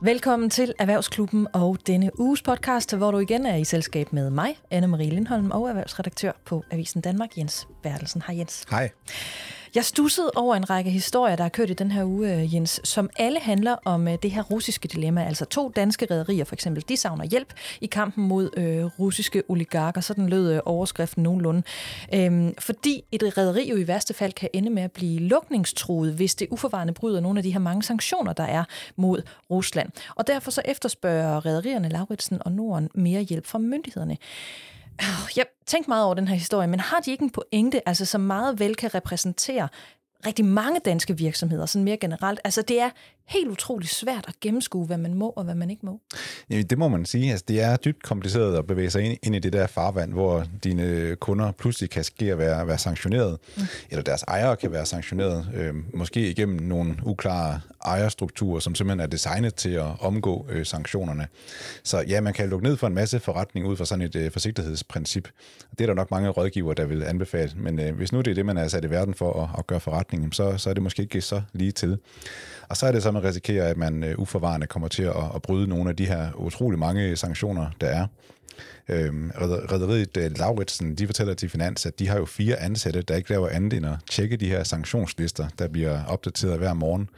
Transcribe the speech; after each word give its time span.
Velkommen 0.00 0.50
til 0.50 0.74
Erhvervsklubben 0.78 1.46
og 1.52 1.78
denne 1.86 2.20
uges 2.20 2.42
podcast, 2.42 2.96
hvor 2.96 3.10
du 3.10 3.18
igen 3.18 3.46
er 3.46 3.56
i 3.56 3.64
selskab 3.64 4.12
med 4.12 4.30
mig, 4.30 4.58
Anne-Marie 4.74 5.10
Lindholm, 5.10 5.50
og 5.50 5.68
erhvervsredaktør 5.68 6.32
på 6.44 6.64
Avisen 6.70 7.00
Danmark, 7.00 7.38
Jens 7.38 7.68
Bertelsen. 7.82 8.22
Hej 8.26 8.38
Jens. 8.38 8.64
Hej. 8.70 8.90
Jeg 9.76 9.84
stussede 9.84 10.30
over 10.34 10.56
en 10.56 10.70
række 10.70 10.90
historier, 10.90 11.36
der 11.36 11.44
er 11.44 11.48
kørt 11.48 11.70
i 11.70 11.74
den 11.74 11.90
her 11.90 12.04
uge, 12.04 12.34
øh, 12.34 12.54
Jens, 12.54 12.80
som 12.84 13.10
alle 13.16 13.40
handler 13.40 13.76
om 13.84 14.08
øh, 14.08 14.18
det 14.22 14.30
her 14.30 14.42
russiske 14.42 14.88
dilemma. 14.88 15.24
Altså 15.24 15.44
to 15.44 15.72
danske 15.76 16.06
rædderier 16.10 16.44
for 16.44 16.54
eksempel, 16.54 16.84
de 16.88 16.96
savner 16.96 17.24
hjælp 17.24 17.54
i 17.80 17.86
kampen 17.86 18.28
mod 18.28 18.50
øh, 18.56 18.84
russiske 18.84 19.42
oligarker. 19.48 20.00
Sådan 20.00 20.28
lød 20.28 20.52
øh, 20.52 20.60
overskriften 20.64 21.22
nogenlunde. 21.22 21.62
Øhm, 22.14 22.54
fordi 22.58 23.04
et 23.12 23.38
rædderi 23.38 23.70
jo 23.70 23.76
i 23.76 23.86
værste 23.86 24.14
fald 24.14 24.32
kan 24.32 24.48
ende 24.52 24.70
med 24.70 24.82
at 24.82 24.92
blive 24.92 25.18
lukningstruet, 25.20 26.12
hvis 26.12 26.34
det 26.34 26.48
uforvarende 26.50 26.92
bryder 26.92 27.20
nogle 27.20 27.38
af 27.38 27.42
de 27.42 27.52
her 27.52 27.60
mange 27.60 27.82
sanktioner, 27.82 28.32
der 28.32 28.44
er 28.44 28.64
mod 28.96 29.22
Rusland. 29.50 29.88
Og 30.14 30.26
derfor 30.26 30.50
så 30.50 30.62
efterspørger 30.64 31.46
rædderierne 31.46 31.88
Lauritsen 31.88 32.38
og 32.44 32.52
Norden 32.52 32.88
mere 32.94 33.22
hjælp 33.22 33.46
fra 33.46 33.58
myndighederne. 33.58 34.16
Jeg 35.36 35.46
tænkte 35.66 35.90
meget 35.90 36.04
over 36.04 36.14
den 36.14 36.28
her 36.28 36.34
historie, 36.34 36.66
men 36.66 36.80
har 36.80 37.00
de 37.00 37.10
ikke 37.10 37.24
en 37.24 37.30
pointe, 37.30 37.88
altså 37.88 38.04
som 38.04 38.20
meget 38.20 38.58
vel 38.58 38.74
kan 38.76 38.94
repræsentere 38.94 39.68
rigtig 40.26 40.44
mange 40.44 40.80
danske 40.84 41.16
virksomheder, 41.16 41.66
sådan 41.66 41.84
mere 41.84 41.96
generelt. 41.96 42.40
Altså 42.44 42.62
det 42.62 42.80
er 42.80 42.90
helt 43.26 43.48
utroligt 43.48 43.92
svært 43.92 44.24
at 44.28 44.34
gennemskue, 44.40 44.86
hvad 44.86 44.98
man 44.98 45.14
må 45.14 45.32
og 45.36 45.44
hvad 45.44 45.54
man 45.54 45.70
ikke 45.70 45.86
må. 45.86 46.00
Ja, 46.50 46.62
det 46.62 46.78
må 46.78 46.88
man 46.88 47.04
sige. 47.04 47.30
Altså, 47.30 47.44
det 47.48 47.62
er 47.62 47.76
dybt 47.76 48.02
kompliceret 48.02 48.58
at 48.58 48.66
bevæge 48.66 48.90
sig 48.90 49.02
ind, 49.02 49.18
ind 49.22 49.36
i 49.36 49.38
det 49.38 49.52
der 49.52 49.66
farvand, 49.66 50.12
hvor 50.12 50.44
dine 50.64 51.16
kunder 51.16 51.52
pludselig 51.52 51.90
kan 51.90 52.04
ske 52.04 52.32
at 52.32 52.38
være, 52.38 52.66
være 52.66 52.78
sanktioneret, 52.78 53.38
mm. 53.56 53.62
eller 53.90 54.02
deres 54.02 54.22
ejere 54.22 54.56
kan 54.56 54.72
være 54.72 54.86
sanktioneret, 54.86 55.48
øh, 55.54 55.74
måske 55.94 56.30
igennem 56.30 56.60
nogle 56.60 56.96
uklare 57.04 57.60
ejerstrukturer, 57.84 58.60
som 58.60 58.74
simpelthen 58.74 59.00
er 59.00 59.06
designet 59.06 59.54
til 59.54 59.70
at 59.70 60.00
omgå 60.00 60.46
øh, 60.50 60.66
sanktionerne. 60.66 61.26
Så 61.82 62.04
ja, 62.08 62.20
man 62.20 62.32
kan 62.32 62.48
lukke 62.48 62.66
ned 62.66 62.76
for 62.76 62.86
en 62.86 62.94
masse 62.94 63.20
forretning 63.20 63.66
ud 63.66 63.76
fra 63.76 63.84
sådan 63.84 64.04
et 64.04 64.16
øh, 64.16 64.30
forsigtighedsprincip. 64.30 65.28
Det 65.70 65.80
er 65.80 65.86
der 65.86 65.94
nok 65.94 66.10
mange 66.10 66.28
rådgiver, 66.28 66.74
der 66.74 66.86
vil 66.86 67.02
anbefale, 67.02 67.52
men 67.56 67.80
øh, 67.80 67.96
hvis 67.96 68.12
nu 68.12 68.20
det 68.20 68.30
er 68.30 68.34
det, 68.34 68.46
man 68.46 68.56
er 68.56 68.68
sat 68.68 68.84
i 68.84 68.90
verden 68.90 69.14
for 69.14 69.42
at, 69.42 69.48
at 69.58 69.66
gøre 69.66 69.80
forretning, 69.80 70.15
så, 70.32 70.58
så 70.58 70.70
er 70.70 70.74
det 70.74 70.82
måske 70.82 71.02
ikke 71.02 71.20
så 71.20 71.42
lige 71.52 71.72
til. 71.72 71.98
Og 72.68 72.76
så 72.76 72.86
er 72.86 72.92
det 72.92 73.02
så, 73.02 73.10
man 73.10 73.24
risikerer, 73.24 73.68
at 73.68 73.76
man 73.76 74.04
øh, 74.04 74.18
uforvarende 74.18 74.66
kommer 74.66 74.88
til 74.88 75.02
at, 75.02 75.16
at 75.34 75.42
bryde 75.42 75.68
nogle 75.68 75.90
af 75.90 75.96
de 75.96 76.06
her 76.06 76.32
utrolig 76.34 76.78
mange 76.78 77.16
sanktioner, 77.16 77.70
der 77.80 77.86
er. 77.86 78.06
Øhm, 78.88 79.30
Rederiet 79.36 80.16
øh, 80.16 80.38
Lauritsen, 80.38 80.94
de 80.94 81.06
fortæller 81.06 81.34
til 81.34 81.48
Finans, 81.48 81.86
at 81.86 81.98
de 81.98 82.08
har 82.08 82.16
jo 82.16 82.24
fire 82.24 82.56
ansatte, 82.56 83.02
der 83.02 83.16
ikke 83.16 83.30
laver 83.30 83.48
andet 83.48 83.72
end 83.72 83.86
at 83.86 83.94
tjekke 84.10 84.36
de 84.36 84.48
her 84.48 84.64
sanktionslister, 84.64 85.48
der 85.58 85.68
bliver 85.68 86.04
opdateret 86.04 86.58
hver 86.58 86.74
morgen. 86.74 87.08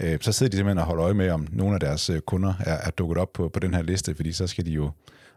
Øh, 0.00 0.18
så 0.20 0.32
sidder 0.32 0.50
de 0.50 0.56
simpelthen 0.56 0.78
og 0.78 0.84
holder 0.84 1.04
øje 1.04 1.14
med, 1.14 1.30
om 1.30 1.48
nogle 1.52 1.74
af 1.74 1.80
deres 1.80 2.10
øh, 2.10 2.20
kunder 2.20 2.54
er, 2.60 2.76
er 2.76 2.90
dukket 2.90 3.18
op 3.18 3.32
på, 3.32 3.48
på 3.48 3.60
den 3.60 3.74
her 3.74 3.82
liste, 3.82 4.14
fordi 4.14 4.32
så 4.32 4.46
skal 4.46 4.66
de 4.66 4.70
jo 4.70 4.90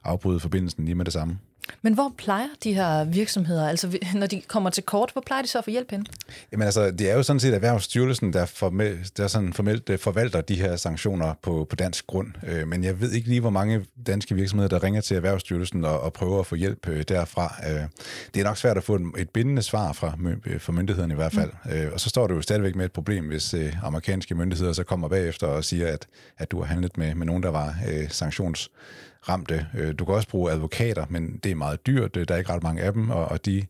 afbryde 0.03 0.39
forbindelsen 0.39 0.85
lige 0.85 0.95
med 0.95 1.05
det 1.05 1.13
samme. 1.13 1.37
Men 1.81 1.93
hvor 1.93 2.13
plejer 2.17 2.47
de 2.63 2.73
her 2.73 3.03
virksomheder, 3.03 3.67
altså 3.67 3.99
når 4.15 4.27
de 4.27 4.41
kommer 4.41 4.69
til 4.69 4.83
kort, 4.83 5.09
hvor 5.13 5.23
plejer 5.25 5.41
de 5.41 5.47
så 5.47 5.57
at 5.57 5.63
få 5.63 5.69
hjælp 5.69 5.91
hen? 5.91 6.07
Jamen 6.51 6.65
altså, 6.65 6.91
det 6.91 7.11
er 7.11 7.15
jo 7.15 7.23
sådan 7.23 7.39
set 7.39 7.53
Erhvervsstyrelsen, 7.53 8.33
der, 8.33 8.45
formelt, 8.45 9.17
der 9.17 9.27
sådan 9.27 9.53
formelt 9.53 9.89
øh, 9.89 9.99
forvalter 9.99 10.41
de 10.41 10.55
her 10.55 10.75
sanktioner 10.75 11.33
på, 11.41 11.67
på 11.69 11.75
dansk 11.75 12.07
grund. 12.07 12.27
Øh, 12.47 12.67
men 12.67 12.83
jeg 12.83 13.01
ved 13.01 13.11
ikke 13.11 13.27
lige, 13.27 13.41
hvor 13.41 13.49
mange 13.49 13.85
danske 14.07 14.35
virksomheder, 14.35 14.69
der 14.69 14.83
ringer 14.83 15.01
til 15.01 15.17
Erhvervsstyrelsen 15.17 15.85
og, 15.85 15.99
og 15.99 16.13
prøver 16.13 16.39
at 16.39 16.45
få 16.45 16.55
hjælp 16.55 16.87
øh, 16.87 17.03
derfra. 17.07 17.55
Det 18.33 18.39
er 18.39 18.43
nok 18.43 18.57
svært 18.57 18.77
at 18.77 18.83
få 18.83 18.99
et 19.17 19.29
bindende 19.29 19.61
svar 19.61 19.93
fra, 19.93 20.17
fra 20.57 20.71
myndighederne 20.71 21.13
i 21.13 21.15
hvert 21.15 21.33
fald. 21.33 21.51
Mm. 21.65 21.93
Og 21.93 21.99
så 21.99 22.09
står 22.09 22.27
du 22.27 22.35
jo 22.35 22.41
stadigvæk 22.41 22.75
med 22.75 22.85
et 22.85 22.91
problem, 22.91 23.27
hvis 23.27 23.55
amerikanske 23.83 24.35
myndigheder 24.35 24.73
så 24.73 24.83
kommer 24.83 25.07
bagefter 25.07 25.47
og 25.47 25.63
siger, 25.63 25.87
at, 25.87 26.07
at 26.37 26.51
du 26.51 26.59
har 26.59 26.65
handlet 26.65 26.97
med, 26.97 27.15
med 27.15 27.25
nogen, 27.25 27.43
der 27.43 27.49
var 27.49 27.75
sanktions 28.09 28.69
ramte. 29.29 29.67
Øh, 29.77 29.93
du 29.99 30.05
kan 30.05 30.15
også 30.15 30.27
bruge 30.27 30.51
advokater, 30.51 31.05
men 31.09 31.39
det 31.43 31.51
er 31.51 31.55
meget 31.55 31.87
dyrt. 31.87 32.15
Der 32.15 32.33
er 32.33 32.37
ikke 32.37 32.53
ret 32.53 32.63
mange 32.63 32.81
af 32.81 32.93
dem, 32.93 33.09
og, 33.09 33.25
og 33.25 33.45
de 33.45 33.65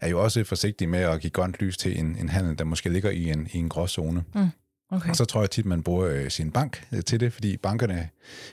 er 0.00 0.08
jo 0.08 0.22
også 0.22 0.44
forsigtige 0.44 0.88
med 0.88 1.00
at 1.00 1.20
give 1.20 1.30
grønt 1.30 1.56
lys 1.60 1.76
til 1.76 1.98
en, 1.98 2.16
en 2.20 2.28
handel, 2.28 2.58
der 2.58 2.64
måske 2.64 2.88
ligger 2.88 3.10
i 3.10 3.30
en, 3.30 3.48
i 3.52 3.58
en 3.58 3.68
gråzone. 3.68 4.24
Mm. 4.34 4.48
Okay. 4.90 5.10
Og 5.10 5.16
så 5.16 5.24
tror 5.24 5.40
jeg 5.40 5.50
tit, 5.50 5.66
man 5.66 5.82
bruger 5.82 6.08
øh, 6.08 6.30
sin 6.30 6.50
bank 6.50 6.86
øh, 6.92 7.02
til 7.02 7.20
det, 7.20 7.32
fordi 7.32 7.56
bankerne, 7.56 8.08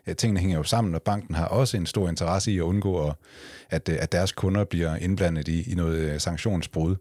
øh, 0.08 0.16
tingene 0.16 0.40
hænger 0.40 0.58
jo 0.58 0.64
sammen, 0.64 0.96
og 0.96 1.02
banken 1.02 1.36
har 1.36 1.46
også 1.46 1.78
en 1.78 1.86
stor 1.86 2.10
interesse 2.10 2.52
i 2.52 2.58
at 2.58 2.62
undgå, 2.62 3.14
at, 3.70 3.90
øh, 3.90 3.98
at 4.00 4.12
deres 4.12 4.32
kunder 4.32 4.64
bliver 4.64 4.96
indblandet 4.96 5.48
i, 5.48 5.72
i 5.72 5.76
noget 5.76 6.00
øh, 6.00 6.20
sanktionsbrud, 6.20 6.96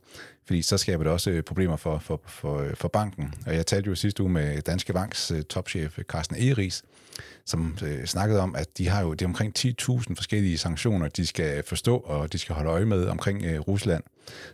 fordi 0.51 0.63
så 0.63 0.79
skaber 0.79 1.05
det 1.05 1.13
også 1.13 1.31
øh, 1.31 1.43
problemer 1.43 1.77
for, 1.77 1.99
for, 1.99 2.21
for, 2.27 2.59
øh, 2.59 2.75
for 2.75 2.89
banken. 2.89 3.35
Og 3.47 3.55
jeg 3.55 3.67
talte 3.67 3.89
jo 3.89 3.95
sidste 3.95 4.23
uge 4.23 4.33
med 4.33 4.63
Danske 4.63 4.93
Banks 4.93 5.31
øh, 5.31 5.43
topchef 5.43 5.99
Carsten 6.03 6.37
Eris, 6.37 6.83
som 7.47 7.79
øh, 7.85 8.05
snakkede 8.05 8.41
om, 8.41 8.55
at 8.57 8.79
de 8.79 8.89
har 8.89 9.03
jo 9.03 9.15
det 9.15 9.27
omkring 9.27 9.59
10.000 9.59 10.15
forskellige 10.17 10.59
sanktioner, 10.59 11.09
de 11.09 11.27
skal 11.27 11.63
forstå, 11.67 11.97
og 11.97 12.33
de 12.33 12.39
skal 12.39 12.55
holde 12.55 12.71
øje 12.71 12.85
med 12.85 13.07
omkring 13.07 13.45
øh, 13.45 13.61
Rusland. 13.61 14.03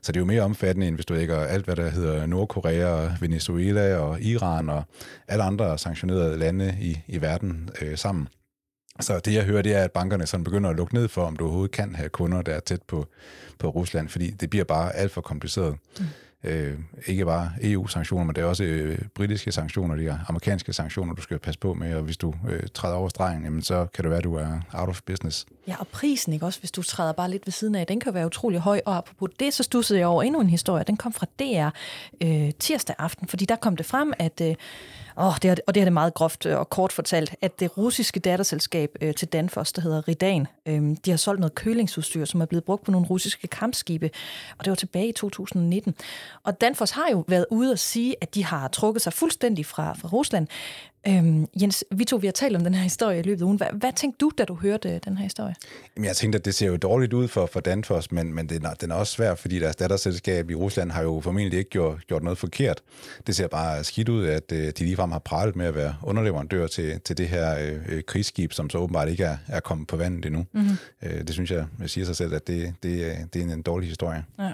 Så 0.03 0.13
det 0.13 0.17
er 0.17 0.21
jo 0.21 0.27
mere 0.27 0.43
omfattende, 0.43 0.89
end 0.89 0.95
hvis 0.95 1.07
du 1.07 1.15
lægger 1.15 1.39
alt, 1.39 1.65
hvad 1.65 1.77
der 1.77 1.89
hedder 1.89 2.27
Nordkorea, 2.27 3.17
Venezuela 3.21 3.97
og 3.97 4.21
Iran 4.21 4.69
og 4.71 4.85
alle 5.29 5.45
andre 5.45 5.79
sanktionerede 5.79 6.39
lande 6.39 6.77
i, 6.81 7.01
i 7.09 7.21
verden 7.21 7.71
øh, 7.83 7.99
sammen. 7.99 8.29
Så 9.01 9.19
det 9.19 9.35
jeg 9.35 9.45
hører, 9.45 9.63
det 9.63 9.75
er, 9.75 9.85
at 9.85 9.93
bankerne 9.93 10.27
sådan 10.27 10.45
begynder 10.45 10.71
at 10.71 10.77
lukke 10.77 10.95
ned 10.95 11.09
for, 11.09 11.25
om 11.25 11.37
du 11.37 11.45
overhovedet 11.45 11.71
kan 11.71 11.95
have 11.95 12.09
kunder, 12.09 12.43
der 12.43 12.53
er 12.53 12.61
tæt 12.61 12.83
på, 12.83 13.07
på 13.59 13.69
Rusland, 13.69 14.09
fordi 14.09 14.31
det 14.31 14.51
bliver 14.51 14.65
bare 14.65 14.97
alt 14.97 15.13
for 15.13 15.21
kompliceret. 15.21 15.77
Mm 15.99 16.05
øh, 16.47 16.79
ikke 17.07 17.25
bare 17.25 17.51
EU-sanktioner, 17.63 18.25
men 18.25 18.35
det 18.35 18.43
er 18.43 18.47
også 18.47 18.65
øh, 18.65 18.99
britiske 19.15 19.53
sanktioner, 19.53 19.97
de 19.97 20.19
amerikanske 20.29 20.73
sanktioner, 20.73 21.15
du 21.15 21.23
skal 21.23 21.39
passe 21.39 21.61
på 21.61 21.75
med, 21.75 21.95
og 21.95 22.03
hvis 22.03 22.17
du 22.17 22.35
øh, 22.49 22.63
træder 22.75 22.95
over 22.95 23.09
stregen, 23.09 23.45
jamen, 23.45 23.63
så 23.63 23.87
kan 23.95 24.05
det 24.05 24.11
være, 24.11 24.19
at 24.19 24.25
du 24.25 24.35
er 24.35 24.61
out 24.73 24.89
of 24.89 25.01
business. 25.07 25.47
Ja, 25.69 25.77
og 25.79 25.89
prisen, 25.89 26.33
ikke 26.33 26.47
også, 26.47 26.61
hvis 26.61 26.73
du 26.73 26.83
træder 26.83 27.13
bare 27.13 27.31
lidt 27.31 27.47
ved 27.47 27.53
siden 27.53 27.75
af, 27.75 27.87
den 27.87 28.01
kan 28.01 28.15
være 28.15 28.27
utrolig 28.27 28.61
høj, 28.61 28.81
og 28.87 28.97
apropos 28.97 29.31
det, 29.41 29.55
så 29.55 29.63
stussede 29.63 29.99
jeg 29.99 30.09
over 30.09 30.23
endnu 30.23 30.41
en 30.41 30.51
historie, 30.51 30.85
den 30.87 30.97
kom 30.97 31.13
fra 31.13 31.27
DR 31.39 31.69
øh, 32.23 32.51
tirsdag 32.59 32.97
aften, 32.99 33.29
fordi 33.29 33.45
der 33.45 33.57
kom 33.57 33.77
det 33.77 33.87
frem, 33.87 34.13
at 34.19 34.41
øh, 34.41 34.55
oh, 35.17 35.35
det 35.43 35.51
er, 35.51 35.55
og 35.67 35.75
det 35.75 35.81
er 35.81 35.85
det 35.85 35.93
meget 35.93 36.15
groft 36.15 36.47
øh, 36.47 36.59
og 36.59 36.71
kort 36.71 36.93
fortalt, 36.93 37.35
at 37.41 37.61
det 37.61 37.79
russiske 37.79 38.21
datterselskab 38.21 38.97
øh, 39.01 39.15
til 39.15 39.29
Danfoss, 39.29 39.73
der 39.73 39.83
hedder 39.83 40.09
Ridan, 40.09 40.47
øh, 40.67 40.97
de 41.05 41.11
har 41.11 41.17
solgt 41.17 41.41
noget 41.41 41.55
kølingsudstyr, 41.55 42.25
som 42.25 42.41
er 42.41 42.47
blevet 42.47 42.65
brugt 42.65 42.85
på 42.85 42.91
nogle 42.91 43.07
russiske 43.07 43.49
kampskibe, 43.49 44.11
og 44.59 44.65
det 44.65 44.71
var 44.71 44.75
tilbage 44.75 45.09
i 45.09 45.13
2019. 45.13 45.95
Og 46.45 46.61
Danfoss 46.61 46.93
har 46.93 47.09
jo 47.13 47.25
været 47.29 47.47
ude 47.51 47.73
at 47.73 47.79
sige, 47.79 48.17
at 48.21 48.35
de 48.35 48.45
har 48.45 48.69
trukket 48.69 49.03
sig 49.03 49.13
fuldstændig 49.13 49.67
fra, 49.67 49.93
fra 49.93 50.09
Rusland, 50.09 50.49
Øhm, 51.09 51.47
Jens, 51.63 51.85
vi 51.91 52.05
to 52.05 52.17
vi 52.17 52.27
har 52.27 52.33
talt 52.33 52.57
om 52.57 52.65
den 52.65 52.75
her 52.75 52.83
historie 52.83 53.19
i 53.19 53.23
løbet 53.23 53.41
af 53.41 53.45
ugen. 53.45 53.57
Hvad, 53.57 53.67
hvad 53.73 53.93
tænkte 53.97 54.19
du, 54.19 54.31
da 54.39 54.45
du 54.45 54.55
hørte 54.55 54.89
øh, 54.89 55.01
den 55.05 55.17
her 55.17 55.25
historie? 55.25 55.55
Jamen, 55.97 56.07
jeg 56.07 56.17
tænkte, 56.17 56.39
at 56.39 56.45
det 56.45 56.55
ser 56.55 56.67
jo 56.67 56.77
dårligt 56.77 57.13
ud 57.13 57.29
for, 57.29 57.47
for 57.47 57.61
Danfoss, 57.61 58.13
men, 58.13 58.35
men 58.35 58.49
den, 58.49 58.65
er, 58.65 58.75
den 58.75 58.91
er 58.91 58.95
også 58.95 59.13
svær, 59.13 59.35
fordi 59.35 59.59
deres 59.59 59.77
datterselskab 59.77 60.51
i 60.51 60.55
Rusland 60.55 60.91
har 60.91 61.03
jo 61.03 61.21
formentlig 61.21 61.59
ikke 61.59 61.71
gjort, 61.71 62.07
gjort 62.07 62.23
noget 62.23 62.39
forkert. 62.39 62.81
Det 63.27 63.37
ser 63.37 63.49
bare 63.49 63.85
skidt 63.85 64.09
ud, 64.09 64.27
at 64.27 64.53
øh, 64.53 64.73
de 64.79 64.85
ligefrem 64.85 65.13
har 65.13 65.19
pralet 65.19 65.57
med 65.57 65.67
at 65.67 65.75
være 65.75 65.95
underleverandør 66.03 66.67
til, 66.67 67.01
til 67.01 67.19
det 67.19 67.29
her 67.29 67.59
øh, 67.59 67.79
øh, 67.89 68.03
krigsskib, 68.03 68.53
som 68.53 68.71
så 68.71 68.79
åbenbart 68.79 69.09
ikke 69.09 69.25
er, 69.25 69.37
er 69.49 69.61
kommet 69.61 69.87
på 69.87 69.97
vandet 69.97 70.27
endnu. 70.27 70.47
Mm-hmm. 70.53 70.77
Øh, 71.03 71.19
det 71.19 71.31
synes 71.31 71.51
jeg, 71.51 71.67
jeg 71.81 71.91
siger 71.91 72.05
sig 72.05 72.17
selv, 72.17 72.35
at 72.35 72.47
det, 72.47 72.75
det, 72.83 73.17
det 73.33 73.41
er 73.41 73.45
en, 73.45 73.51
en 73.51 73.63
dårlig 73.63 73.89
historie. 73.89 74.25
Ja. 74.39 74.45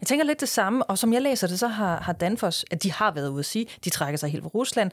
Jeg 0.00 0.06
tænker 0.06 0.24
lidt 0.24 0.40
det 0.40 0.48
samme, 0.48 0.84
og 0.84 0.98
som 0.98 1.12
jeg 1.12 1.22
læser 1.22 1.46
det, 1.46 1.58
så 1.58 1.68
har, 1.68 2.00
har 2.00 2.12
Danfoss, 2.12 2.64
at 2.70 2.82
de 2.82 2.92
har 2.92 3.10
været 3.10 3.28
ude 3.28 3.38
at 3.38 3.44
sige, 3.44 3.66
de 3.84 3.90
trækker 3.90 4.18
sig 4.18 4.30
helt 4.30 4.42
fra 4.42 4.50
Rusland. 4.54 4.90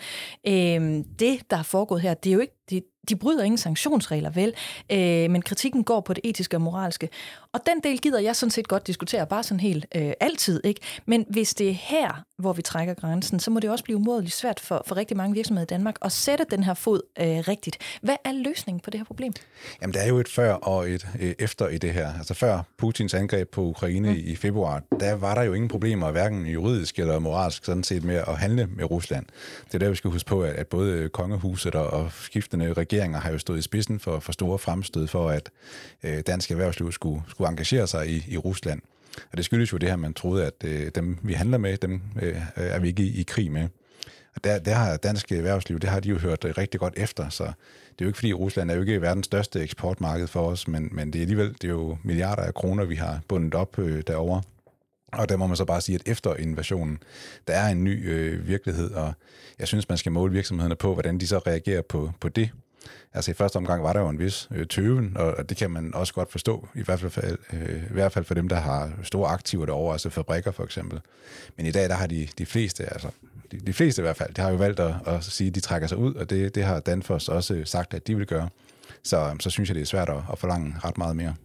Øh, 0.48 1.05
det, 1.20 1.52
der 1.52 1.58
er 1.58 1.64
foregået 1.64 2.02
her, 2.02 2.14
det 2.14 2.30
er 2.30 2.34
jo 2.34 2.40
ikke, 2.40 2.55
det, 2.70 2.84
de 3.10 3.16
bryder 3.16 3.44
ingen 3.44 3.58
sanktionsregler, 3.58 4.30
vel? 4.30 4.54
Øh, 4.92 5.32
men 5.32 5.42
kritikken 5.42 5.84
går 5.84 6.02
på 6.02 6.14
det 6.14 6.22
etiske 6.24 6.58
og 6.58 6.62
moralske. 6.62 7.10
Og 7.54 7.60
den 7.66 7.80
del 7.84 8.00
gider 8.00 8.20
jeg 8.20 8.36
sådan 8.36 8.52
set 8.52 8.68
godt 8.68 8.88
diskutere, 8.88 9.28
bare 9.28 9.44
sådan 9.44 9.60
helt 9.60 9.86
øh, 9.96 10.12
altid, 10.20 10.62
ikke? 10.64 10.82
Men 11.06 11.26
hvis 11.30 11.54
det 11.54 11.70
er 11.70 11.74
her, 11.74 12.24
hvor 12.38 12.54
vi 12.54 12.62
trækker 12.62 12.94
grænsen, 12.94 13.40
så 13.40 13.52
må 13.52 13.60
det 13.60 13.70
også 13.70 13.84
blive 13.84 13.98
umådeligt 13.98 14.36
svært 14.36 14.60
for, 14.60 14.84
for 14.88 14.98
rigtig 14.98 15.18
mange 15.18 15.34
virksomheder 15.34 15.66
i 15.66 15.68
Danmark 15.68 15.96
at 16.02 16.12
sætte 16.12 16.46
den 16.52 16.64
her 16.64 16.74
fod 16.74 17.02
øh, 17.20 17.26
rigtigt. 17.26 17.78
Hvad 18.02 18.16
er 18.26 18.32
løsningen 18.32 18.80
på 18.80 18.90
det 18.90 19.00
her 19.00 19.06
problem? 19.06 19.34
Jamen, 19.82 19.94
der 19.94 20.00
er 20.00 20.08
jo 20.08 20.20
et 20.20 20.28
før 20.28 20.54
og 20.54 20.90
et 20.90 21.08
øh, 21.20 21.34
efter 21.40 21.68
i 21.68 21.78
det 21.78 21.94
her. 21.94 22.14
Altså 22.18 22.34
før 22.34 22.62
Putins 22.78 23.14
angreb 23.14 23.50
på 23.52 23.62
Ukraine 23.62 24.10
mm. 24.10 24.20
i 24.24 24.36
februar, 24.36 24.84
der 25.00 25.14
var 25.14 25.36
der 25.36 25.44
jo 25.44 25.54
ingen 25.54 25.68
problemer, 25.68 26.12
hverken 26.12 26.46
juridisk 26.46 27.00
eller 27.00 27.20
moralsk, 27.20 27.66
sådan 27.66 27.84
set 27.84 28.04
med 28.04 28.16
at 28.16 28.38
handle 28.38 28.68
med 28.68 28.92
Rusland. 28.92 29.26
Det 29.66 29.74
er 29.74 29.80
der, 29.80 29.90
vi 29.90 29.96
skal 29.96 30.12
huske 30.12 30.28
på, 30.28 30.42
at, 30.44 30.54
at 30.54 30.68
både 30.68 31.10
kongehuset 31.10 31.76
og, 31.76 31.88
og 31.88 32.12
skiftende 32.56 32.82
regeringer 32.82 33.20
har 33.20 33.32
jo 33.32 33.38
stået 33.38 33.60
i 33.60 33.62
spidsen 33.62 34.00
for, 34.00 34.20
for 34.20 34.32
store 34.32 34.60
fremstød 34.60 35.08
for, 35.08 35.30
at 35.30 35.50
øh, 36.04 36.22
dansk 36.28 36.52
erhvervsliv 36.52 36.92
skulle, 36.92 37.22
skulle 37.28 37.50
engagere 37.50 37.88
sig 37.88 38.10
i, 38.10 38.26
i 38.28 38.38
Rusland. 38.38 38.82
Og 39.32 39.38
det 39.38 39.46
skyldes 39.46 39.74
jo 39.74 39.78
det 39.78 39.90
her, 39.90 39.96
man 39.96 40.14
troede, 40.14 40.46
at 40.46 40.64
øh, 40.64 40.92
dem, 40.96 41.18
vi 41.24 41.34
handler 41.34 41.58
med, 41.58 41.78
dem 41.78 42.02
øh, 42.22 42.42
er 42.56 42.80
vi 42.80 42.88
ikke 42.88 43.04
i, 43.04 43.20
i 43.20 43.24
krig 43.24 43.52
med. 43.52 43.68
Og 44.36 44.44
der, 44.44 44.60
der 44.60 44.74
har 44.74 44.98
dansk 44.98 45.32
erhvervsliv, 45.32 45.80
det 45.80 45.90
har 45.90 46.00
de 46.00 46.10
jo 46.10 46.18
hørt 46.18 46.46
øh, 46.46 46.54
rigtig 46.58 46.80
godt 46.80 46.94
efter, 46.98 47.30
så 47.30 47.44
det 47.44 48.02
er 48.02 48.06
jo 48.06 48.08
ikke 48.08 48.18
fordi, 48.18 48.34
Rusland 48.34 48.72
er 48.72 48.76
jo 48.76 48.82
ikke 48.82 49.02
verdens 49.02 49.26
største 49.26 49.62
eksportmarked 49.62 50.28
for 50.28 50.48
os, 50.48 50.68
men, 50.68 50.90
men 50.92 51.14
det 51.14 51.20
er 51.20 51.24
alligevel 51.24 51.54
det 51.54 51.64
er 51.64 51.74
jo 51.74 51.98
milliarder 52.04 52.44
af 52.44 52.54
kroner, 52.54 52.86
vi 52.86 52.96
har 52.96 53.20
bundet 53.28 53.56
op 53.56 53.80
øh, 53.80 54.04
derovre. 54.08 54.42
Og 55.16 55.30
der 55.30 55.38
må 55.38 55.48
man 55.48 55.58
så 55.58 55.66
bare 55.66 55.82
sige, 55.82 55.96
at 55.96 56.02
efter 56.06 56.36
invasionen, 56.36 57.00
der 57.48 57.54
er 57.54 57.68
en 57.68 57.84
ny 57.84 58.10
øh, 58.10 58.48
virkelighed, 58.48 58.92
og 58.92 59.14
jeg 59.60 59.68
synes, 59.68 59.90
man 59.90 59.98
skal 59.98 60.12
måle 60.12 60.34
virksomhederne 60.34 60.76
på, 60.76 60.94
hvordan 60.94 61.18
de 61.18 61.28
så 61.28 61.38
reagerer 61.38 61.82
på, 61.82 62.12
på 62.20 62.30
det. 62.30 62.50
Altså 63.14 63.32
i 63.32 63.34
første 63.34 63.58
omgang 63.58 63.84
var 63.84 63.94
der 63.94 64.00
jo 64.00 64.10
en 64.10 64.20
vis 64.20 64.48
øh, 64.52 64.68
tøven, 64.68 65.18
og 65.18 65.50
det 65.50 65.58
kan 65.58 65.72
man 65.72 65.94
også 65.94 66.14
godt 66.14 66.32
forstå, 66.32 66.68
i 66.76 66.82
hvert, 66.82 67.00
fald, 67.00 67.38
øh, 67.54 67.84
i 67.90 67.94
hvert 67.94 68.12
fald 68.12 68.26
for 68.26 68.34
dem, 68.34 68.50
der 68.50 68.56
har 68.56 68.92
store 69.04 69.30
aktiver 69.30 69.66
derovre, 69.66 69.94
altså 69.94 70.10
fabrikker 70.10 70.52
for 70.52 70.64
eksempel. 70.64 71.00
Men 71.58 71.66
i 71.66 71.72
dag, 71.72 71.90
der 71.90 71.96
har 71.96 72.08
de, 72.08 72.28
de 72.38 72.46
fleste, 72.46 72.94
altså 72.94 73.08
de, 73.52 73.60
de 73.60 73.74
fleste 73.74 74.02
i 74.02 74.04
hvert 74.04 74.18
fald, 74.18 74.34
de 74.34 74.42
har 74.42 74.50
jo 74.50 74.56
valgt 74.56 74.80
at, 74.80 74.94
at 75.06 75.24
sige, 75.24 75.48
at 75.48 75.56
de 75.56 75.60
trækker 75.60 75.88
sig 75.88 75.98
ud, 75.98 76.14
og 76.14 76.30
det, 76.30 76.56
det 76.56 76.64
har 76.64 76.80
Danfoss 76.80 77.30
også 77.30 77.54
øh, 77.54 77.66
sagt, 77.66 77.94
at 77.94 78.08
de 78.08 78.18
vil 78.18 78.28
gøre. 78.28 78.50
Så, 79.06 79.18
øhm, 79.18 79.40
så 79.40 79.50
synes 79.50 79.70
jeg, 79.70 79.76
det 79.76 79.82
er 79.82 79.86
svært 79.86 80.10
at, 80.10 80.18
at 80.32 80.40
forlange 80.40 80.76
ret 80.84 80.98
meget 80.98 81.16
mere. 81.16 81.36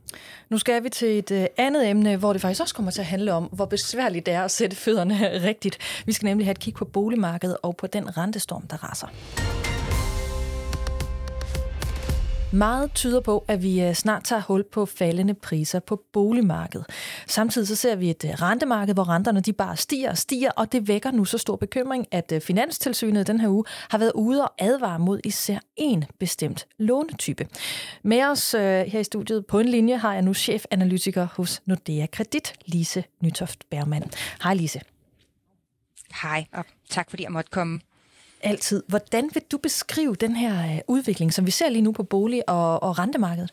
Nu 0.49 0.59
skal 0.59 0.85
vi 0.85 0.89
til 0.89 1.19
et 1.19 1.31
øh, 1.31 1.47
andet 1.57 1.91
emne, 1.91 2.17
hvor 2.17 2.33
det 2.33 2.43
faktisk 2.43 2.61
også 2.61 2.75
kommer 2.75 2.91
til 2.93 3.01
at 3.01 3.07
handle 3.07 3.33
om, 3.33 3.45
hvor 3.45 3.65
besværligt 3.65 4.27
det 4.27 4.35
er 4.35 4.43
at 4.43 4.51
sætte 4.51 4.77
fødderne 4.77 5.15
rigtigt. 5.49 5.79
Vi 6.07 6.13
skal 6.13 6.27
nemlig 6.27 6.47
have 6.47 6.53
et 6.53 6.59
kig 6.59 6.75
på 6.75 6.85
boligmarkedet 6.85 7.57
og 7.63 7.77
på 7.77 7.87
den 7.87 8.17
rentestorm, 8.17 8.67
der 8.67 8.77
raser. 8.77 9.07
Meget 12.53 12.93
tyder 12.93 13.21
på, 13.21 13.45
at 13.49 13.63
vi 13.63 13.83
øh, 13.83 13.95
snart 13.95 14.25
tager 14.25 14.43
hul 14.43 14.65
på 14.65 14.87
faldende 14.87 15.35
priser 15.35 15.81
på 15.81 16.03
boligmarkedet. 16.13 16.87
Samtidig 17.27 17.69
så 17.69 17.77
ser 17.77 17.97
vi 17.97 18.11
et 18.11 18.25
øh, 18.25 18.31
rentemarked, 18.31 18.95
hvor 18.95 19.09
renterne 19.09 19.41
de 19.41 19.53
bare 19.53 19.77
stiger 19.77 20.11
og 20.11 20.19
stiger, 20.19 20.51
og 20.51 20.73
det 20.73 20.89
vækker 20.89 21.11
nu 21.11 21.25
så 21.25 21.39
stor 21.39 21.57
bekymring, 21.57 22.07
at 22.11 22.33
øh, 22.33 22.41
Finanstilsynet 22.41 23.27
den 23.27 23.41
her 23.41 23.49
uge 23.49 23.65
har 23.91 23.99
været 23.99 24.13
ude 24.15 24.45
og 24.45 24.53
advare 24.59 24.99
mod 24.99 25.21
især 25.25 25.59
en 25.77 26.05
bestemt 26.19 26.67
lånetype. 26.79 27.49
Med 28.03 28.23
os 28.25 28.53
her 28.53 28.99
i 28.99 29.05
studiet 29.05 29.47
på 29.47 29.59
en 29.59 29.69
linje 29.69 29.97
har 29.97 30.13
jeg 30.13 30.23
nu 30.23 30.35
chefanalytiker 30.35 31.29
hos 31.37 31.63
Nordea 31.67 32.07
Kredit, 32.07 32.53
Lise 32.67 33.05
Nytoft 33.21 33.65
Bergmann. 33.71 34.11
Hej 34.43 34.55
Lise. 34.55 34.81
Hej, 36.23 36.45
og 36.53 36.65
tak 36.89 37.11
fordi 37.11 37.23
jeg 37.23 37.33
måtte 37.33 37.51
komme 37.51 37.81
altid. 38.43 38.83
Hvordan 38.89 39.31
vil 39.35 39.43
du 39.53 39.59
beskrive 39.59 40.15
den 40.15 40.37
her 40.37 40.75
øh, 40.75 40.81
udvikling, 40.89 41.33
som 41.33 41.47
vi 41.47 41.51
ser 41.51 41.69
lige 41.69 41.83
nu 41.83 41.93
på 41.93 42.03
bolig- 42.03 42.49
og, 42.49 42.83
og 42.83 42.99
rentemarkedet? 42.99 43.53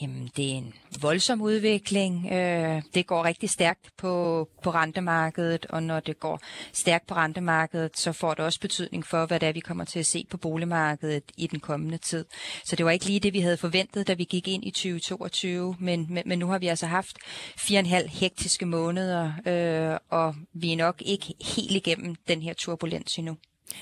Jamen, 0.00 0.30
det 0.36 0.44
er 0.44 0.54
en 0.54 0.74
voldsom 1.00 1.42
udvikling. 1.42 2.32
Øh, 2.32 2.82
det 2.94 3.06
går 3.06 3.24
rigtig 3.24 3.50
stærkt 3.50 3.90
på, 3.96 4.48
på 4.62 4.70
rentemarkedet, 4.70 5.66
og 5.66 5.82
når 5.82 6.00
det 6.00 6.20
går 6.20 6.40
stærkt 6.72 7.06
på 7.06 7.14
rentemarkedet, 7.14 7.98
så 7.98 8.12
får 8.12 8.34
det 8.34 8.44
også 8.44 8.60
betydning 8.60 9.06
for, 9.06 9.26
hvad 9.26 9.40
det 9.40 9.48
er, 9.48 9.52
vi 9.52 9.60
kommer 9.60 9.84
til 9.84 9.98
at 9.98 10.06
se 10.06 10.26
på 10.30 10.36
boligmarkedet 10.36 11.22
i 11.36 11.46
den 11.46 11.60
kommende 11.60 11.98
tid. 11.98 12.24
Så 12.64 12.76
det 12.76 12.84
var 12.84 12.90
ikke 12.90 13.06
lige 13.06 13.20
det, 13.20 13.32
vi 13.32 13.40
havde 13.40 13.56
forventet, 13.56 14.08
da 14.08 14.14
vi 14.14 14.24
gik 14.24 14.48
ind 14.48 14.64
i 14.64 14.70
2022, 14.70 15.76
men, 15.78 16.06
men, 16.10 16.22
men 16.26 16.38
nu 16.38 16.46
har 16.46 16.58
vi 16.58 16.66
altså 16.66 16.86
haft 16.86 17.16
fire 17.56 17.78
og 17.78 17.80
en 17.80 17.86
halv 17.86 18.08
hektiske 18.08 18.66
måneder, 18.66 19.32
øh, 19.46 19.98
og 20.10 20.34
vi 20.52 20.72
er 20.72 20.76
nok 20.76 21.02
ikke 21.06 21.34
helt 21.56 21.72
igennem 21.72 22.14
den 22.28 22.42
her 22.42 22.54
turbulens 22.54 23.18
endnu. 23.18 23.36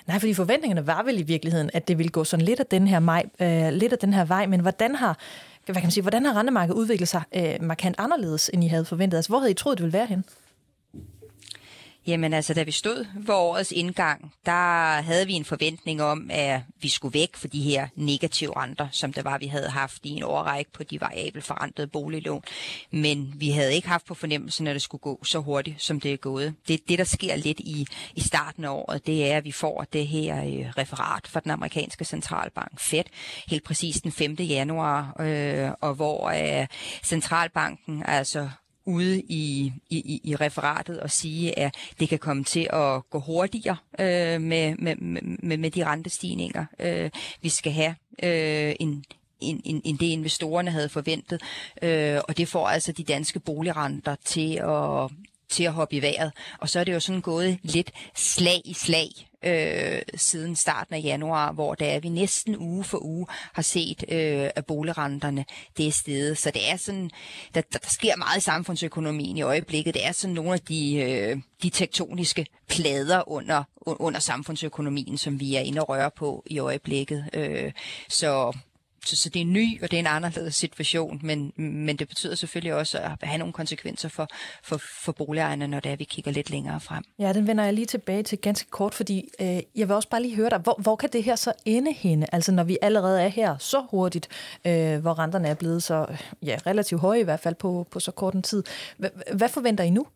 Nej, 0.07 0.19
fordi 0.19 0.35
forventningerne 0.35 0.87
var 0.87 1.03
vel 1.03 1.19
i 1.19 1.23
virkeligheden, 1.23 1.71
at 1.73 1.89
det 1.89 1.99
ville 1.99 2.11
gå 2.11 2.25
sådan 2.25 2.47
lidt 2.47 2.61
af 2.61 2.67
den 2.67 2.89
her, 2.89 2.99
maj, 2.99 3.25
øh, 3.41 3.73
lidt 3.73 3.93
af 3.93 3.99
den 3.99 4.13
her 4.13 4.25
vej, 4.25 4.47
men 4.47 4.61
hvordan 4.61 4.95
har 4.95 5.19
hvad 5.73 5.83
kan 5.83 5.87
man 5.87 5.91
sige, 5.91 6.03
hvordan 6.03 6.25
har 6.25 6.39
rentemarkedet 6.39 6.79
udviklet 6.79 7.09
sig 7.09 7.23
øh, 7.37 7.63
markant 7.63 7.97
anderledes, 7.99 8.51
end 8.55 8.65
I 8.65 8.67
havde 8.67 8.85
forventet? 8.85 9.19
Altså, 9.19 9.29
hvor 9.29 9.39
havde 9.39 9.51
I 9.51 9.55
troet, 9.55 9.79
det 9.79 9.83
ville 9.83 9.99
være 9.99 10.07
hen? 10.07 10.25
Jamen 12.07 12.33
altså, 12.33 12.55
da 12.55 12.63
vi 12.63 12.71
stod 12.71 13.07
ved 13.15 13.35
årets 13.35 13.73
indgang, 13.73 14.33
der 14.47 15.01
havde 15.01 15.27
vi 15.27 15.33
en 15.33 15.45
forventning 15.45 16.03
om, 16.03 16.31
at 16.33 16.61
vi 16.81 16.89
skulle 16.89 17.15
væk 17.15 17.37
fra 17.37 17.49
de 17.49 17.63
her 17.63 17.89
negative 17.95 18.57
renter, 18.57 18.89
som 18.93 19.13
det 19.13 19.25
var, 19.25 19.39
vi 19.39 19.47
havde 19.47 19.69
haft 19.69 20.05
i 20.05 20.09
en 20.11 20.23
årrække 20.23 20.73
på 20.73 20.83
de 20.83 21.01
variabelt 21.01 21.45
forrentede 21.45 21.87
boliglån. 21.87 22.43
Men 22.91 23.35
vi 23.37 23.51
havde 23.51 23.75
ikke 23.75 23.89
haft 23.89 24.07
på 24.07 24.15
fornemmelsen, 24.15 24.67
at 24.67 24.75
det 24.75 24.83
skulle 24.83 25.01
gå 25.01 25.25
så 25.25 25.39
hurtigt, 25.39 25.83
som 25.83 26.01
det 26.01 26.13
er 26.13 26.17
gået. 26.17 26.55
Det, 26.69 26.89
det 26.89 26.99
der 26.99 27.05
sker 27.05 27.37
lidt 27.37 27.61
i, 27.61 27.87
i 28.15 28.21
starten 28.21 28.65
af 28.65 28.71
året, 28.71 29.07
det 29.07 29.31
er, 29.31 29.37
at 29.37 29.45
vi 29.45 29.53
får 29.53 29.87
det 29.93 30.07
her 30.07 30.45
øh, 30.45 30.71
referat 30.79 31.27
fra 31.27 31.41
den 31.41 31.51
amerikanske 31.51 32.05
centralbank, 32.05 32.81
Fed, 32.81 33.05
helt 33.49 33.65
præcis 33.65 34.01
den 34.01 34.13
5. 34.13 34.35
januar, 34.35 35.17
øh, 35.21 35.71
og 35.81 35.95
hvor 35.95 36.29
øh, 36.29 36.67
centralbanken 37.05 38.03
altså 38.07 38.51
ude 38.91 39.21
i, 39.21 39.73
i, 39.91 40.21
i 40.25 40.37
referatet 40.37 41.01
og 41.01 41.11
sige, 41.11 41.59
at 41.59 41.75
det 42.01 42.09
kan 42.09 42.19
komme 42.19 42.45
til 42.45 42.69
at 42.73 43.11
gå 43.11 43.21
hurtigere 43.21 43.77
øh, 43.99 44.41
med, 44.41 44.75
med, 44.79 44.97
med, 44.97 45.59
med 45.59 45.71
de 45.71 45.85
rentestigninger, 45.87 46.65
øh, 46.79 47.11
vi 47.43 47.49
skal 47.49 47.73
have. 47.73 47.95
Øh, 48.23 48.75
en, 48.81 49.05
end, 49.41 49.61
end, 49.65 49.83
end 49.85 49.99
det 49.99 50.07
investorerne 50.07 50.71
havde 50.71 50.89
forventet. 50.89 51.43
Øh, 51.83 52.21
og 52.29 52.37
det 52.37 52.49
får 52.49 52.69
altså 52.69 52.93
de 52.93 53.05
danske 53.05 53.41
boligrenter 53.41 54.17
til 54.25 54.55
at, 54.55 55.11
til 55.49 55.65
at 55.65 55.73
hoppe 55.73 55.97
i 55.97 56.03
vejret. 56.03 56.33
Og 56.59 56.69
så 56.69 56.81
er 56.81 56.85
det 56.85 56.93
jo 56.93 57.01
sådan 57.01 57.21
gået 57.21 57.59
lidt 57.63 57.91
slag 58.15 58.63
i 58.65 58.73
slag 58.75 59.30
øh, 59.45 60.03
siden 60.15 60.57
starten 60.57 60.95
af 60.95 61.01
januar, 61.05 61.53
hvor 61.53 61.75
der 61.75 61.87
er 61.87 62.01
vi 62.01 62.09
næsten 62.09 62.57
uge 62.59 62.85
for 62.85 63.05
uge 63.05 63.27
har 63.53 63.63
set, 63.63 64.05
øh, 64.09 64.51
at 64.57 64.67
boligrenterne 64.67 65.45
det 65.77 65.87
er 65.87 65.93
stedet. 65.93 66.39
Så 66.39 66.51
det 66.51 66.71
er 66.71 66.77
sådan, 66.77 67.11
der, 67.55 67.61
der, 67.61 67.79
der 67.79 67.89
sker 67.89 68.17
meget 68.17 68.39
i 68.39 68.41
samfundsøkonomien 68.41 69.37
i 69.37 69.43
øjeblikket. 69.43 69.95
Det 69.95 70.07
er 70.07 70.13
sådan 70.13 70.35
nogle 70.35 70.53
af 70.53 70.61
de, 70.61 70.97
øh, 70.97 71.37
de 71.63 71.71
tektoniske 71.71 72.47
plader 72.69 73.29
under, 73.29 73.65
under 73.87 74.21
samfundsøkonomien, 74.21 75.19
som 75.19 75.41
vi 75.41 75.55
er 75.55 75.61
inde 75.61 75.81
og 75.81 75.89
røre 75.89 76.11
på 76.11 76.43
i 76.47 76.59
øjeblikket. 76.59 77.25
Øh, 77.33 77.73
så 78.09 78.57
så, 79.07 79.17
så 79.17 79.29
det 79.29 79.37
er 79.37 79.45
en 79.45 79.53
ny, 79.53 79.83
og 79.83 79.91
det 79.91 79.97
er 79.97 80.01
en 80.01 80.07
anderledes 80.07 80.55
situation, 80.55 81.21
men, 81.23 81.53
men 81.57 81.97
det 81.97 82.09
betyder 82.09 82.35
selvfølgelig 82.35 82.75
også 82.75 82.99
at 82.99 83.11
have 83.23 83.39
nogle 83.39 83.53
konsekvenser 83.53 84.09
for, 84.09 84.29
for, 84.63 84.81
for 85.05 85.13
boligejerne, 85.13 85.67
når 85.67 85.81
det 85.81 85.93
er, 85.93 85.97
vi 85.97 86.05
kigger 86.05 86.31
lidt 86.31 86.51
længere 86.51 86.81
frem. 86.81 87.05
Ja, 87.19 87.33
den 87.33 87.47
vender 87.47 87.65
jeg 87.65 87.75
lige 87.75 87.87
tilbage 87.87 88.23
til 88.23 88.39
ganske 88.39 88.71
kort, 88.71 88.95
fordi 88.95 89.29
øh, 89.41 89.47
jeg 89.47 89.89
vil 89.89 89.91
også 89.91 90.09
bare 90.09 90.23
lige 90.23 90.37
høre 90.37 90.51
dig, 90.51 90.59
hvor, 90.59 90.81
hvor 90.83 90.97
kan 90.97 91.09
det 91.13 91.23
her 91.25 91.37
så 91.37 91.53
ende 91.65 91.93
henne? 91.93 92.35
Altså 92.35 92.53
når 92.53 92.65
vi 92.65 92.79
allerede 92.83 93.23
er 93.23 93.29
her 93.29 93.59
så 93.59 93.85
hurtigt, 93.91 94.29
øh, 94.65 94.99
hvor 94.99 95.19
renterne 95.19 95.49
er 95.49 95.55
blevet 95.55 95.83
så 95.83 96.07
øh, 96.11 96.19
ja, 96.43 96.59
relativt 96.67 97.01
høje 97.01 97.21
i 97.21 97.25
hvert 97.25 97.41
fald 97.41 97.55
på, 97.55 97.87
på 97.91 98.01
så 98.01 98.11
kort 98.11 98.35
en 98.35 98.43
tid. 98.43 98.65
H- 98.99 99.33
hvad 99.33 99.49
forventer 99.49 99.85
I 99.85 99.91
nu? 99.91 100.07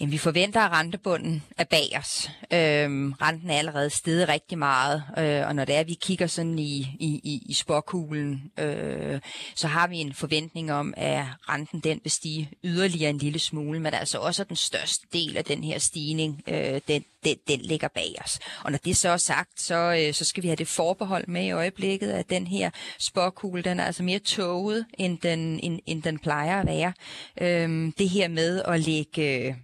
Jamen, 0.00 0.12
vi 0.12 0.18
forventer, 0.18 0.60
at 0.60 0.72
rentebunden 0.72 1.42
er 1.58 1.64
bag 1.64 1.98
os. 1.98 2.30
Øhm, 2.52 3.12
renten 3.12 3.50
er 3.50 3.58
allerede 3.58 3.90
steget 3.90 4.28
rigtig 4.28 4.58
meget, 4.58 5.02
øh, 5.18 5.46
og 5.46 5.54
når 5.56 5.64
det 5.64 5.74
er, 5.74 5.80
at 5.80 5.88
vi 5.88 5.98
kigger 6.02 6.26
sådan 6.26 6.58
i, 6.58 6.78
i, 7.00 7.20
i, 7.24 7.42
i 7.46 7.52
sporkuglen, 7.52 8.52
øh, 8.58 9.20
så 9.54 9.68
har 9.68 9.86
vi 9.86 9.96
en 9.96 10.14
forventning 10.14 10.72
om, 10.72 10.94
at 10.96 11.24
renten 11.48 11.80
den 11.80 12.00
vil 12.02 12.10
stige 12.12 12.50
yderligere 12.64 13.10
en 13.10 13.18
lille 13.18 13.38
smule, 13.38 13.80
men 13.80 13.94
altså 13.94 14.18
også 14.18 14.44
den 14.44 14.56
største 14.56 15.06
del 15.12 15.36
af 15.36 15.44
den 15.44 15.64
her 15.64 15.78
stigning, 15.78 16.42
øh, 16.48 16.80
den, 16.88 17.04
den, 17.24 17.36
den 17.48 17.60
ligger 17.60 17.88
bag 17.88 18.14
os. 18.24 18.38
Og 18.64 18.70
når 18.70 18.78
det 18.78 18.96
så 18.96 19.08
er 19.08 19.16
sagt, 19.16 19.60
så, 19.60 20.04
øh, 20.06 20.14
så 20.14 20.24
skal 20.24 20.42
vi 20.42 20.48
have 20.48 20.56
det 20.56 20.68
forbehold 20.68 21.28
med 21.28 21.44
i 21.44 21.50
øjeblikket, 21.50 22.10
at 22.10 22.30
den 22.30 22.46
her 22.46 22.70
sporkugle, 22.98 23.62
den 23.62 23.80
er 23.80 23.84
altså 23.84 24.02
mere 24.02 24.18
tåget, 24.18 24.86
end 24.98 25.18
den, 25.18 25.60
end, 25.62 25.80
end 25.86 26.02
den 26.02 26.18
plejer 26.18 26.60
at 26.60 26.66
være. 26.66 26.92
Øhm, 27.40 27.92
det 27.92 28.08
her 28.08 28.28
med 28.28 28.62
at 28.62 28.80
lægge 28.80 29.48
øh, 29.48 29.54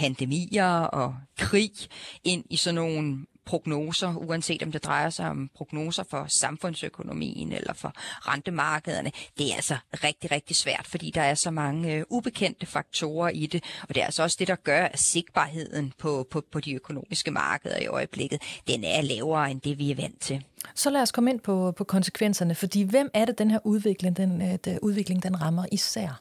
pandemier 0.00 0.80
og 0.80 1.14
krig 1.38 1.72
ind 2.24 2.44
i 2.50 2.56
sådan 2.56 2.74
nogle 2.74 3.26
prognoser, 3.44 4.16
uanset 4.16 4.62
om 4.62 4.72
det 4.72 4.84
drejer 4.84 5.10
sig 5.10 5.30
om 5.30 5.50
prognoser 5.54 6.04
for 6.10 6.26
samfundsøkonomien 6.28 7.52
eller 7.52 7.72
for 7.72 7.92
rentemarkederne. 7.96 9.12
Det 9.38 9.50
er 9.50 9.54
altså 9.54 9.76
rigtig, 10.04 10.30
rigtig 10.30 10.56
svært, 10.56 10.86
fordi 10.86 11.10
der 11.14 11.22
er 11.22 11.34
så 11.34 11.50
mange 11.50 11.94
øh, 11.94 12.04
ubekendte 12.10 12.66
faktorer 12.66 13.28
i 13.28 13.46
det, 13.46 13.64
og 13.88 13.94
det 13.94 14.00
er 14.00 14.04
altså 14.04 14.22
også 14.22 14.36
det, 14.40 14.48
der 14.48 14.54
gør, 14.54 14.84
at 14.84 14.98
sigtbarheden 14.98 15.92
på, 15.98 16.26
på, 16.30 16.42
på 16.52 16.60
de 16.60 16.74
økonomiske 16.74 17.30
markeder 17.30 17.78
i 17.78 17.86
øjeblikket, 17.86 18.42
den 18.66 18.84
er 18.84 19.02
lavere 19.02 19.50
end 19.50 19.60
det, 19.60 19.78
vi 19.78 19.90
er 19.90 19.96
vant 19.96 20.20
til. 20.20 20.44
Så 20.74 20.90
lad 20.90 21.02
os 21.02 21.12
komme 21.12 21.30
ind 21.30 21.40
på, 21.40 21.72
på 21.72 21.84
konsekvenserne, 21.84 22.54
fordi 22.54 22.82
hvem 22.82 23.10
er 23.14 23.24
det, 23.24 23.38
den 23.38 23.50
her 23.50 23.58
udvikling, 23.64 24.16
den, 24.16 24.42
øh, 24.42 24.58
den 24.64 24.78
udvikling, 24.82 25.22
den 25.22 25.40
rammer 25.40 25.66
især? 25.72 26.20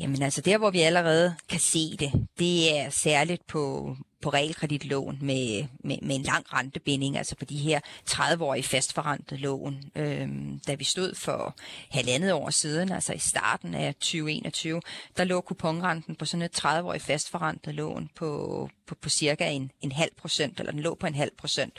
Jamen 0.00 0.22
altså 0.22 0.40
der, 0.40 0.58
hvor 0.58 0.70
vi 0.70 0.80
allerede 0.80 1.34
kan 1.48 1.60
se 1.60 1.96
det, 1.96 2.28
det 2.38 2.78
er 2.78 2.90
særligt 2.90 3.46
på, 3.46 3.96
på 4.22 4.30
realkreditlån 4.30 5.18
med, 5.20 5.66
med, 5.84 5.98
med 6.02 6.16
en 6.16 6.22
lang 6.22 6.52
rentebinding, 6.52 7.16
altså 7.16 7.36
på 7.36 7.44
de 7.44 7.56
her 7.56 7.80
30-årige 8.10 8.62
fastforrentede 8.62 9.40
lån. 9.40 9.78
øh, 9.96 10.28
da 10.66 10.74
vi 10.74 10.84
stod 10.84 11.14
for 11.14 11.56
halvandet 11.90 12.32
år 12.32 12.50
siden, 12.50 12.92
altså 12.92 13.12
i 13.12 13.18
starten 13.18 13.74
af 13.74 13.94
2021, 13.94 14.80
der 15.16 15.24
lå 15.24 15.40
kuponrenten 15.40 16.16
på 16.16 16.24
sådan 16.24 16.42
et 16.42 16.64
30-årigt 16.64 16.98
fastforrentet 16.98 17.74
lån 17.74 18.08
på, 18.14 18.70
på, 18.86 18.94
på 18.94 19.08
cirka 19.08 19.50
en, 19.50 19.70
en 19.80 19.92
halv 19.92 20.10
procent, 20.20 20.60
eller 20.60 20.72
den 20.72 20.80
lå 20.80 20.94
på 20.94 21.06
en 21.06 21.14
halv 21.14 21.32
procent. 21.38 21.72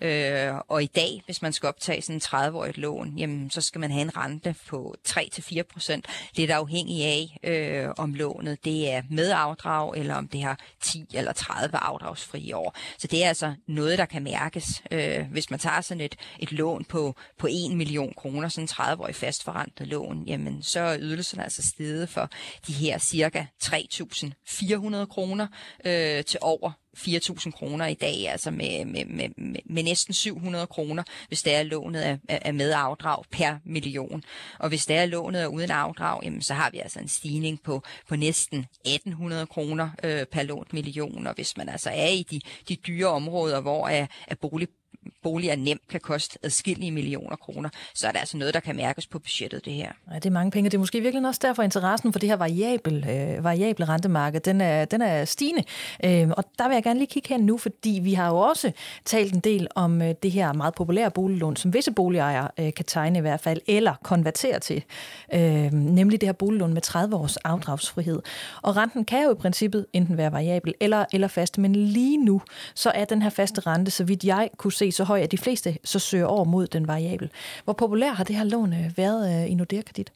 Øh, 0.00 0.52
og 0.68 0.82
i 0.82 0.86
dag, 0.86 1.22
hvis 1.24 1.42
man 1.42 1.52
skal 1.52 1.66
optage 1.66 2.02
sådan 2.02 2.16
en 2.16 2.20
30-årigt 2.20 2.80
lån, 2.80 3.18
jamen, 3.18 3.50
så 3.50 3.60
skal 3.60 3.80
man 3.80 3.90
have 3.90 4.02
en 4.02 4.16
rente 4.16 4.54
på 4.68 4.94
3-4 5.08 5.62
procent, 5.62 6.06
lidt 6.34 6.50
afhængig 6.50 7.04
af, 7.04 7.38
øh, 7.42 7.88
om 7.98 8.14
lånet 8.14 8.64
det 8.64 8.92
er 8.92 9.02
med 9.10 9.30
afdrag, 9.30 9.96
eller 9.96 10.14
om 10.14 10.28
det 10.28 10.42
har 10.42 10.58
10 10.82 11.06
eller 11.14 11.32
30 11.32 11.76
afdragsfrie 11.86 12.56
år. 12.56 12.76
Så 12.98 13.06
det 13.06 13.24
er 13.24 13.28
altså 13.28 13.54
noget, 13.66 13.98
der 13.98 14.04
kan 14.04 14.22
mærkes. 14.22 14.82
Øh, 14.90 15.26
hvis 15.30 15.50
man 15.50 15.58
tager 15.58 15.80
sådan 15.80 16.00
et, 16.00 16.16
et 16.38 16.52
lån 16.52 16.84
på, 16.84 17.14
på 17.38 17.46
1 17.50 17.76
million 17.76 18.12
kroner, 18.16 18.48
sådan 18.48 18.68
30-årig 18.70 19.14
fastforrentet 19.14 19.86
lån, 19.86 20.24
jamen 20.26 20.62
så 20.62 20.80
er 20.80 20.96
ydelserne 21.00 21.42
altså 21.42 21.62
steget 21.62 22.08
for 22.08 22.30
de 22.66 22.72
her 22.72 22.98
cirka 22.98 23.44
3.400 23.64 25.06
kroner 25.06 25.46
øh, 25.84 26.24
til 26.24 26.38
over 26.42 26.72
4.000 26.96 27.50
kroner 27.50 27.86
i 27.86 27.94
dag, 27.94 28.28
altså 28.28 28.50
med, 28.50 28.84
med, 28.84 29.04
med, 29.04 29.28
med, 29.66 29.82
næsten 29.82 30.14
700 30.14 30.66
kroner, 30.66 31.02
hvis 31.28 31.42
det 31.42 31.54
er 31.54 31.62
lånet 31.62 32.06
er, 32.06 32.18
er 32.28 32.52
med 32.52 32.72
afdrag 32.76 33.24
per 33.30 33.56
million. 33.64 34.24
Og 34.58 34.68
hvis 34.68 34.86
det 34.86 34.96
er 34.96 35.06
lånet 35.06 35.42
er 35.42 35.46
uden 35.46 35.70
afdrag, 35.70 36.24
jamen, 36.24 36.42
så 36.42 36.54
har 36.54 36.70
vi 36.70 36.78
altså 36.78 36.98
en 36.98 37.08
stigning 37.08 37.62
på, 37.62 37.82
på 38.08 38.16
næsten 38.16 38.66
1.800 38.88 39.44
kroner 39.44 39.90
øh, 40.04 40.26
per 40.26 40.42
lånt 40.42 40.72
million. 40.72 41.26
Og 41.26 41.34
hvis 41.34 41.56
man 41.56 41.68
altså 41.68 41.90
er 41.90 42.08
i 42.08 42.26
de, 42.30 42.40
de 42.68 42.76
dyre 42.76 43.08
områder, 43.08 43.60
hvor 43.60 43.88
er, 43.88 44.06
er 44.26 44.34
bolig 44.34 44.68
boliger 45.22 45.56
nemt 45.56 45.88
kan 45.88 46.00
koste 46.00 46.38
adskillige 46.42 46.90
millioner 46.90 47.36
kroner, 47.36 47.68
så 47.94 48.08
er 48.08 48.12
det 48.12 48.18
altså 48.18 48.36
noget, 48.36 48.54
der 48.54 48.60
kan 48.60 48.76
mærkes 48.76 49.06
på 49.06 49.18
budgettet, 49.18 49.64
det 49.64 49.72
her. 49.72 49.92
Ja, 50.10 50.14
det 50.14 50.26
er 50.26 50.30
mange 50.30 50.50
penge. 50.50 50.70
Det 50.70 50.76
er 50.76 50.78
måske 50.78 51.00
virkelig 51.00 51.28
også 51.28 51.40
derfor 51.42 51.62
interessen 51.62 52.12
for 52.12 52.18
det 52.18 52.28
her 52.28 52.36
variabel, 52.36 53.06
øh, 53.10 53.44
variable 53.44 53.88
rentemarked, 53.88 54.40
den 54.40 54.60
er, 54.60 54.84
den 54.84 55.02
er 55.02 55.24
stigende. 55.24 55.64
Øh, 56.04 56.28
og 56.36 56.44
der 56.58 56.68
vil 56.68 56.74
jeg 56.74 56.82
gerne 56.82 56.98
lige 56.98 57.06
kigge 57.06 57.28
hen 57.28 57.40
nu, 57.40 57.58
fordi 57.58 58.00
vi 58.02 58.14
har 58.14 58.28
jo 58.28 58.36
også 58.36 58.72
talt 59.04 59.34
en 59.34 59.40
del 59.40 59.68
om 59.74 60.02
øh, 60.02 60.14
det 60.22 60.30
her 60.30 60.52
meget 60.52 60.74
populære 60.74 61.10
boliglån, 61.10 61.56
som 61.56 61.74
visse 61.74 61.92
boligejere 61.92 62.48
øh, 62.60 62.74
kan 62.74 62.84
tegne 62.84 63.18
i 63.18 63.20
hvert 63.20 63.40
fald, 63.40 63.60
eller 63.66 63.94
konvertere 64.02 64.58
til. 64.58 64.84
Øh, 65.34 65.72
nemlig 65.72 66.20
det 66.20 66.28
her 66.28 66.32
boliglån 66.32 66.74
med 66.74 66.82
30 66.82 67.16
års 67.16 67.36
afdragsfrihed. 67.36 68.22
Og 68.62 68.76
renten 68.76 69.04
kan 69.04 69.24
jo 69.24 69.32
i 69.32 69.34
princippet 69.34 69.86
enten 69.92 70.16
være 70.16 70.32
variabel 70.32 70.74
eller, 70.80 71.04
eller 71.12 71.28
fast, 71.28 71.58
men 71.58 71.76
lige 71.76 72.24
nu, 72.24 72.42
så 72.74 72.90
er 72.90 73.04
den 73.04 73.22
her 73.22 73.30
faste 73.30 73.60
rente, 73.60 73.90
så 73.90 74.04
vidt 74.04 74.24
jeg 74.24 74.50
kunne 74.56 74.72
se, 74.72 74.85
så 74.90 75.04
høj, 75.04 75.20
at 75.20 75.32
de 75.32 75.38
fleste 75.38 75.78
så 75.84 75.98
søger 75.98 76.26
over 76.26 76.44
mod 76.44 76.66
den 76.66 76.88
variabel. 76.88 77.30
Hvor 77.64 77.72
populær 77.72 78.12
har 78.12 78.24
det 78.24 78.36
her 78.36 78.44
lån 78.44 78.72
øh, 78.72 78.98
været 78.98 79.42
øh, 79.42 79.50
i 79.50 79.54
Nordea 79.54 79.82
Kredit? 79.82 80.12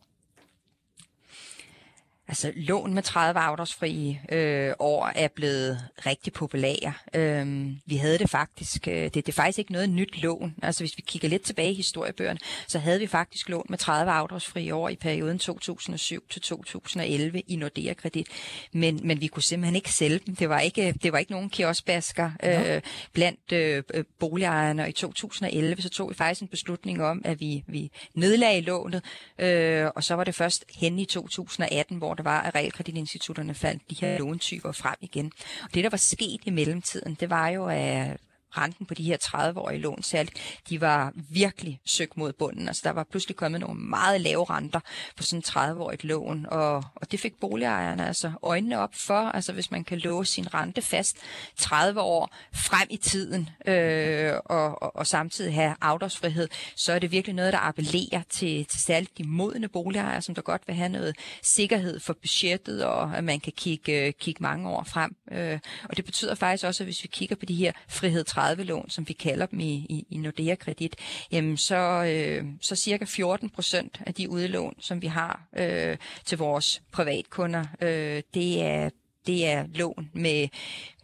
Altså 2.31 2.53
lån 2.57 2.95
med 2.95 3.03
30 3.03 3.41
afdragsfri 3.41 4.19
øh, 4.33 4.73
år 4.79 5.13
er 5.15 5.29
blevet 5.29 5.81
rigtig 6.07 6.33
populære. 6.33 6.93
Øhm, 7.15 7.81
vi 7.87 7.97
havde 7.97 8.19
det 8.19 8.31
faktisk, 8.31 8.89
øh, 8.89 8.95
det, 8.95 9.15
det 9.15 9.29
er 9.29 9.33
faktisk 9.33 9.59
ikke 9.59 9.73
noget 9.73 9.91
nyt 9.91 10.23
lån. 10.23 10.55
Altså 10.63 10.83
hvis 10.83 10.97
vi 10.97 11.03
kigger 11.07 11.29
lidt 11.29 11.43
tilbage 11.43 11.71
i 11.71 11.75
historiebøgerne, 11.75 12.39
så 12.69 12.79
havde 12.79 12.99
vi 12.99 13.07
faktisk 13.07 13.49
lån 13.49 13.67
med 13.69 13.79
30 13.79 14.13
afdragsfri 14.13 14.71
år 14.71 14.89
i 14.89 14.97
perioden 14.97 15.39
2007 15.39 16.23
til 16.31 16.43
2011 16.43 17.41
i 17.41 17.57
Nordea 17.57 17.95
Kredit. 17.95 18.27
Men, 18.73 19.01
men 19.05 19.21
vi 19.21 19.27
kunne 19.27 19.43
simpelthen 19.43 19.77
ikke 19.77 19.93
sælge 19.93 20.21
dem. 20.27 20.37
Det 20.37 20.49
var 20.49 20.61
ikke, 20.61 20.95
det 21.03 21.13
var 21.13 21.19
ikke 21.19 21.33
nogen 21.33 21.51
kioskbasker 21.51 22.31
øh, 22.43 22.83
blandt 23.13 23.53
øh, 23.53 24.05
boligejerne. 24.19 24.83
Og 24.83 24.89
i 24.89 24.93
2011 24.93 25.83
så 25.83 25.89
tog 25.89 26.09
vi 26.09 26.15
faktisk 26.15 26.43
en 26.43 26.49
beslutning 26.49 27.03
om, 27.03 27.23
at 27.25 27.41
vi, 27.41 27.65
vi 27.67 27.91
nedlagde 28.15 28.61
lånet, 28.61 29.05
øh, 29.39 29.87
og 29.95 30.05
så 30.05 30.15
var 30.15 30.25
det 30.25 30.35
først 30.35 30.65
hen 30.75 30.99
i 30.99 31.05
2018, 31.05 31.97
hvor 31.97 32.15
der 32.25 32.31
var, 32.31 32.41
at 32.41 32.55
realkreditinstitutterne 32.55 33.55
fandt 33.55 33.83
de 33.91 33.97
her 34.01 34.19
låntyper 34.19 34.73
frem 34.73 34.97
igen. 35.01 35.33
Og 35.63 35.75
det, 35.75 35.85
der 35.85 35.91
var 35.91 35.97
sket 35.97 36.41
i 36.45 36.51
mellemtiden, 36.51 37.15
det 37.21 37.31
var 37.31 37.49
jo, 37.49 37.67
at 37.67 38.17
renten 38.57 38.87
på 38.87 38.95
de 38.95 39.03
her 39.03 39.17
30-årige 39.25 39.81
lån 39.81 40.03
særligt, 40.03 40.63
de 40.69 40.81
var 40.81 41.13
virkelig 41.31 41.81
søgt 41.87 42.17
mod 42.17 42.33
bunden. 42.33 42.69
Altså 42.69 42.83
der 42.85 42.91
var 42.91 43.05
pludselig 43.11 43.37
kommet 43.37 43.61
nogle 43.61 43.81
meget 43.81 44.21
lave 44.21 44.45
renter 44.45 44.81
på 45.17 45.23
sådan 45.23 45.43
30-årigt 45.47 46.07
lån, 46.07 46.47
og, 46.47 46.85
og 46.95 47.13
det 47.13 47.21
fik 47.21 47.41
boligejerne 47.41 48.07
altså 48.07 48.33
øjnene 48.43 48.79
op 48.79 48.95
for, 48.95 49.21
altså 49.21 49.53
hvis 49.53 49.71
man 49.71 49.85
kan 49.85 49.99
låse 49.99 50.33
sin 50.33 50.55
rente 50.55 50.83
fast 50.83 51.17
30 51.57 52.01
år 52.01 52.35
frem 52.55 52.89
i 52.91 52.97
tiden, 52.97 53.51
øh, 53.67 54.33
og, 54.45 54.83
og, 54.83 54.97
og 54.97 55.07
samtidig 55.07 55.55
have 55.55 55.75
afdragsfrihed, 55.81 56.49
så 56.77 56.93
er 56.93 56.99
det 56.99 57.11
virkelig 57.11 57.35
noget, 57.35 57.53
der 57.53 57.59
appellerer 57.59 58.23
til, 58.31 58.67
til 58.67 58.81
særligt 58.81 59.19
de 59.19 59.25
modne 59.25 59.69
boligejere, 59.69 60.23
som 60.23 60.35
der 60.35 60.43
godt 60.43 60.63
vil 60.67 60.77
have 60.77 60.89
noget 60.89 61.17
sikkerhed 61.43 62.01
for 62.01 62.13
budgettet, 62.13 62.85
og 62.85 63.17
at 63.17 63.25
man 63.25 63.41
kan 63.41 63.53
kigge, 63.57 64.07
øh, 64.07 64.13
kigge 64.13 64.43
mange 64.43 64.69
år 64.69 64.85
frem. 64.85 65.17
Øh, 65.33 65.59
og 65.85 65.97
det 65.97 66.05
betyder 66.05 66.35
faktisk 66.35 66.65
også, 66.65 66.83
at 66.83 66.87
hvis 66.87 67.03
vi 67.03 67.09
kigger 67.09 67.37
på 67.37 67.47
de 67.47 67.55
her 67.55 67.73
frihed 67.89 68.25
30-lån, 68.41 68.91
som 68.91 69.09
vi 69.09 69.13
kalder 69.13 69.47
dem 69.47 69.61
i, 69.61 69.75
i, 69.75 70.07
i 70.11 70.17
Nordea 70.17 70.55
Kredit, 70.55 70.97
jamen 71.33 71.57
så, 71.57 72.05
øh, 72.05 72.45
så 72.61 72.77
cirka 72.77 73.05
14 73.05 73.51
procent 73.51 74.01
af 74.07 74.15
de 74.15 74.31
udlån, 74.31 74.75
som 74.79 75.03
vi 75.03 75.07
har 75.07 75.43
øh, 75.57 75.97
til 76.25 76.39
vores 76.39 76.83
privatkunder, 76.93 77.65
øh, 77.81 78.23
det 78.35 78.63
er 78.63 78.91
det 79.27 79.47
er 79.47 79.67
lån 79.75 80.11
med, 80.13 80.49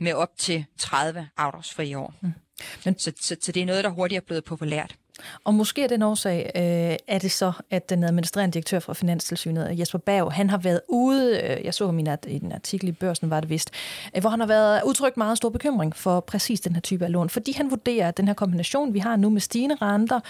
med 0.00 0.12
op 0.12 0.30
til 0.38 0.64
30 0.78 1.28
afdragsfri 1.36 1.94
år. 1.94 2.14
Mm. 2.20 2.32
Men, 2.84 2.98
så, 2.98 3.12
så, 3.20 3.36
så 3.40 3.52
det 3.52 3.62
er 3.62 3.66
noget, 3.66 3.84
der 3.84 3.90
hurtigt 3.90 4.16
er 4.16 4.26
blevet 4.26 4.44
populært. 4.44 4.96
Og 5.44 5.54
måske 5.54 5.82
af 5.82 5.88
den 5.88 6.02
årsag 6.02 6.50
øh, 6.56 6.96
er 7.08 7.18
det 7.18 7.30
så, 7.32 7.52
at 7.70 7.90
den 7.90 8.04
administrerende 8.04 8.52
direktør 8.52 8.78
fra 8.78 8.94
Finanstilsynet, 8.94 9.78
Jesper 9.78 9.98
Berg, 9.98 10.32
han 10.32 10.50
har 10.50 10.58
været 10.58 10.80
ude, 10.88 11.40
øh, 11.40 11.64
jeg 11.64 11.74
så 11.74 11.86
ham 11.86 11.98
i 11.98 12.04
en 12.26 12.52
artikel 12.52 12.88
i 12.88 12.92
børsen, 12.92 13.30
var 13.30 13.40
det 13.40 13.50
vist, 13.50 13.70
øh, 14.16 14.20
hvor 14.20 14.30
han 14.30 14.40
har 14.40 14.46
været 14.46 14.82
udtrykt 14.86 15.16
meget 15.16 15.36
stor 15.36 15.48
bekymring 15.48 15.96
for 15.96 16.20
præcis 16.20 16.60
den 16.60 16.74
her 16.74 16.80
type 16.80 17.04
af 17.04 17.12
lån, 17.12 17.30
fordi 17.30 17.52
han 17.52 17.70
vurderer, 17.70 18.08
at 18.08 18.16
den 18.16 18.26
her 18.26 18.34
kombination, 18.34 18.94
vi 18.94 18.98
har 18.98 19.16
nu 19.16 19.30
med 19.30 19.40
stigende 19.40 19.76
renter, 19.82 20.20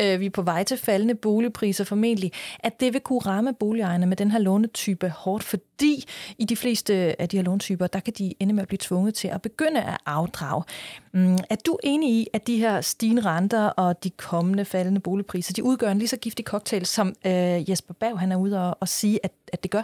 øh, 0.00 0.20
vi 0.20 0.26
er 0.26 0.30
på 0.30 0.42
vej 0.42 0.64
til 0.64 0.76
faldende 0.76 1.14
boligpriser 1.14 1.84
formentlig, 1.84 2.32
at 2.60 2.80
det 2.80 2.92
vil 2.92 3.00
kunne 3.00 3.18
ramme 3.18 3.54
boligejerne 3.54 4.06
med 4.06 4.16
den 4.16 4.30
her 4.30 4.38
lånetype 4.38 5.08
hårdt, 5.08 5.44
fordi 5.44 6.04
i 6.38 6.44
de 6.44 6.56
fleste 6.56 7.20
af 7.20 7.28
de 7.28 7.36
her 7.36 7.44
låntyper, 7.44 7.86
der 7.86 8.00
kan 8.00 8.12
de 8.18 8.34
ende 8.40 8.54
med 8.54 8.62
at 8.62 8.68
blive 8.68 8.78
tvunget 8.78 9.14
til 9.14 9.28
at 9.28 9.42
begynde 9.42 9.82
at 9.82 9.98
afdrage. 10.06 10.62
Mm, 11.12 11.38
er 11.50 11.56
du 11.66 11.78
enig 11.82 12.10
i, 12.10 12.28
at 12.32 12.46
de 12.46 12.58
her 12.58 12.80
stigende 12.80 13.22
renter 13.22 13.66
og 13.66 14.04
de 14.04 14.10
kommende 14.10 14.64
faldende 14.64 15.00
boligpriser, 15.00 15.52
de 15.52 15.64
udgør 15.64 15.90
en 15.90 15.98
lige 15.98 16.08
så 16.08 16.16
giftig 16.16 16.44
cocktail, 16.44 16.86
som 16.86 17.14
øh, 17.26 17.70
Jesper 17.70 17.94
Bav 17.94 18.16
han 18.18 18.32
er 18.32 18.36
ude 18.36 18.68
og, 18.68 18.76
og 18.80 18.88
sige, 18.88 19.20
at, 19.24 19.32
at 19.52 19.62
det 19.62 19.70
gør? 19.70 19.82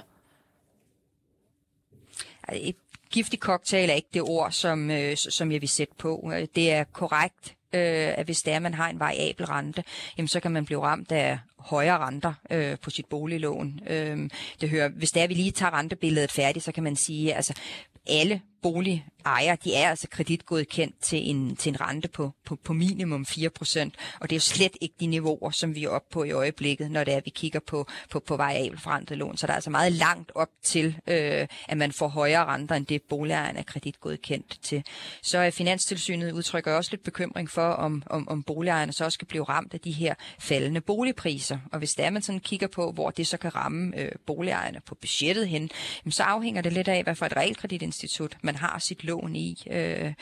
Et 2.53 2.77
giftig 3.11 3.39
cocktail 3.39 3.91
er 3.91 3.95
ikke 3.95 4.09
det 4.15 4.23
ord, 4.23 4.53
som, 4.53 4.91
øh, 4.91 5.17
som 5.17 5.53
jeg 5.53 5.61
vil 5.61 5.69
sætte 5.69 5.95
på. 5.99 6.33
Det 6.55 6.73
er 6.73 6.85
korrekt, 6.85 7.55
øh, 7.73 8.19
at 8.19 8.25
hvis 8.25 8.43
det 8.43 8.53
er, 8.53 8.59
man 8.59 8.75
har 8.75 8.89
en 8.89 9.01
variabel 9.01 9.47
rente, 9.47 9.85
jamen, 10.19 10.29
så 10.29 10.41
kan 10.41 10.51
man 10.51 10.65
blive 10.65 10.83
ramt 10.83 11.13
af 11.13 11.39
højere 11.59 11.99
renter 11.99 12.33
øh, 12.51 12.79
på 12.79 12.91
sit 12.91 13.07
boliglån. 13.07 13.81
Øh, 13.87 14.31
det 14.61 14.69
hører, 14.69 14.89
hvis 14.89 15.13
det 15.13 15.21
er, 15.21 15.25
at 15.25 15.31
vi 15.31 15.35
lige 15.35 15.51
tager 15.51 15.79
rentebilledet 15.79 16.33
færdigt, 16.33 16.65
så 16.65 16.73
kan 16.73 16.83
man 16.83 16.97
sige, 16.97 17.35
altså 17.35 17.55
alle 18.07 18.41
bolig 18.63 19.07
boligejere, 19.29 19.57
de 19.65 19.75
er 19.75 19.91
altså 19.91 20.09
kreditgodkendt 20.11 21.03
til 21.03 21.31
en, 21.31 21.57
til 21.57 21.71
en 21.71 21.81
rente 21.81 22.09
på, 22.09 22.33
på, 22.45 22.57
på 22.65 22.73
minimum 22.73 23.27
4%, 23.29 23.39
og 24.21 24.31
det 24.31 24.33
er 24.33 24.37
jo 24.37 24.41
slet 24.41 24.77
ikke 24.81 24.95
de 25.01 25.07
niveauer, 25.07 25.51
som 25.51 25.75
vi 25.75 25.85
er 25.85 25.89
oppe 25.89 26.13
på 26.13 26.25
i 26.25 26.31
øjeblikket, 26.31 26.91
når 26.91 27.05
det 27.05 27.13
er, 27.13 27.17
at 27.17 27.25
vi 27.25 27.31
kigger 27.31 27.61
på, 27.61 27.87
på, 28.11 28.21
på 28.21 28.37
variabel 28.37 28.81
forrentet 28.81 29.19
lån. 29.19 29.37
Så 29.37 29.47
der 29.47 29.53
er 29.53 29.55
altså 29.55 29.71
meget 29.71 29.93
langt 29.93 30.33
op 30.35 30.49
til, 30.63 30.97
øh, 31.07 31.47
at 31.69 31.77
man 31.77 31.93
får 31.93 32.09
højere 32.09 32.45
renter, 32.45 32.75
end 32.75 32.87
det 32.87 33.03
boligejeren 33.03 33.57
er 33.57 33.63
kreditgodkendt 33.63 34.59
til. 34.63 34.85
Så 35.23 35.39
er 35.39 35.51
Finanstilsynet 35.51 36.33
udtrykker 36.33 36.73
også 36.75 36.91
lidt 36.93 37.03
bekymring 37.03 37.51
for, 37.51 37.69
om, 37.69 38.03
om, 38.07 38.29
om 38.29 38.43
boligejerne 38.43 38.93
så 38.93 39.05
også 39.05 39.15
skal 39.15 39.29
blive 39.29 39.45
ramt 39.45 39.75
af 39.75 39.81
de 39.81 39.93
her 39.93 40.15
faldende 40.39 40.81
boligpriser. 40.81 41.59
Og 41.73 41.79
hvis 41.79 41.95
der 41.95 42.11
man 42.11 42.23
sådan 42.23 42.41
kigger 42.41 42.67
på, 42.67 42.93
hvor 42.93 43.11
det 43.11 43.27
så 43.27 43.37
kan 43.37 43.55
ramme 43.55 44.01
øh, 44.01 44.13
boligejerne 44.27 44.81
på 44.87 44.95
budgettet 44.95 45.49
hen, 45.49 45.71
så 46.11 46.23
afhænger 46.23 46.63
det 46.63 46.73
lidt 46.73 46.89
af, 46.89 47.03
hvad 47.03 47.15
for 47.15 47.27
et 47.27 47.37
realkreditinstitut 47.37 48.37
man 48.43 48.57
har 48.57 48.79
sit 48.79 49.05
lån 49.05 49.18
i. 49.27 49.63
Øh, 49.71 50.13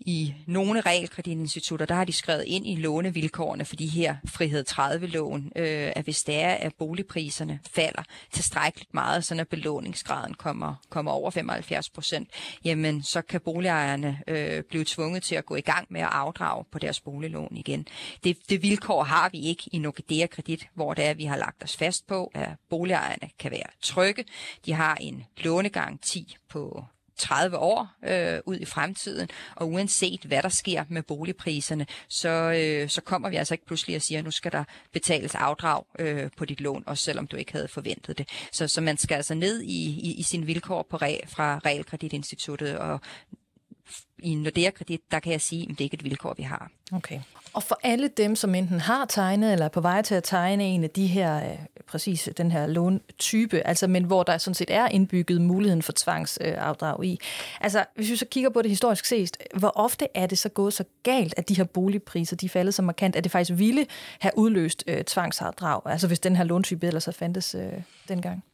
i 0.00 0.34
nogle 0.46 0.80
realkreditinstitutter, 0.80 1.86
der 1.86 1.94
har 1.94 2.04
de 2.04 2.12
skrevet 2.12 2.44
ind 2.46 2.66
i 2.66 2.74
lånevilkårene 2.74 3.64
for 3.64 3.76
de 3.76 3.86
her 3.86 4.16
frihed 4.26 4.64
30-lån, 4.70 5.52
øh, 5.56 5.92
at 5.96 6.04
hvis 6.04 6.22
det 6.22 6.40
er, 6.40 6.54
at 6.54 6.74
boligpriserne 6.78 7.60
falder 7.70 8.02
tilstrækkeligt 8.32 8.94
meget, 8.94 9.24
så 9.24 9.34
når 9.34 9.44
belåningsgraden 9.44 10.34
kommer, 10.34 10.74
kommer 10.88 11.10
over 11.10 11.30
75 11.30 11.90
procent, 11.90 12.28
jamen 12.64 13.02
så 13.02 13.22
kan 13.22 13.40
boligejerne 13.40 14.20
øh, 14.28 14.62
blive 14.62 14.84
tvunget 14.86 15.22
til 15.22 15.34
at 15.34 15.46
gå 15.46 15.56
i 15.56 15.60
gang 15.60 15.86
med 15.90 16.00
at 16.00 16.08
afdrage 16.10 16.64
på 16.72 16.78
deres 16.78 17.00
boliglån 17.00 17.56
igen. 17.56 17.86
Det, 18.24 18.36
det 18.48 18.62
vilkår 18.62 19.04
har 19.04 19.28
vi 19.28 19.40
ikke 19.40 19.62
i 19.72 19.78
Nordea 19.78 20.26
Kredit, 20.26 20.68
hvor 20.74 20.94
det 20.94 21.04
er, 21.04 21.10
at 21.10 21.18
vi 21.18 21.24
har 21.24 21.36
lagt 21.36 21.62
os 21.62 21.76
fast 21.76 22.06
på, 22.06 22.30
at 22.34 22.48
boligejerne 22.70 23.30
kan 23.38 23.50
være 23.50 23.66
trygge. 23.82 24.24
De 24.66 24.72
har 24.72 24.94
en 24.94 25.24
lånegaranti 25.36 26.36
på 26.48 26.84
30 27.20 27.58
år 27.58 27.88
øh, 28.04 28.40
ud 28.46 28.56
i 28.56 28.64
fremtiden, 28.64 29.28
og 29.56 29.70
uanset 29.70 30.20
hvad 30.24 30.42
der 30.42 30.48
sker 30.48 30.84
med 30.88 31.02
boligpriserne, 31.02 31.86
så, 32.08 32.28
øh, 32.28 32.88
så 32.88 33.00
kommer 33.00 33.28
vi 33.28 33.36
altså 33.36 33.54
ikke 33.54 33.66
pludselig 33.66 33.96
og 33.96 34.02
siger, 34.02 34.18
at 34.18 34.24
nu 34.24 34.30
skal 34.30 34.52
der 34.52 34.64
betales 34.92 35.34
afdrag 35.34 35.84
øh, 35.98 36.30
på 36.36 36.44
dit 36.44 36.60
lån, 36.60 36.84
også 36.86 37.04
selvom 37.04 37.26
du 37.26 37.36
ikke 37.36 37.52
havde 37.52 37.68
forventet 37.68 38.18
det. 38.18 38.28
Så, 38.52 38.68
så 38.68 38.80
man 38.80 38.96
skal 38.96 39.14
altså 39.14 39.34
ned 39.34 39.60
i, 39.60 39.84
i, 40.00 40.14
i 40.14 40.22
sine 40.22 40.46
vilkår 40.46 40.86
på 40.90 40.96
re, 40.96 41.20
fra 41.26 41.60
Realkreditinstituttet 41.64 42.78
og 42.78 43.00
i 44.18 44.34
Nordea 44.34 44.70
Kredit, 44.70 45.00
der 45.10 45.18
kan 45.18 45.32
jeg 45.32 45.40
sige, 45.40 45.62
at 45.62 45.68
det 45.68 45.80
er 45.80 45.84
ikke 45.84 45.94
et 45.94 46.04
vilkår, 46.04 46.34
vi 46.36 46.42
har. 46.42 46.70
Okay. 46.92 47.20
Og 47.52 47.62
for 47.62 47.78
alle 47.82 48.08
dem, 48.08 48.36
som 48.36 48.54
enten 48.54 48.80
har 48.80 49.04
tegnet 49.04 49.52
eller 49.52 49.64
er 49.64 49.68
på 49.68 49.80
vej 49.80 50.02
til 50.02 50.14
at 50.14 50.24
tegne 50.24 50.64
en 50.64 50.84
af 50.84 50.90
de 50.90 51.06
her, 51.06 51.36
øh, 51.36 51.58
præcis 51.86 52.28
den 52.36 52.50
her 52.50 52.66
låntype, 52.66 53.66
altså, 53.66 53.86
men 53.86 54.04
hvor 54.04 54.22
der 54.22 54.38
sådan 54.38 54.54
set 54.54 54.70
er 54.70 54.88
indbygget 54.88 55.40
muligheden 55.40 55.82
for 55.82 55.92
tvangsafdrag 55.96 57.04
i. 57.04 57.20
Altså, 57.60 57.84
hvis 57.94 58.10
vi 58.10 58.16
så 58.16 58.26
kigger 58.26 58.50
på 58.50 58.62
det 58.62 58.70
historisk 58.70 59.04
set, 59.04 59.36
hvor 59.54 59.72
ofte 59.74 60.06
er 60.14 60.26
det 60.26 60.38
så 60.38 60.48
gået 60.48 60.72
så 60.74 60.84
galt, 61.02 61.34
at 61.36 61.48
de 61.48 61.56
her 61.56 61.64
boligpriser, 61.64 62.36
de 62.36 62.46
er 62.46 62.50
faldet 62.50 62.74
så 62.74 62.82
markant, 62.82 63.16
at 63.16 63.24
det 63.24 63.32
faktisk 63.32 63.58
ville 63.58 63.86
have 64.18 64.32
udløst 64.36 64.84
øh, 64.86 65.04
tvangsafdrag, 65.04 65.80
altså 65.84 66.06
hvis 66.06 66.20
den 66.20 66.36
her 66.36 66.44
låntype 66.44 66.86
ellers 66.86 67.04
så 67.04 67.12
fandtes 67.12 67.54
øh, 67.54 67.72
dengang? 68.08 68.44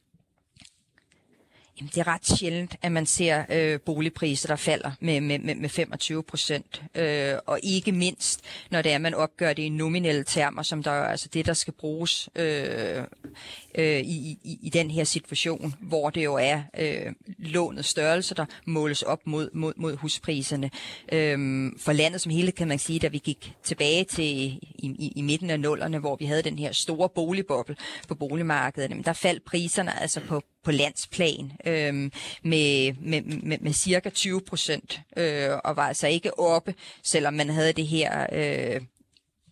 Jamen, 1.79 1.91
det 1.95 2.01
er 2.01 2.07
ret 2.07 2.27
sjældent, 2.27 2.77
at 2.83 2.93
man 2.93 3.07
ser 3.07 3.45
øh, 3.49 3.81
boligpriser, 3.81 4.49
der 4.49 4.57
falder 4.57 4.91
med, 5.01 5.21
med, 5.21 5.39
med, 5.39 5.55
med 5.55 5.69
25 5.69 6.23
procent. 6.23 6.83
Øh, 6.95 7.35
og 7.47 7.61
ikke 7.63 7.93
mindst, 7.93 8.41
når 8.71 8.83
det 8.83 8.93
er, 8.93 8.99
man 8.99 9.15
opgør 9.15 9.53
det 9.53 9.63
i 9.63 9.69
nominelle 9.69 10.25
termer, 10.25 10.63
som 10.63 10.83
der 10.83 10.91
er 10.91 11.05
altså 11.05 11.29
det, 11.33 11.47
der 11.47 11.53
skal 11.53 11.73
bruges 11.73 12.29
øh, 12.37 13.05
øh, 13.75 14.01
i, 14.01 14.39
i, 14.45 14.59
i 14.63 14.71
den 14.71 14.91
her 14.91 15.05
situation, 15.05 15.75
hvor 15.81 16.11
det 16.11 16.25
jo 16.25 16.35
er 16.35 16.63
øh, 16.79 17.13
lånet 17.39 17.85
størrelse, 17.85 18.35
der 18.35 18.45
måles 18.67 19.03
op 19.03 19.27
mod, 19.27 19.51
mod, 19.55 19.73
mod 19.77 19.97
huspriserne. 19.97 20.71
Øh, 21.13 21.73
for 21.79 21.93
landet 21.93 22.21
som 22.21 22.33
hele 22.33 22.53
kan 22.53 22.69
man 22.69 22.79
sige, 22.79 22.99
da 22.99 23.09
vi 23.09 23.19
gik 23.19 23.53
tilbage 23.65 24.05
til 24.05 24.25
i, 24.25 24.59
i, 24.79 25.13
i 25.17 25.23
midten 25.23 25.51
af 25.51 25.61
nullerne, 25.61 25.99
hvor 25.99 26.17
vi 26.17 26.25
havde 26.25 26.43
den 26.43 26.59
her 26.59 26.73
store 26.73 27.09
boligboble 27.09 27.77
på 28.09 28.15
boligmarkedet, 28.15 28.91
jamen, 28.91 29.05
der 29.05 29.13
faldt 29.13 29.45
priserne 29.45 30.01
altså 30.01 30.21
på 30.21 30.43
på 30.67 30.73
landsplan 30.73 31.53
øh, 31.67 31.95
med, 32.43 32.93
med, 32.93 33.23
med, 33.23 33.59
med 33.59 33.73
cirka 33.73 34.11
20 34.11 34.41
procent, 34.41 35.01
øh, 35.17 35.51
og 35.65 35.77
var 35.77 35.89
altså 35.89 36.07
ikke 36.07 36.39
oppe, 36.39 36.75
selvom 37.03 37.35
man 37.35 37.51
havde 37.51 37.73
det 37.73 37.87
her 37.87 38.27
øh, 38.33 38.81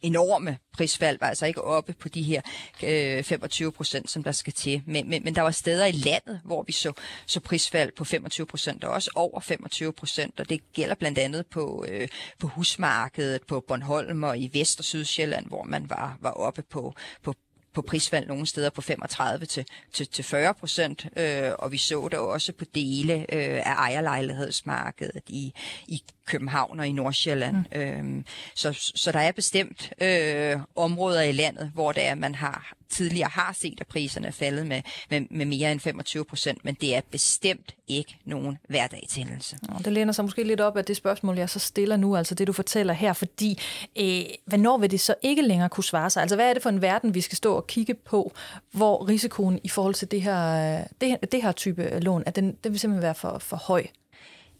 enorme 0.02 0.58
prisfald, 0.72 1.18
var 1.20 1.26
altså 1.26 1.46
ikke 1.46 1.62
oppe 1.62 1.92
på 1.92 2.08
de 2.08 2.22
her 2.22 2.40
øh, 2.84 3.24
25 3.24 3.72
procent, 3.72 4.10
som 4.10 4.22
der 4.22 4.32
skal 4.32 4.52
til. 4.52 4.82
Men, 4.86 5.08
men, 5.08 5.24
men 5.24 5.34
der 5.34 5.42
var 5.42 5.50
steder 5.50 5.86
i 5.86 5.92
landet, 5.92 6.40
hvor 6.44 6.62
vi 6.62 6.72
så, 6.72 6.92
så 7.26 7.40
prisfald 7.40 7.92
på 7.96 8.04
25 8.04 8.46
procent, 8.46 8.84
og 8.84 8.92
også 8.92 9.10
over 9.14 9.40
25 9.40 9.92
procent, 9.92 10.40
og 10.40 10.48
det 10.48 10.72
gælder 10.72 10.94
blandt 10.94 11.18
andet 11.18 11.46
på, 11.46 11.84
øh, 11.88 12.08
på 12.38 12.46
husmarkedet, 12.46 13.42
på 13.48 13.64
Bornholm 13.68 14.22
og 14.22 14.38
i 14.38 14.50
Vest- 14.52 14.78
og 14.78 14.84
Sydsjælland, 14.84 15.46
hvor 15.46 15.62
man 15.62 15.90
var, 15.90 16.18
var 16.20 16.30
oppe 16.30 16.62
på, 16.62 16.94
på, 17.22 17.34
på 17.74 17.82
prisfald 17.82 18.26
nogle 18.26 18.46
steder 18.46 18.70
på 18.70 18.80
35 18.80 19.46
til, 19.46 19.66
til, 19.92 20.08
til 20.08 20.24
40 20.24 20.54
procent, 20.54 21.06
øh, 21.16 21.50
og 21.58 21.72
vi 21.72 21.78
så 21.78 22.08
det 22.10 22.18
også 22.18 22.52
på 22.52 22.64
dele 22.74 23.14
øh, 23.14 23.56
af 23.66 23.74
ejerlejlighedsmarkedet 23.74 25.22
i, 25.26 25.52
i 25.86 26.02
København 26.26 26.80
og 26.80 26.86
i 26.86 26.92
Nordsjælland. 26.92 27.56
Mm. 27.56 27.80
Øhm, 27.80 28.24
så, 28.54 28.92
så 28.94 29.12
der 29.12 29.20
er 29.20 29.32
bestemt 29.32 29.92
øh, 30.00 30.58
områder 30.76 31.22
i 31.22 31.32
landet, 31.32 31.70
hvor 31.74 31.92
det 31.92 32.06
er, 32.06 32.14
man 32.14 32.34
har 32.34 32.74
tidligere 32.94 33.30
har 33.32 33.52
set, 33.52 33.80
at 33.80 33.86
priserne 33.86 34.26
er 34.26 34.32
faldet 34.32 34.66
med, 34.66 34.82
med, 35.10 35.20
med 35.30 35.46
mere 35.46 35.72
end 35.72 35.80
25 35.80 36.24
procent, 36.24 36.64
men 36.64 36.74
det 36.74 36.96
er 36.96 37.00
bestemt 37.10 37.74
ikke 37.88 38.16
nogen 38.24 38.58
hverdagshændelse. 38.68 39.58
Det 39.84 39.92
læner 39.92 40.12
sig 40.12 40.24
måske 40.24 40.44
lidt 40.44 40.60
op 40.60 40.76
af 40.76 40.84
det 40.84 40.96
spørgsmål, 40.96 41.38
jeg 41.38 41.50
så 41.50 41.58
stiller 41.58 41.96
nu, 41.96 42.16
altså 42.16 42.34
det, 42.34 42.46
du 42.46 42.52
fortæller 42.52 42.94
her, 42.94 43.12
fordi 43.12 43.58
øh, 43.96 44.22
hvornår 44.46 44.78
vil 44.78 44.90
det 44.90 45.00
så 45.00 45.14
ikke 45.22 45.42
længere 45.42 45.68
kunne 45.68 45.84
svare 45.84 46.10
sig? 46.10 46.20
Altså 46.20 46.36
hvad 46.36 46.48
er 46.48 46.52
det 46.52 46.62
for 46.62 46.70
en 46.70 46.82
verden, 46.82 47.14
vi 47.14 47.20
skal 47.20 47.36
stå 47.36 47.54
og 47.54 47.66
kigge 47.66 47.94
på, 47.94 48.32
hvor 48.72 49.08
risikoen 49.08 49.60
i 49.64 49.68
forhold 49.68 49.94
til 49.94 50.10
det 50.10 50.22
her, 50.22 50.78
øh, 50.78 50.86
det, 51.00 51.32
det 51.32 51.42
her 51.42 51.52
type 51.52 52.00
lån, 52.00 52.22
at 52.26 52.36
den, 52.36 52.56
den 52.64 52.72
vil 52.72 52.80
simpelthen 52.80 53.02
være 53.02 53.14
for, 53.14 53.38
for 53.38 53.56
høj? 53.56 53.86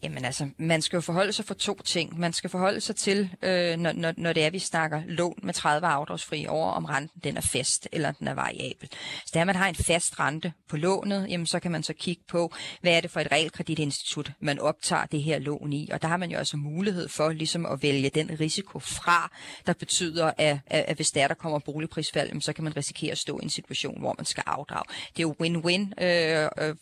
Jamen 0.04 0.24
altså, 0.24 0.48
man 0.58 0.82
skal 0.82 0.96
jo 0.96 1.00
forholde 1.00 1.32
sig 1.32 1.44
for 1.44 1.54
to 1.54 1.82
ting. 1.84 2.18
Man 2.18 2.32
skal 2.32 2.50
forholde 2.50 2.80
sig 2.80 2.96
til, 2.96 3.30
øh, 3.42 3.76
når, 3.76 3.92
når, 3.92 4.14
når 4.16 4.32
det 4.32 4.44
er, 4.44 4.50
vi 4.50 4.58
snakker 4.58 5.02
lån 5.06 5.38
med 5.42 5.54
30 5.54 5.86
afdragsfri 5.86 6.46
over, 6.46 6.70
om 6.70 6.84
renten 6.84 7.20
den 7.24 7.36
er 7.36 7.40
fast 7.40 7.88
eller 7.92 8.12
den 8.12 8.28
er 8.28 8.34
variabel. 8.34 8.88
Så 9.26 9.30
der 9.34 9.44
man 9.44 9.56
har 9.56 9.68
en 9.68 9.74
fast 9.74 10.20
rente 10.20 10.52
på 10.68 10.76
lånet, 10.76 11.26
jamen 11.28 11.46
så 11.46 11.60
kan 11.60 11.70
man 11.70 11.82
så 11.82 11.92
kigge 11.92 12.22
på, 12.28 12.52
hvad 12.80 12.92
er 12.92 13.00
det 13.00 13.10
for 13.10 13.20
et 13.20 13.32
realkreditinstitut, 13.32 14.32
man 14.40 14.58
optager 14.58 15.06
det 15.06 15.22
her 15.22 15.38
lån 15.38 15.72
i. 15.72 15.88
Og 15.92 16.02
der 16.02 16.08
har 16.08 16.16
man 16.16 16.30
jo 16.30 16.38
altså 16.38 16.56
mulighed 16.56 17.08
for 17.08 17.32
ligesom 17.32 17.66
at 17.66 17.82
vælge 17.82 18.10
den 18.10 18.40
risiko 18.40 18.78
fra, 18.78 19.30
der 19.66 19.72
betyder, 19.72 20.32
at, 20.38 20.58
at, 20.66 20.84
at 20.88 20.96
hvis 20.96 21.10
der, 21.10 21.28
der 21.28 21.34
kommer 21.34 21.58
boligprisfald, 21.58 22.28
jamen, 22.28 22.40
så 22.40 22.52
kan 22.52 22.64
man 22.64 22.76
risikere 22.76 23.12
at 23.12 23.18
stå 23.18 23.38
i 23.38 23.44
en 23.44 23.50
situation, 23.50 24.00
hvor 24.00 24.14
man 24.18 24.24
skal 24.26 24.42
afdrage. 24.46 24.84
Det 25.16 25.22
er 25.22 25.28
jo 25.28 25.34
win-win 25.42 26.04
øh, 26.04 26.48
øh, 26.58 26.74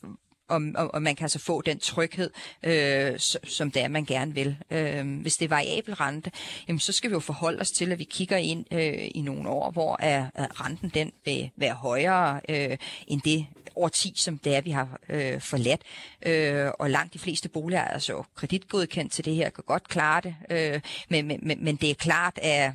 og, 0.53 0.63
og, 0.75 0.95
og 0.95 1.03
man 1.03 1.17
kan 1.17 1.25
altså 1.25 1.39
få 1.39 1.63
den 1.63 1.79
tryghed, 1.79 2.31
øh, 2.63 3.19
som 3.45 3.71
det 3.71 3.83
er, 3.83 3.89
man 3.89 4.05
gerne 4.05 4.35
vil. 4.35 4.57
Øh, 4.71 5.21
hvis 5.21 5.37
det 5.37 5.45
er 5.45 5.49
variabel 5.49 5.95
rente, 5.95 6.31
jamen, 6.69 6.81
så 6.81 6.93
skal 6.93 7.11
vi 7.11 7.15
jo 7.15 7.21
forholde 7.21 7.61
os 7.61 7.71
til, 7.71 7.93
at 7.93 7.99
vi 7.99 8.05
kigger 8.05 8.37
ind 8.37 8.67
øh, 8.73 9.09
i 9.15 9.21
nogle 9.21 9.49
år, 9.49 9.71
hvor 9.71 9.97
er, 10.01 10.27
er 10.35 10.65
renten 10.65 10.89
den 10.95 11.13
vil 11.25 11.51
være 11.57 11.75
højere 11.75 12.41
øh, 12.49 12.77
end 13.07 13.21
det 13.21 13.47
årti, 13.77 14.13
som 14.17 14.39
det 14.39 14.57
er, 14.57 14.61
vi 14.61 14.71
har 14.71 14.99
øh, 15.09 15.41
forladt. 15.41 15.81
Øh, 16.27 16.71
og 16.79 16.91
langt 16.91 17.15
de 17.15 17.19
fleste 17.19 17.49
boliger 17.49 17.81
er 17.81 17.89
altså 17.89 18.23
kreditgodkendt 18.35 19.13
til 19.13 19.25
det 19.25 19.35
her, 19.35 19.51
kan 19.51 19.65
godt 19.67 19.89
klare 19.89 20.21
det. 20.21 20.35
Øh, 20.51 20.81
men, 21.09 21.27
men, 21.27 21.59
men 21.65 21.77
det 21.77 21.91
er 21.91 21.95
klart, 21.95 22.39
at 22.43 22.73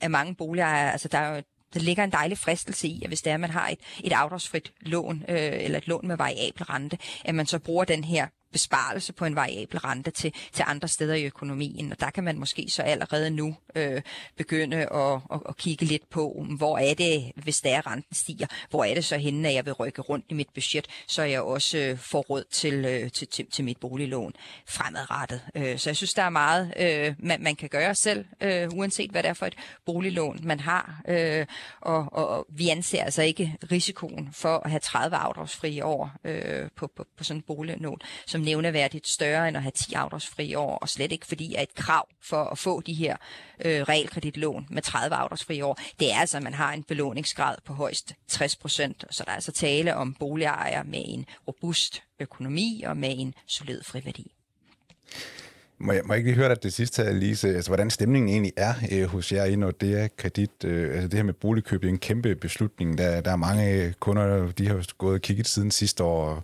at 0.00 0.10
mange 0.10 0.34
boliger, 0.34 0.66
altså 0.66 1.08
der 1.08 1.18
er 1.18 1.36
jo 1.36 1.42
der 1.76 1.82
ligger 1.82 2.04
en 2.04 2.12
dejlig 2.12 2.38
fristelse 2.38 2.88
i, 2.88 3.02
at 3.02 3.08
hvis 3.10 3.22
det 3.22 3.30
er, 3.30 3.34
at 3.34 3.40
man 3.40 3.50
har 3.50 3.68
et, 3.68 3.78
et 4.04 4.12
afdragsfrit 4.12 4.72
lån, 4.80 5.24
øh, 5.28 5.52
eller 5.52 5.78
et 5.78 5.88
lån 5.88 6.08
med 6.08 6.16
variabel 6.16 6.64
rente, 6.64 6.98
at 7.24 7.34
man 7.34 7.46
så 7.46 7.58
bruger 7.58 7.84
den 7.84 8.04
her 8.04 8.26
besparelse 8.52 9.12
på 9.12 9.24
en 9.24 9.36
variabel 9.36 9.78
rente 9.78 10.10
til, 10.10 10.34
til 10.52 10.64
andre 10.66 10.88
steder 10.88 11.14
i 11.14 11.24
økonomien. 11.24 11.92
Og 11.92 12.00
der 12.00 12.10
kan 12.10 12.24
man 12.24 12.38
måske 12.38 12.66
så 12.68 12.82
allerede 12.82 13.30
nu 13.30 13.56
øh, 13.74 14.02
begynde 14.36 14.76
at, 14.76 15.20
at, 15.32 15.40
at 15.48 15.56
kigge 15.56 15.84
lidt 15.84 16.10
på, 16.10 16.46
hvor 16.58 16.78
er 16.78 16.94
det, 16.94 17.32
hvis 17.36 17.60
der 17.60 17.76
er 17.76 17.86
renten 17.86 18.14
stiger, 18.14 18.46
hvor 18.70 18.84
er 18.84 18.94
det 18.94 19.04
så 19.04 19.16
henne, 19.16 19.48
at 19.48 19.54
jeg 19.54 19.64
vil 19.64 19.72
rykke 19.72 20.02
rundt 20.02 20.24
i 20.28 20.34
mit 20.34 20.48
budget, 20.54 20.86
så 21.08 21.22
jeg 21.22 21.40
også 21.40 21.78
øh, 21.78 21.98
får 21.98 22.20
råd 22.20 22.44
til, 22.50 22.84
øh, 22.84 23.10
til, 23.10 23.28
til, 23.28 23.46
til 23.50 23.64
mit 23.64 23.78
boliglån 23.78 24.32
fremadrettet. 24.68 25.40
Øh, 25.54 25.78
så 25.78 25.90
jeg 25.90 25.96
synes, 25.96 26.14
der 26.14 26.22
er 26.22 26.30
meget, 26.30 26.74
øh, 26.76 27.14
man, 27.18 27.42
man 27.42 27.56
kan 27.56 27.68
gøre 27.68 27.94
selv, 27.94 28.24
øh, 28.40 28.68
uanset 28.74 29.10
hvad 29.10 29.22
det 29.22 29.28
er 29.28 29.34
for 29.34 29.46
et 29.46 29.54
boliglån, 29.86 30.40
man 30.42 30.60
har. 30.60 31.02
Øh, 31.08 31.46
og, 31.80 32.08
og, 32.12 32.28
og 32.28 32.46
vi 32.48 32.68
anser 32.68 33.04
altså 33.04 33.22
ikke 33.22 33.56
risikoen 33.72 34.28
for 34.32 34.58
at 34.58 34.70
have 34.70 34.80
30 34.80 35.16
afdragsfrie 35.16 35.84
år 35.84 36.10
øh, 36.24 36.68
på, 36.76 36.86
på, 36.96 37.06
på 37.16 37.24
sådan 37.24 37.38
et 37.38 37.44
boliglån, 37.44 38.00
som 38.36 38.44
nævneværdigt 38.44 39.08
større 39.08 39.48
end 39.48 39.56
at 39.56 39.62
have 39.62 39.72
10 39.74 39.94
afdragsfri 39.94 40.54
år, 40.54 40.76
og 40.76 40.88
slet 40.88 41.12
ikke 41.12 41.26
fordi, 41.26 41.54
at 41.54 41.62
et 41.62 41.74
krav 41.74 42.08
for 42.22 42.44
at 42.44 42.58
få 42.58 42.80
de 42.80 42.94
her 42.94 43.16
øh, 43.64 43.82
realkreditlån 43.82 44.66
med 44.70 44.82
30 44.82 45.16
afdragsfri 45.16 45.62
år, 45.62 45.78
det 46.00 46.12
er 46.12 46.16
altså, 46.16 46.36
at 46.36 46.42
man 46.42 46.54
har 46.54 46.72
en 46.72 46.82
belåningsgrad 46.82 47.56
på 47.64 47.72
højst 47.72 48.14
60 48.28 48.56
procent, 48.56 49.04
så 49.10 49.24
der 49.24 49.30
er 49.30 49.34
altså 49.34 49.52
tale 49.52 49.96
om 49.96 50.14
boligejere 50.14 50.84
med 50.84 51.02
en 51.04 51.26
robust 51.48 52.02
økonomi 52.20 52.82
og 52.86 52.96
med 52.96 53.14
en 53.18 53.34
solid 53.46 53.82
friværdi. 53.82 54.35
Må 55.78 55.92
jeg, 55.92 56.02
må 56.04 56.12
jeg 56.12 56.18
ikke 56.18 56.30
lige 56.30 56.38
høre 56.38 56.48
dig 56.48 56.62
det 56.62 56.72
sidste 56.72 57.02
her, 57.02 57.12
Lise? 57.12 57.48
Altså, 57.48 57.70
hvordan 57.70 57.90
stemningen 57.90 58.28
egentlig 58.30 58.52
er 58.56 58.74
øh, 58.92 59.04
hos 59.04 59.32
jer 59.32 59.44
i 59.44 59.56
Nordea 59.56 60.08
Kredit? 60.16 60.50
Øh, 60.64 60.94
altså, 60.94 61.08
det 61.08 61.14
her 61.14 61.22
med 61.22 61.34
boligkøb 61.34 61.84
er 61.84 61.88
en 61.88 61.98
kæmpe 61.98 62.34
beslutning. 62.34 62.98
Der, 62.98 63.20
der 63.20 63.32
er 63.32 63.36
mange 63.36 63.94
kunder, 64.00 64.52
de 64.52 64.68
har 64.68 64.86
gået 64.98 65.14
og 65.14 65.20
kigget 65.20 65.48
siden 65.48 65.70
sidste 65.70 66.04
år 66.04 66.28
og 66.28 66.42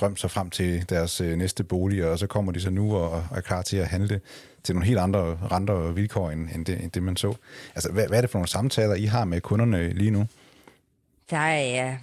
drømt 0.00 0.20
sig 0.20 0.30
frem 0.30 0.50
til 0.50 0.88
deres 0.88 1.20
øh, 1.20 1.36
næste 1.36 1.64
bolig, 1.64 2.04
og 2.04 2.18
så 2.18 2.26
kommer 2.26 2.52
de 2.52 2.60
så 2.60 2.70
nu 2.70 2.96
og, 2.96 3.10
og 3.10 3.36
er 3.36 3.40
klar 3.40 3.62
til 3.62 3.76
at 3.76 3.86
handle 3.86 4.20
til 4.62 4.74
nogle 4.74 4.86
helt 4.86 4.98
andre 4.98 5.38
renter 5.52 5.74
og 5.74 5.96
vilkår, 5.96 6.30
end, 6.30 6.48
end, 6.54 6.66
det, 6.66 6.82
end 6.82 6.90
det, 6.90 7.02
man 7.02 7.16
så. 7.16 7.34
Altså, 7.74 7.92
hvad, 7.92 8.08
hvad 8.08 8.16
er 8.16 8.20
det 8.20 8.30
for 8.30 8.38
nogle 8.38 8.48
samtaler, 8.48 8.94
I 8.94 9.04
har 9.04 9.24
med 9.24 9.40
kunderne 9.40 9.88
lige 9.88 10.10
nu? 10.10 10.26
Der 11.30 11.36
er 11.36 11.96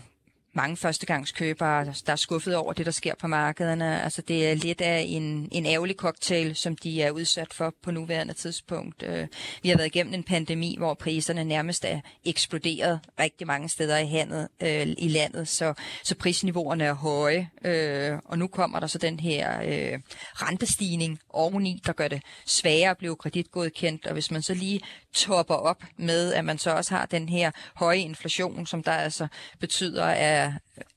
mange 0.61 0.77
førstegangskøbere, 0.77 1.85
der 1.85 2.11
er 2.11 2.15
skuffet 2.15 2.55
over 2.55 2.73
det, 2.73 2.85
der 2.85 2.91
sker 2.91 3.13
på 3.15 3.27
markederne. 3.27 4.03
Altså 4.03 4.21
det 4.21 4.51
er 4.51 4.55
lidt 4.55 4.81
af 4.81 5.05
en, 5.07 5.47
en 5.51 5.65
ærgerlig 5.65 5.95
cocktail, 5.95 6.55
som 6.55 6.75
de 6.75 7.01
er 7.01 7.11
udsat 7.11 7.53
for 7.53 7.73
på 7.83 7.91
nuværende 7.91 8.33
tidspunkt. 8.33 9.03
Øh, 9.03 9.27
vi 9.63 9.69
har 9.69 9.77
været 9.77 9.87
igennem 9.87 10.13
en 10.13 10.23
pandemi, 10.23 10.75
hvor 10.77 10.93
priserne 10.93 11.43
nærmest 11.43 11.85
er 11.85 11.99
eksploderet 12.25 12.99
rigtig 13.19 13.47
mange 13.47 13.69
steder 13.69 13.97
i, 13.97 14.07
handet, 14.07 14.47
øh, 14.61 14.87
i 14.97 15.07
landet, 15.07 15.47
så, 15.47 15.73
så 16.03 16.15
prisniveauerne 16.15 16.83
er 16.83 16.93
høje. 16.93 17.49
Øh, 17.65 18.19
og 18.25 18.39
nu 18.39 18.47
kommer 18.47 18.79
der 18.79 18.87
så 18.87 18.97
den 18.97 19.19
her 19.19 19.61
øh, 19.61 19.99
rentestigning 20.33 21.19
oveni, 21.29 21.81
der 21.85 21.93
gør 21.93 22.07
det 22.07 22.21
sværere 22.45 22.89
at 22.89 22.97
blive 22.97 23.15
kreditgodkendt. 23.15 24.07
Og 24.07 24.13
hvis 24.13 24.31
man 24.31 24.41
så 24.41 24.53
lige 24.53 24.81
topper 25.13 25.55
op 25.55 25.83
med, 25.97 26.33
at 26.33 26.45
man 26.45 26.57
så 26.57 26.71
også 26.71 26.95
har 26.95 27.05
den 27.05 27.29
her 27.29 27.51
høje 27.75 27.97
inflation, 27.97 28.65
som 28.65 28.83
der 28.83 28.91
altså 28.91 29.27
betyder, 29.59 30.05
at, 30.05 30.48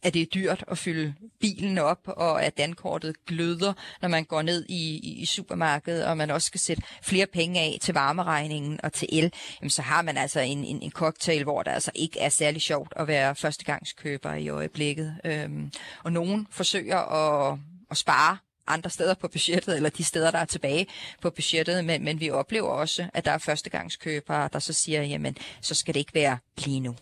at 0.03 0.15
det 0.15 0.23
er 0.23 0.27
dyrt 0.27 0.65
at 0.69 0.79
fylde 0.79 1.15
bilen 1.41 1.79
op, 1.79 2.01
og 2.07 2.45
at 2.45 2.59
dankortet 2.59 3.27
gløder, 3.27 3.73
når 4.03 4.09
man 4.09 4.25
går 4.25 4.43
ned 4.43 4.67
i, 4.69 4.99
i 5.21 5.27
supermarkedet, 5.27 6.07
og 6.07 6.17
man 6.17 6.31
også 6.31 6.47
skal 6.47 6.61
sætte 6.61 6.83
flere 7.03 7.27
penge 7.27 7.61
af 7.61 7.79
til 7.81 7.95
varmeregningen 7.95 8.81
og 8.83 8.93
til 8.93 9.09
el, 9.12 9.33
jamen 9.61 9.71
så 9.71 9.83
har 9.83 10.03
man 10.03 10.17
altså 10.17 10.41
en, 10.41 10.65
en, 10.65 10.83
en 10.83 10.91
cocktail, 10.91 11.43
hvor 11.43 11.62
der 11.62 11.71
altså 11.71 11.91
ikke 11.95 12.21
er 12.21 12.29
særlig 12.29 12.62
sjovt 12.62 12.93
at 12.97 13.09
være 13.09 13.35
førstegangskøber 13.35 14.35
i 14.35 14.49
øjeblikket. 14.49 15.17
Øhm, 15.25 15.73
og 16.05 16.12
nogen 16.12 16.47
forsøger 16.51 16.99
at, 16.99 17.59
at 17.91 17.97
spare 17.97 18.38
andre 18.67 18.91
steder 18.91 19.15
på 19.15 19.29
budgettet, 19.29 19.77
eller 19.77 19.91
de 19.91 20.05
steder, 20.05 20.31
der 20.31 20.38
er 20.38 20.45
tilbage 20.45 20.87
på 21.21 21.31
budgettet, 21.31 21.85
men, 21.85 22.05
men 22.05 22.21
vi 22.21 22.31
oplever 22.31 22.69
også, 22.69 23.09
at 23.15 23.25
der 23.25 23.31
er 23.31 23.38
førstegangskøbere, 23.38 24.49
der 24.53 24.59
så 24.59 24.73
siger, 24.73 25.03
jamen, 25.03 25.37
så 25.61 25.75
skal 25.75 25.95
det 25.95 26.01
ikke 26.01 26.15
være 26.15 26.38
lige 26.59 26.81
nu. 26.81 26.97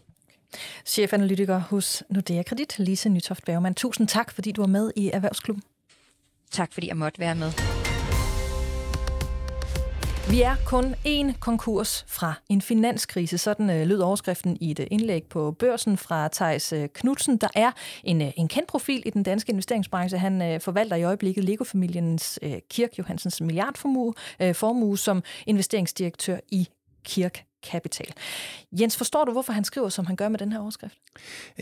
Chefanalytiker 0.85 1.59
hos 1.59 2.03
Nordea 2.09 2.43
Kredit, 2.43 2.79
Lise 2.79 3.09
Nytoft 3.09 3.45
Bergman. 3.45 3.75
Tusind 3.75 4.09
tak, 4.09 4.33
fordi 4.33 4.53
du 4.53 4.63
var 4.63 4.69
med 4.69 4.93
i 4.97 5.11
Erhvervsklubben. 5.11 5.63
Tak, 6.51 6.73
fordi 6.73 6.89
jeg 6.89 6.97
måtte 6.97 7.19
være 7.19 7.35
med. 7.35 7.53
Vi 10.31 10.43
er 10.43 10.57
kun 10.67 10.95
én 11.07 11.39
konkurs 11.39 12.05
fra 12.09 12.35
en 12.49 12.61
finanskrise. 12.61 13.39
Sådan 13.39 13.71
øh, 13.71 13.87
lød 13.87 14.01
overskriften 14.01 14.57
i 14.61 14.71
et 14.71 14.89
indlæg 14.91 15.25
på 15.25 15.53
børsen 15.53 15.97
fra 15.97 16.29
Thijs 16.29 16.73
øh, 16.73 16.89
Knudsen. 16.89 17.37
Der 17.37 17.49
er 17.55 17.73
en, 18.05 18.23
øh, 18.23 18.31
en 18.37 18.49
kendt 18.49 18.69
profil 18.69 19.03
i 19.07 19.11
den 19.11 19.23
danske 19.23 19.51
investeringsbranche. 19.51 20.19
Han 20.19 20.43
øh, 20.43 20.61
forvalter 20.61 20.97
i 20.97 21.03
øjeblikket 21.03 21.45
Lego-familiens 21.45 22.39
øh, 22.43 22.53
Kirk 22.71 22.99
Johansens 22.99 23.41
milliardformue 23.41 24.15
øh, 24.41 24.55
formue 24.55 24.99
som 24.99 25.23
investeringsdirektør 25.47 26.39
i 26.49 26.69
Kirk 27.05 27.45
Kapital. 27.63 28.13
Jens, 28.73 28.97
forstår 28.97 29.25
du, 29.25 29.33
hvorfor 29.33 29.53
han 29.53 29.65
skriver, 29.65 29.89
som 29.89 30.07
han 30.07 30.17
gør 30.17 30.29
med 30.29 30.39
den 30.39 30.53
her 30.53 30.61
overskrift? 30.61 30.95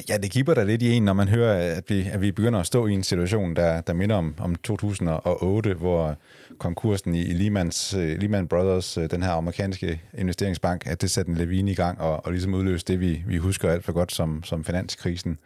Ja, 0.08 0.16
det 0.16 0.30
kipper 0.30 0.54
der 0.54 0.64
lidt 0.64 0.82
i 0.82 0.92
en, 0.92 1.04
når 1.04 1.12
man 1.12 1.28
hører, 1.28 1.76
at 1.76 1.90
vi, 1.90 2.08
at 2.12 2.20
vi 2.20 2.32
begynder 2.32 2.60
at 2.60 2.66
stå 2.66 2.86
i 2.86 2.92
en 2.92 3.02
situation, 3.02 3.56
der, 3.56 3.80
der 3.80 3.92
minder 3.92 4.16
om, 4.16 4.34
om 4.38 4.54
2008, 4.54 5.74
hvor 5.74 6.16
konkursen 6.58 7.14
i 7.14 7.24
Lehman's, 7.24 7.96
øh, 7.98 8.20
Lehman 8.20 8.48
Brothers, 8.48 8.98
øh, 8.98 9.10
den 9.10 9.22
her 9.22 9.30
amerikanske 9.30 10.00
investeringsbank, 10.18 10.86
at 10.86 11.00
det 11.00 11.10
satte 11.10 11.30
en 11.30 11.36
lavine 11.36 11.70
i 11.70 11.74
gang 11.74 12.00
og, 12.00 12.26
og 12.26 12.32
ligesom 12.32 12.54
udløste 12.54 12.92
det, 12.92 13.00
vi, 13.00 13.22
vi 13.26 13.36
husker 13.36 13.70
alt 13.70 13.84
for 13.84 13.92
godt 13.92 14.12
som, 14.12 14.44
som 14.44 14.64
finanskrisen. 14.64 15.38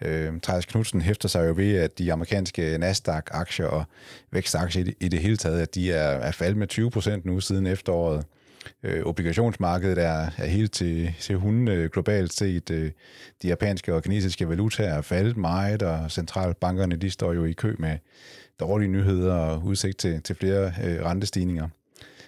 Øh, 0.00 0.32
Thijs 0.42 0.66
Knudsen 0.66 1.00
hæfter 1.00 1.28
sig 1.28 1.48
jo 1.48 1.54
ved, 1.56 1.76
at 1.76 1.98
de 1.98 2.12
amerikanske 2.12 2.78
Nasdaq-aktier 2.78 3.66
og 3.66 3.84
vækstaktier 4.30 4.84
i, 4.84 4.94
i 5.00 5.08
det 5.08 5.20
hele 5.20 5.36
taget, 5.36 5.60
at 5.60 5.74
de 5.74 5.92
er, 5.92 6.08
er 6.08 6.32
faldet 6.32 6.56
med 6.56 6.66
20 6.66 6.90
procent 6.90 7.24
nu 7.24 7.40
siden 7.40 7.66
efteråret. 7.66 8.24
Øh, 8.82 9.06
obligationsmarkedet 9.06 9.98
er, 9.98 10.30
er 10.38 10.46
helt 10.46 10.72
til, 10.72 11.14
til 11.20 11.36
hunde 11.36 11.72
øh, 11.72 11.90
globalt 11.90 12.32
set. 12.32 12.70
Øh, 12.70 12.90
de 13.42 13.48
japanske 13.48 13.94
og 13.94 14.02
kinesiske 14.02 14.48
valutaer 14.48 14.94
er 14.94 15.02
faldet 15.02 15.36
meget, 15.36 15.82
og 15.82 16.10
centralbankerne 16.10 16.96
de 16.96 17.10
står 17.10 17.32
jo 17.32 17.44
i 17.44 17.52
kø 17.52 17.74
med 17.78 17.98
dårlige 18.60 18.88
nyheder 18.88 19.34
og 19.34 19.64
udsigt 19.64 19.98
til, 19.98 20.22
til 20.22 20.36
flere 20.36 20.72
øh, 20.84 21.04
rentestigninger. 21.04 21.68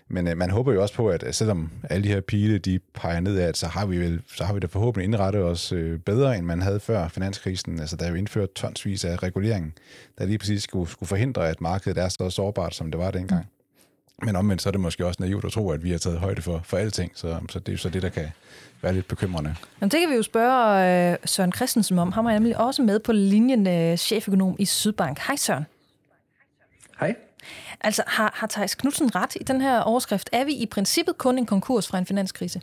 Men 0.09 0.29
øh, 0.29 0.37
man 0.37 0.51
håber 0.51 0.73
jo 0.73 0.83
også 0.83 0.95
på, 0.95 1.09
at 1.09 1.35
selvom 1.35 1.71
alle 1.91 2.05
de 2.05 2.09
her 2.09 2.21
pile 2.21 2.59
de 2.59 2.79
peger 2.95 3.21
nedad, 3.21 3.55
så 3.55 3.67
har 3.67 3.87
vi 3.87 3.99
vel, 3.99 4.23
så 4.37 4.45
har 4.45 4.55
vi 4.55 4.61
da 4.61 4.67
forhåbentlig 4.67 5.05
indrettet 5.05 5.43
os 5.43 5.73
øh, 5.73 5.99
bedre, 5.99 6.39
end 6.39 6.47
man 6.47 6.63
havde 6.63 6.81
før 6.81 7.09
finanskrisen. 7.09 7.81
Altså, 7.81 7.97
der 7.97 8.05
er 8.05 8.11
jo 8.11 8.15
indført 8.15 8.53
tonsvis 8.53 9.05
af 9.05 9.23
regulering, 9.23 9.75
der 10.19 10.27
lige 10.27 10.39
præcis 10.39 10.63
skulle, 10.63 10.91
skulle 10.91 11.09
forhindre, 11.09 11.49
at 11.49 11.61
markedet 11.61 11.99
er 11.99 12.09
så 12.09 12.31
sårbart, 12.31 12.75
som 12.75 12.91
det 12.91 13.01
var 13.01 13.11
dengang. 13.11 13.47
Men 14.23 14.37
omvendt 14.37 14.63
så 14.63 14.69
er 14.69 14.71
det 14.71 14.81
måske 14.81 15.07
også 15.07 15.23
naivt 15.23 15.45
at 15.45 15.53
tro, 15.53 15.71
at 15.71 15.85
vi 15.85 15.91
har 15.91 15.99
taget 15.99 16.19
højde 16.19 16.43
for, 16.43 16.61
for 16.65 16.77
alting, 16.77 17.13
så, 17.15 17.39
så 17.51 17.59
det 17.59 17.69
er 17.69 17.73
jo 17.73 17.79
så 17.79 17.89
det, 17.89 18.03
der 18.03 18.09
kan 18.09 18.29
være 18.83 18.93
lidt 18.93 19.09
bekymrende. 19.09 19.55
Jamen, 19.81 19.91
det 19.91 20.01
kan 20.01 20.11
vi 20.11 20.15
jo 20.15 20.23
spørge 20.23 21.13
øh, 21.13 21.17
Søren 21.25 21.53
Christensen 21.53 21.99
om. 21.99 22.13
Han 22.13 22.27
er 22.27 22.33
nemlig 22.33 22.57
også 22.57 22.83
med 22.83 22.99
på 22.99 23.13
linjen 23.13 23.67
øh, 23.67 23.97
cheføkonom 23.97 24.57
i 24.59 24.65
Sydbank. 24.65 25.19
Hej 25.19 25.37
Søren. 25.37 25.67
Hej. 27.01 27.15
Altså, 27.81 28.03
har, 28.07 28.33
har 28.35 28.47
Thijs 28.47 28.75
Knudsen 28.75 29.15
ret 29.15 29.37
i 29.41 29.45
den 29.45 29.61
her 29.61 29.81
overskrift? 29.81 30.31
Er 30.33 30.45
vi 30.45 30.53
i 30.53 30.67
princippet 30.67 31.19
kun 31.19 31.39
en 31.39 31.47
konkurs 31.47 31.89
fra 31.89 31.99
en 31.99 32.07
finanskrise? 32.07 32.61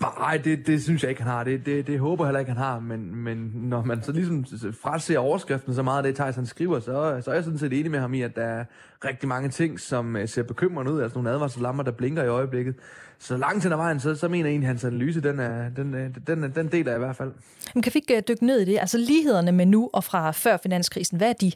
Nej, 0.00 0.36
det, 0.36 0.66
det 0.66 0.82
synes 0.82 1.02
jeg 1.02 1.10
ikke, 1.10 1.22
han 1.22 1.32
har. 1.32 1.44
Det, 1.44 1.66
det, 1.66 1.86
det 1.86 1.98
håber 1.98 2.24
jeg 2.24 2.28
heller 2.28 2.40
ikke, 2.40 2.52
han 2.52 2.62
har. 2.62 2.80
Men, 2.80 3.16
men 3.16 3.50
når 3.54 3.84
man 3.84 4.02
så 4.02 4.12
ligesom 4.12 4.44
fraser 4.82 5.18
overskriften 5.18 5.74
så 5.74 5.82
meget 5.82 5.98
af 5.98 6.02
det, 6.02 6.14
Thijs 6.14 6.34
han 6.34 6.46
skriver, 6.46 6.80
så, 6.80 7.20
så 7.24 7.30
er 7.30 7.34
jeg 7.34 7.44
sådan 7.44 7.58
set 7.58 7.72
enig 7.72 7.90
med 7.90 7.98
ham 7.98 8.14
i, 8.14 8.22
at 8.22 8.36
der 8.36 8.42
er 8.42 8.64
rigtig 9.04 9.28
mange 9.28 9.48
ting, 9.48 9.80
som 9.80 10.16
øh, 10.16 10.28
ser 10.28 10.42
bekymrende 10.42 10.92
ud. 10.92 11.00
Altså 11.00 11.18
nogle 11.18 11.30
advarselslammer, 11.30 11.82
der 11.82 11.90
blinker 11.90 12.24
i 12.24 12.28
øjeblikket. 12.28 12.74
Så 13.18 13.36
langt 13.36 13.64
hen 13.64 13.72
ad 13.72 13.76
vejen, 13.76 14.00
så, 14.00 14.14
så 14.14 14.28
mener 14.28 14.44
jeg 14.44 14.52
egentlig, 14.52 14.66
at 14.66 14.70
hans 14.70 14.84
analyse, 14.84 15.20
den, 15.20 15.40
er, 15.40 15.68
den, 15.68 15.94
øh, 15.94 16.10
den, 16.26 16.44
øh, 16.44 16.54
den, 16.54 16.68
deler 16.68 16.92
jeg 16.92 16.98
i 16.98 17.04
hvert 17.04 17.16
fald. 17.16 17.32
Men 17.74 17.82
kan 17.82 17.94
vi 17.94 17.98
ikke 18.08 18.20
dykke 18.28 18.46
ned 18.46 18.60
i 18.60 18.64
det? 18.64 18.78
Altså 18.78 18.98
lighederne 18.98 19.52
med 19.52 19.66
nu 19.66 19.90
og 19.92 20.04
fra 20.04 20.30
før 20.30 20.56
finanskrisen, 20.62 21.18
hvad 21.18 21.28
er 21.28 21.32
de? 21.32 21.52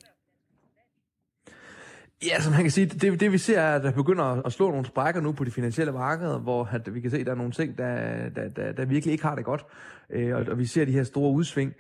Ja, 2.22 2.40
som 2.40 2.52
man 2.52 2.62
kan 2.62 2.70
sige, 2.70 2.86
det, 2.86 3.20
det 3.20 3.32
vi 3.32 3.38
ser 3.38 3.60
er, 3.60 3.76
at 3.76 3.82
der 3.82 3.92
begynder 3.92 4.24
at 4.46 4.52
slå 4.52 4.70
nogle 4.70 4.86
sprækker 4.86 5.20
nu 5.20 5.32
på 5.32 5.44
de 5.44 5.50
finansielle 5.50 5.92
markeder, 5.92 6.38
hvor 6.38 6.68
at 6.72 6.94
vi 6.94 7.00
kan 7.00 7.10
se, 7.10 7.18
at 7.18 7.26
der 7.26 7.32
er 7.32 7.36
nogle 7.36 7.52
ting, 7.52 7.78
der, 7.78 8.28
der, 8.28 8.48
der, 8.48 8.72
der 8.72 8.84
virkelig 8.84 9.12
ikke 9.12 9.24
har 9.24 9.34
det 9.34 9.44
godt. 9.44 9.66
Øh, 10.10 10.36
og, 10.36 10.44
og 10.48 10.58
vi 10.58 10.66
ser 10.66 10.84
de 10.84 10.92
her 10.92 11.04
store 11.04 11.32
udsving. 11.32 11.74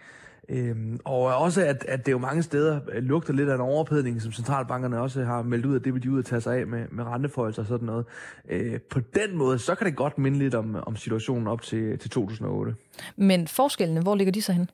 Øhm, 0.48 0.98
og 1.04 1.20
også, 1.20 1.64
at, 1.64 1.84
at 1.88 2.06
det 2.06 2.12
jo 2.12 2.18
mange 2.18 2.42
steder 2.42 2.80
øh, 2.92 3.02
lugter 3.02 3.32
lidt 3.32 3.48
af 3.48 3.54
en 3.54 3.60
overophedning, 3.60 4.22
som 4.22 4.32
centralbankerne 4.32 5.00
også 5.00 5.24
har 5.24 5.42
meldt 5.42 5.66
ud, 5.66 5.76
at 5.76 5.84
det 5.84 5.94
vil 5.94 6.02
de 6.02 6.10
ud 6.10 6.18
at 6.18 6.24
tage 6.24 6.40
sig 6.40 6.58
af 6.58 6.66
med, 6.66 6.86
med 6.90 7.04
renteforholdelser 7.04 7.62
og 7.62 7.68
sådan 7.68 7.86
noget. 7.86 8.06
Øh, 8.50 8.80
på 8.90 9.00
den 9.00 9.36
måde, 9.36 9.58
så 9.58 9.74
kan 9.74 9.86
det 9.86 9.96
godt 9.96 10.18
minde 10.18 10.38
lidt 10.38 10.54
om, 10.54 10.76
om 10.86 10.96
situationen 10.96 11.46
op 11.46 11.62
til, 11.62 11.98
til 11.98 12.10
2008. 12.10 12.74
Men 13.16 13.48
forskellene, 13.48 14.00
hvor 14.00 14.14
ligger 14.14 14.32
de 14.32 14.42
så 14.42 14.52
hen? 14.52 14.70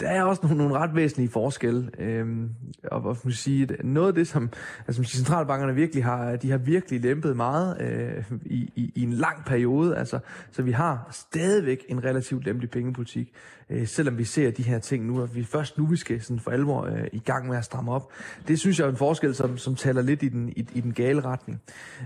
Der 0.00 0.08
er 0.08 0.22
også 0.22 0.42
nogle, 0.42 0.58
nogle 0.58 0.78
ret 0.78 0.94
væsentlige 0.94 1.30
forskelle. 1.30 1.90
Øhm, 1.98 2.50
og 2.84 3.00
hvad 3.00 3.14
man 3.24 3.32
sige, 3.32 3.68
noget 3.84 4.08
af 4.08 4.14
det, 4.14 4.28
som 4.28 4.50
altså, 4.86 5.04
centralbankerne 5.04 5.74
virkelig 5.74 6.04
har, 6.04 6.36
de 6.36 6.50
har 6.50 6.58
virkelig 6.58 7.00
lempet 7.00 7.36
meget 7.36 7.80
øh, 7.80 8.24
i, 8.44 8.72
i, 8.76 8.92
i 8.94 9.02
en 9.02 9.12
lang 9.12 9.44
periode. 9.44 9.96
Altså, 9.96 10.18
så 10.50 10.62
vi 10.62 10.72
har 10.72 11.08
stadigvæk 11.10 11.84
en 11.88 12.04
relativt 12.04 12.44
lempelig 12.44 12.70
pengepolitik 12.70 13.32
øh, 13.70 13.86
selvom 13.86 14.18
vi 14.18 14.24
ser 14.24 14.50
de 14.50 14.62
her 14.62 14.78
ting 14.78 15.06
nu, 15.06 15.20
og 15.20 15.34
vi 15.34 15.44
først 15.44 15.78
nu, 15.78 15.86
vi 15.86 15.96
skal 15.96 16.22
sådan 16.22 16.40
for 16.40 16.50
alvor 16.50 16.84
øh, 16.84 17.04
i 17.12 17.18
gang 17.18 17.48
med 17.48 17.56
at 17.56 17.64
stramme 17.64 17.92
op. 17.92 18.12
Det 18.48 18.60
synes 18.60 18.78
jeg 18.78 18.84
er 18.84 18.90
en 18.90 18.96
forskel, 18.96 19.34
som, 19.34 19.58
som 19.58 19.74
taler 19.74 20.02
lidt 20.02 20.22
i 20.22 20.28
den, 20.28 20.48
i, 20.48 20.66
i 20.74 20.80
den 20.80 20.92
gale 20.92 21.20
retning. 21.20 21.60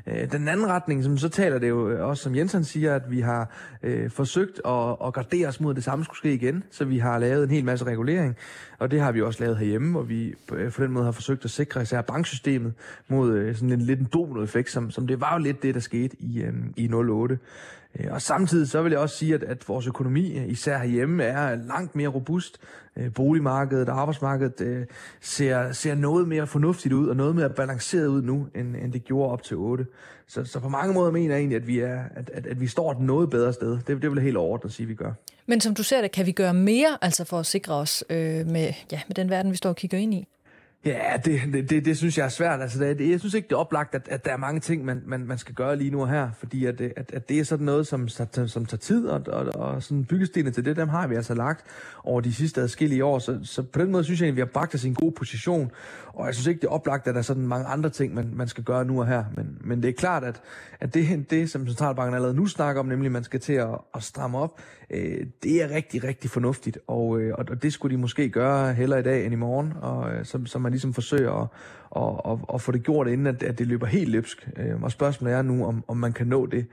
Øh, 0.07 0.33
den 0.33 0.48
anden 0.48 0.66
retning, 0.66 1.04
som 1.04 1.18
så 1.18 1.28
taler 1.28 1.59
det 1.59 1.68
jo 1.68 1.90
øh, 1.90 2.09
også, 2.09 2.22
som 2.22 2.37
Jensen 2.37 2.64
siger, 2.64 2.94
at 2.94 3.11
vi 3.11 3.20
har 3.20 3.50
øh, 3.83 4.11
forsøgt 4.11 4.61
at, 4.64 4.96
at 5.07 5.14
gardere 5.14 5.48
os 5.48 5.61
mod, 5.61 5.70
at 5.72 5.76
det 5.76 5.85
samme 5.85 6.04
skulle 6.04 6.18
ske 6.18 6.35
igen, 6.35 6.64
så 6.70 6.85
vi 6.85 6.98
har 6.98 7.18
lavet 7.18 7.44
en 7.44 7.50
hel 7.50 7.64
masse 7.64 7.84
regulering, 7.87 8.37
og 8.79 8.90
det 8.90 9.01
har 9.01 9.12
vi 9.12 9.23
også 9.23 9.42
lavet 9.42 9.59
herhjemme, 9.59 9.90
hvor 9.90 10.03
vi 10.03 10.35
øh, 10.53 10.73
på, 10.73 10.83
den 10.83 10.92
måde 10.92 11.05
har 11.05 11.12
forsøgt 11.12 11.44
at 11.44 11.51
sikre 11.51 11.83
især 11.83 12.03
banksystemet 12.03 12.73
mod 13.09 13.33
øh, 13.33 13.55
sådan 13.55 13.73
en 13.73 13.81
lidt 13.81 14.01
en 14.01 14.09
dominoeffekt, 14.12 14.70
som, 14.70 14.90
som 14.90 15.07
det 15.07 15.20
var 15.20 15.33
jo 15.33 15.38
lidt 15.38 15.62
det, 15.62 15.75
der 15.75 15.81
skete 15.81 16.16
i, 16.20 16.42
øh, 16.42 16.55
i 16.77 16.92
08. 16.92 17.38
Øh, 18.00 18.12
og 18.12 18.22
samtidig 18.22 18.68
så 18.68 18.83
vil 18.83 18.90
jeg 18.90 19.00
også 19.00 19.16
sige, 19.16 19.35
at, 19.35 19.42
at 19.42 19.68
vores 19.68 19.87
økonomi, 19.87 20.38
øh, 20.38 20.48
især 20.48 20.78
herhjemme, 20.78 21.24
er 21.24 21.57
langt 21.57 21.96
mere 21.96 22.09
robust. 22.09 22.59
Øh, 22.96 23.14
boligmarkedet 23.14 23.88
og 23.88 24.00
arbejdsmarkedet 24.00 24.87
ser, 25.20 25.72
ser 25.72 25.94
noget 25.94 26.28
mere 26.28 26.46
fornuftigt 26.46 26.94
ud 26.94 27.09
og 27.09 27.16
noget 27.16 27.37
mere 27.37 27.50
balanceret 27.50 28.07
ud 28.07 28.22
nu, 28.22 28.46
end, 28.54 28.76
end 28.76 28.92
det 28.92 29.04
gjorde 29.04 29.33
op 29.33 29.42
til 29.42 29.57
8. 29.57 29.87
Så, 30.26 30.44
så 30.44 30.61
på 30.61 30.68
mange 30.68 30.94
måder 30.94 31.11
mener 31.11 31.35
jeg 31.35 31.40
egentlig, 31.40 31.57
at 31.57 31.66
vi, 31.66 31.78
er, 31.78 32.02
at, 32.14 32.30
at, 32.30 32.46
at 32.46 32.61
vi 32.61 32.66
står 32.66 32.92
et 32.92 33.00
noget 33.00 33.30
bedre 33.30 33.52
sted. 33.52 33.70
Det, 33.72 33.87
det 33.87 34.11
vil 34.11 34.14
jeg 34.14 34.24
helt 34.24 34.37
overordnet 34.37 34.72
sige, 34.72 34.85
at 34.85 34.88
vi 34.88 34.94
gør. 34.94 35.12
Men 35.46 35.61
som 35.61 35.74
du 35.74 35.83
ser 35.83 36.00
det, 36.00 36.12
kan 36.12 36.26
vi 36.26 36.33
gøre 36.33 36.54
mere 36.54 36.98
altså 37.02 37.24
for 37.24 37.38
at 37.38 37.46
sikre 37.46 37.74
os 37.74 38.04
øh, 38.11 38.46
med, 38.46 38.72
ja, 38.92 39.00
med 39.09 39.14
den 39.14 39.30
verden, 39.30 39.50
vi 39.50 39.57
står 39.57 39.70
og 39.70 39.76
kigger 39.76 39.98
ind 39.98 40.14
i? 40.14 40.28
Ja, 40.85 41.16
det, 41.25 41.70
det, 41.70 41.85
det 41.85 41.97
synes 41.97 42.18
jeg 42.18 42.25
er 42.25 42.29
svært. 42.29 42.61
Altså, 42.61 42.79
det, 42.79 43.11
jeg 43.11 43.20
synes 43.20 43.35
ikke, 43.35 43.49
det 43.49 43.55
er 43.55 43.59
oplagt, 43.59 43.94
at, 43.94 44.09
at 44.09 44.25
der 44.25 44.33
er 44.33 44.37
mange 44.37 44.61
ting, 44.61 44.85
man, 44.85 45.03
man, 45.07 45.27
man 45.27 45.38
skal 45.38 45.55
gøre 45.55 45.77
lige 45.77 45.90
nu 45.90 46.01
og 46.01 46.09
her, 46.09 46.31
fordi 46.38 46.66
at, 46.66 46.81
øh, 46.81 46.90
at, 46.97 47.11
at 47.12 47.29
det 47.29 47.38
er 47.38 47.44
sådan 47.44 47.66
noget, 47.66 47.87
som, 47.87 48.09
som, 48.09 48.49
som 48.49 48.66
tager 48.66 48.79
tid, 48.79 49.07
og, 49.07 49.23
og, 49.27 49.47
og 49.55 49.83
sådan 49.83 50.05
byggestenene 50.05 50.51
til 50.51 50.64
det, 50.64 50.77
dem 50.77 50.88
har 50.88 51.07
vi 51.07 51.14
altså 51.14 51.35
lagt 51.35 51.64
over 52.05 52.20
de 52.20 52.35
sidste 52.35 52.61
adskillige 52.61 53.05
år, 53.05 53.18
så, 53.18 53.40
så 53.42 53.62
på 53.62 53.79
den 53.81 53.90
måde 53.90 54.05
synes 54.05 54.20
jeg, 54.20 54.29
at 54.29 54.37
vi 54.37 54.40
har 54.40 54.47
bragt 54.47 54.75
os 54.75 54.85
i 54.85 54.88
en 54.88 54.94
god 54.94 55.12
position, 55.12 55.70
og 56.07 56.27
jeg 56.27 56.35
synes 56.35 56.47
ikke, 56.47 56.61
det 56.61 56.66
er 56.66 56.73
oplagt, 56.73 57.09
at 57.09 57.14
der 57.14 57.18
er 57.18 57.23
sådan 57.23 57.47
mange 57.47 57.66
andre 57.66 57.90
ting, 57.90 58.14
man, 58.14 58.31
man 58.35 58.49
skal 58.49 58.64
gøre 58.64 58.85
nu 58.85 59.01
og 59.01 59.07
her, 59.07 59.25
men, 59.37 59.59
men 59.61 59.83
det 59.83 59.88
er 59.88 59.92
klart, 59.92 60.25
at, 60.25 60.40
at 60.81 60.94
det, 60.94 61.31
det, 61.31 61.51
som 61.51 61.66
Centralbanken 61.66 62.14
allerede 62.14 62.37
nu 62.37 62.47
snakker 62.47 62.81
om, 62.81 62.87
nemlig 62.87 63.07
at 63.07 63.12
man 63.12 63.25
skal 63.25 63.40
til 63.40 63.53
at, 63.53 63.68
at 63.94 64.03
stramme 64.03 64.38
op, 64.38 64.61
øh, 64.90 65.27
det 65.42 65.62
er 65.62 65.70
rigtig, 65.70 66.05
rigtig 66.05 66.31
fornuftigt, 66.31 66.79
og, 66.87 67.20
øh, 67.20 67.35
og 67.38 67.62
det 67.62 67.73
skulle 67.73 67.97
de 67.97 68.01
måske 68.01 68.29
gøre 68.29 68.75
heller 68.75 68.97
i 68.97 69.03
dag 69.03 69.25
end 69.25 69.33
i 69.33 69.37
morgen, 69.37 69.73
og 69.81 70.12
øh, 70.12 70.25
så, 70.25 70.40
så 70.47 70.59
man 70.59 70.73
ligesom 70.73 70.94
forsøger 70.94 71.33
at, 71.42 71.49
og, 71.90 72.27
og, 72.27 72.40
og 72.42 72.61
få 72.61 72.73
det 72.73 72.83
gjort, 72.83 73.09
inden 73.09 73.27
at, 73.27 73.42
at 73.42 73.59
det 73.59 73.66
løber 73.66 73.87
helt 73.87 74.09
løbsk. 74.09 74.49
Øh, 74.57 74.83
og 74.83 74.92
spørgsmålet 74.92 75.35
er 75.37 75.42
nu, 75.42 75.66
om, 75.66 75.85
om 75.88 75.97
man 75.97 76.12
kan 76.12 76.27
nå 76.27 76.47
det. 76.47 76.66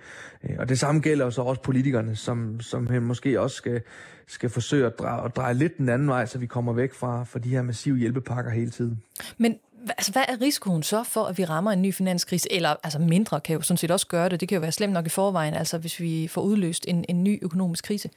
Øh, 0.44 0.56
og 0.60 0.70
det 0.70 0.80
samme 0.80 1.02
gælder 1.02 1.26
jo 1.26 1.32
så 1.32 1.42
også 1.42 1.62
politikerne, 1.62 2.16
som, 2.16 2.60
som 2.60 2.88
måske 3.02 3.42
også 3.42 3.56
skal, 3.56 3.82
skal 4.28 4.50
forsøge 4.50 4.86
at 4.86 5.00
dreje, 5.00 5.26
at 5.26 5.36
dreje 5.36 5.54
lidt 5.54 5.78
den 5.78 5.90
anden 5.90 6.08
vej, 6.08 6.26
så 6.26 6.40
vi 6.40 6.46
kommer 6.46 6.74
væk 6.74 6.94
fra, 6.94 7.24
fra 7.24 7.40
de 7.40 7.50
her 7.50 7.62
massive 7.62 7.98
hjælpepakker 7.98 8.52
hele 8.52 8.70
tiden. 8.70 9.02
Men 9.38 9.56
altså, 9.90 10.12
hvad 10.12 10.24
er 10.28 10.42
risikoen 10.42 10.84
så 10.84 11.04
for, 11.04 11.24
at 11.24 11.38
vi 11.38 11.46
rammer 11.46 11.72
en 11.72 11.82
ny 11.82 11.94
finanskrise? 11.94 12.52
Eller 12.54 12.76
altså 12.84 13.00
mindre 13.00 13.40
kan 13.42 13.54
jo 13.56 13.62
sådan 13.62 13.78
set 13.78 13.92
også 13.92 14.08
gøre 14.08 14.30
det. 14.30 14.40
Det 14.40 14.50
kan 14.50 14.56
jo 14.56 14.62
være 14.62 14.72
slemt 14.72 14.94
nok 14.94 15.06
i 15.06 15.10
forvejen, 15.10 15.54
altså 15.54 15.78
hvis 15.78 16.00
vi 16.00 16.28
får 16.28 16.42
udløst 16.42 16.86
en, 16.88 17.06
en 17.10 17.24
ny 17.24 17.40
økonomisk 17.42 17.84
krise. 17.84 18.10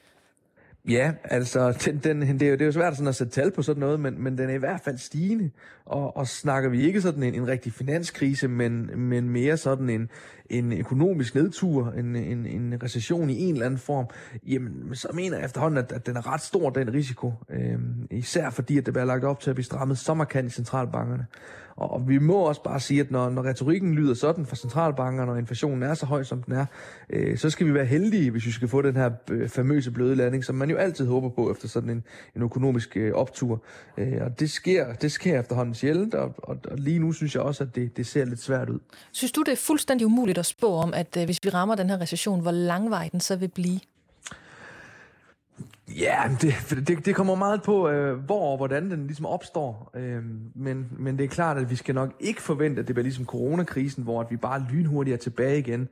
Ja, 0.88 1.12
altså, 1.25 1.73
den, 1.85 1.99
den, 1.99 2.40
det, 2.40 2.42
er 2.42 2.51
jo, 2.51 2.53
det 2.53 2.61
er 2.61 2.66
jo 2.66 2.73
svært 2.73 2.94
sådan 2.94 3.09
at 3.09 3.14
sætte 3.14 3.33
tal 3.33 3.51
på 3.51 3.62
sådan 3.62 3.81
noget, 3.81 4.01
men, 4.01 4.23
men 4.23 4.38
den 4.38 4.51
er 4.51 4.55
i 4.55 4.59
hvert 4.59 4.81
fald 4.81 4.99
stigende. 4.99 5.51
Og, 5.85 6.16
og 6.16 6.29
snakker 6.29 6.70
vi 6.70 6.87
ikke 6.87 7.01
sådan 7.01 7.23
en, 7.23 7.35
en 7.35 7.49
rigtig 7.49 7.73
finanskrise, 7.73 8.49
men, 8.49 8.90
men 9.01 9.29
mere 9.29 9.57
sådan 9.57 9.90
en, 9.90 10.11
en 10.51 10.73
økonomisk 10.73 11.35
nedtur, 11.35 11.90
en, 11.90 12.16
en, 12.16 12.47
en 12.47 12.83
recession 12.83 13.31
i 13.31 13.40
en 13.40 13.53
eller 13.53 13.66
anden 13.66 13.79
form, 13.79 14.07
jamen, 14.47 14.94
så 14.94 15.09
mener 15.14 15.37
jeg 15.37 15.44
efterhånden, 15.44 15.79
at, 15.79 15.92
at 15.92 16.07
den 16.07 16.16
er 16.16 16.33
ret 16.33 16.40
stor, 16.40 16.70
den 16.70 16.94
risiko. 16.94 17.33
Øhm, 17.51 18.07
især 18.11 18.51
fordi, 18.51 18.79
at 18.79 18.87
det 18.87 18.94
bliver 18.94 19.07
lagt 19.07 19.25
op 19.25 19.40
til 19.40 19.51
at 19.51 19.57
blive 19.57 19.64
strammet 19.64 19.99
så 19.99 20.14
markant 20.14 20.53
i 20.53 20.55
centralbankerne. 20.55 21.27
Og 21.77 22.09
vi 22.09 22.19
må 22.19 22.35
også 22.35 22.63
bare 22.63 22.81
sige, 22.81 23.01
at 23.01 23.11
når, 23.11 23.31
når 23.31 23.45
retorikken 23.45 23.95
lyder 23.95 24.15
sådan 24.15 24.47
fra 24.47 24.57
centralbankerne, 24.57 25.33
og 25.33 25.39
inflationen 25.39 25.83
er 25.83 25.95
så 25.95 26.07
høj, 26.07 26.23
som 26.23 26.43
den 26.43 26.55
er, 26.55 26.67
øh, 27.11 27.39
så 27.39 27.51
skal 27.51 27.67
vi 27.67 27.75
være 27.75 27.85
heldige, 27.85 28.31
hvis 28.31 28.47
vi 28.47 28.51
skal 28.51 28.69
få 28.69 28.83
den 28.83 28.97
her 28.97 29.11
øh, 29.31 29.49
famøse 29.49 29.91
bløde 29.91 30.17
landing, 30.17 30.45
som 30.45 30.55
man 30.55 30.71
jo 30.71 30.77
altid 30.77 31.07
håber 31.07 31.29
på 31.29 31.51
efter 31.51 31.69
sådan 31.69 31.91
en, 31.91 32.05
en 32.37 32.43
økonomisk 32.43 32.97
øh, 32.97 33.13
optur. 33.13 33.63
Øh, 33.99 34.19
og 34.21 34.41
det 34.41 34.51
sker, 34.51 34.93
det 34.93 35.13
sker 35.13 35.41
efterhånden 35.41 35.75
sjældent, 35.75 36.15
og, 36.15 36.35
og, 36.39 36.57
og 36.65 36.79
lige 36.79 36.99
nu 36.99 37.13
synes 37.13 37.35
jeg 37.35 37.43
også, 37.43 37.65
at 37.65 37.75
det, 37.75 37.97
det 37.97 38.07
ser 38.07 38.25
lidt 38.25 38.41
svært 38.41 38.71
ud. 38.71 38.79
Synes 39.13 39.33
du, 39.33 39.43
det 39.43 39.53
er 39.53 39.57
fuldstændig 39.57 40.07
umuligt 40.07 40.39
at 40.39 40.47
spå 40.47 40.73
om, 40.73 40.95
at 40.95 41.17
øh, 41.17 41.25
hvis 41.25 41.41
vi 41.45 41.49
rammer 41.49 41.75
den 41.75 41.91
her 41.91 42.01
recession, 42.01 42.41
hvor 42.41 42.51
langvej 42.51 43.09
den 43.13 43.21
så 43.21 43.37
vil 43.37 43.49
blive? 43.49 43.81
Ja, 45.88 46.23
det, 46.40 46.55
det, 46.88 47.07
det 47.07 47.14
kommer 47.14 47.35
meget 47.35 47.62
på, 47.62 47.88
øh, 47.88 48.18
hvor 48.18 48.51
og 48.51 48.57
hvordan 48.57 48.90
den 48.90 49.07
ligesom 49.07 49.27
opstår. 49.27 49.90
Øh, 49.94 50.23
men, 50.55 50.87
men 50.99 51.18
det 51.18 51.25
er 51.25 51.29
klart, 51.29 51.59
at 51.59 51.70
vi 51.70 51.77
skal 51.77 51.94
nok 51.94 52.12
ikke 52.20 52.42
forvente, 52.42 52.81
at 52.81 52.87
det 52.87 52.94
bliver 52.94 53.05
ligesom 53.05 53.25
coronakrisen, 53.25 54.05
hvor 54.05 54.20
at 54.20 54.27
vi 54.31 54.37
bare 54.37 54.66
lynhurtigt 54.70 55.14
er 55.14 55.18
tilbage 55.18 55.59
igen. 55.59 55.88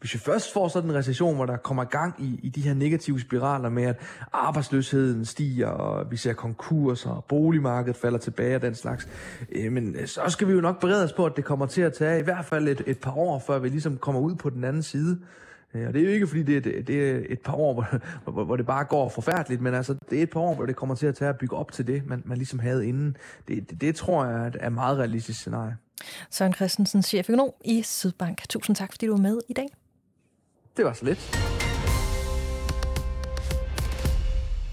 Hvis 0.00 0.14
vi 0.14 0.18
først 0.18 0.52
får 0.52 0.68
sådan 0.68 0.90
en 0.90 0.96
recession, 0.96 1.36
hvor 1.36 1.46
der 1.46 1.56
kommer 1.56 1.84
gang 1.84 2.14
i, 2.18 2.40
i 2.42 2.48
de 2.48 2.60
her 2.60 2.74
negative 2.74 3.20
spiraler 3.20 3.68
med, 3.68 3.82
at 3.82 4.00
arbejdsløsheden 4.32 5.24
stiger, 5.24 5.68
og 5.68 6.10
vi 6.10 6.16
ser 6.16 6.32
konkurser, 6.32 7.10
og 7.10 7.24
boligmarkedet 7.24 7.96
falder 7.96 8.18
tilbage 8.18 8.56
og 8.56 8.62
den 8.62 8.74
slags, 8.74 9.08
øh, 9.52 9.72
men 9.72 9.96
øh, 9.96 10.06
så 10.06 10.20
skal 10.28 10.48
vi 10.48 10.52
jo 10.52 10.60
nok 10.60 10.80
berede 10.80 11.04
os 11.04 11.12
på, 11.12 11.26
at 11.26 11.36
det 11.36 11.44
kommer 11.44 11.66
til 11.66 11.82
at 11.82 11.92
tage 11.92 12.20
i 12.20 12.22
hvert 12.22 12.44
fald 12.44 12.68
et, 12.68 12.82
et 12.86 12.98
par 12.98 13.16
år, 13.16 13.38
før 13.46 13.58
vi 13.58 13.68
ligesom 13.68 13.96
kommer 13.96 14.20
ud 14.20 14.34
på 14.34 14.50
den 14.50 14.64
anden 14.64 14.82
side. 14.82 15.18
Og 15.74 15.94
det 15.94 16.00
er 16.00 16.04
jo 16.04 16.10
ikke, 16.10 16.26
fordi 16.26 16.42
det 16.42 16.56
er, 16.56 16.82
det 16.82 17.10
er 17.10 17.20
et 17.28 17.40
par 17.40 17.54
år, 17.54 17.74
hvor, 17.74 18.32
hvor, 18.32 18.44
hvor 18.44 18.56
det 18.56 18.66
bare 18.66 18.84
går 18.84 19.08
forfærdeligt, 19.08 19.62
men 19.62 19.74
altså, 19.74 19.94
det 20.10 20.18
er 20.18 20.22
et 20.22 20.30
par 20.30 20.40
år, 20.40 20.54
hvor 20.54 20.66
det 20.66 20.76
kommer 20.76 20.94
til 20.94 21.06
at 21.06 21.14
tage 21.14 21.28
at 21.28 21.38
bygge 21.38 21.56
op 21.56 21.72
til 21.72 21.86
det, 21.86 22.06
man, 22.06 22.22
man 22.24 22.36
ligesom 22.36 22.58
havde 22.58 22.86
inden. 22.86 23.16
Det, 23.48 23.70
det, 23.70 23.80
det 23.80 23.96
tror 23.96 24.24
jeg 24.24 24.50
er 24.60 24.66
et 24.66 24.72
meget 24.72 24.98
realistisk 24.98 25.40
scenarie. 25.40 25.76
Søren 26.30 26.54
Christensen, 26.54 27.02
cheføkonom 27.02 27.50
i 27.64 27.82
Sydbank. 27.82 28.48
Tusind 28.48 28.76
tak, 28.76 28.92
fordi 28.92 29.06
du 29.06 29.12
var 29.12 29.20
med 29.20 29.38
i 29.48 29.52
dag. 29.52 29.68
Det 30.76 30.84
var 30.84 30.92
så 30.92 31.04
lidt. 31.04 31.38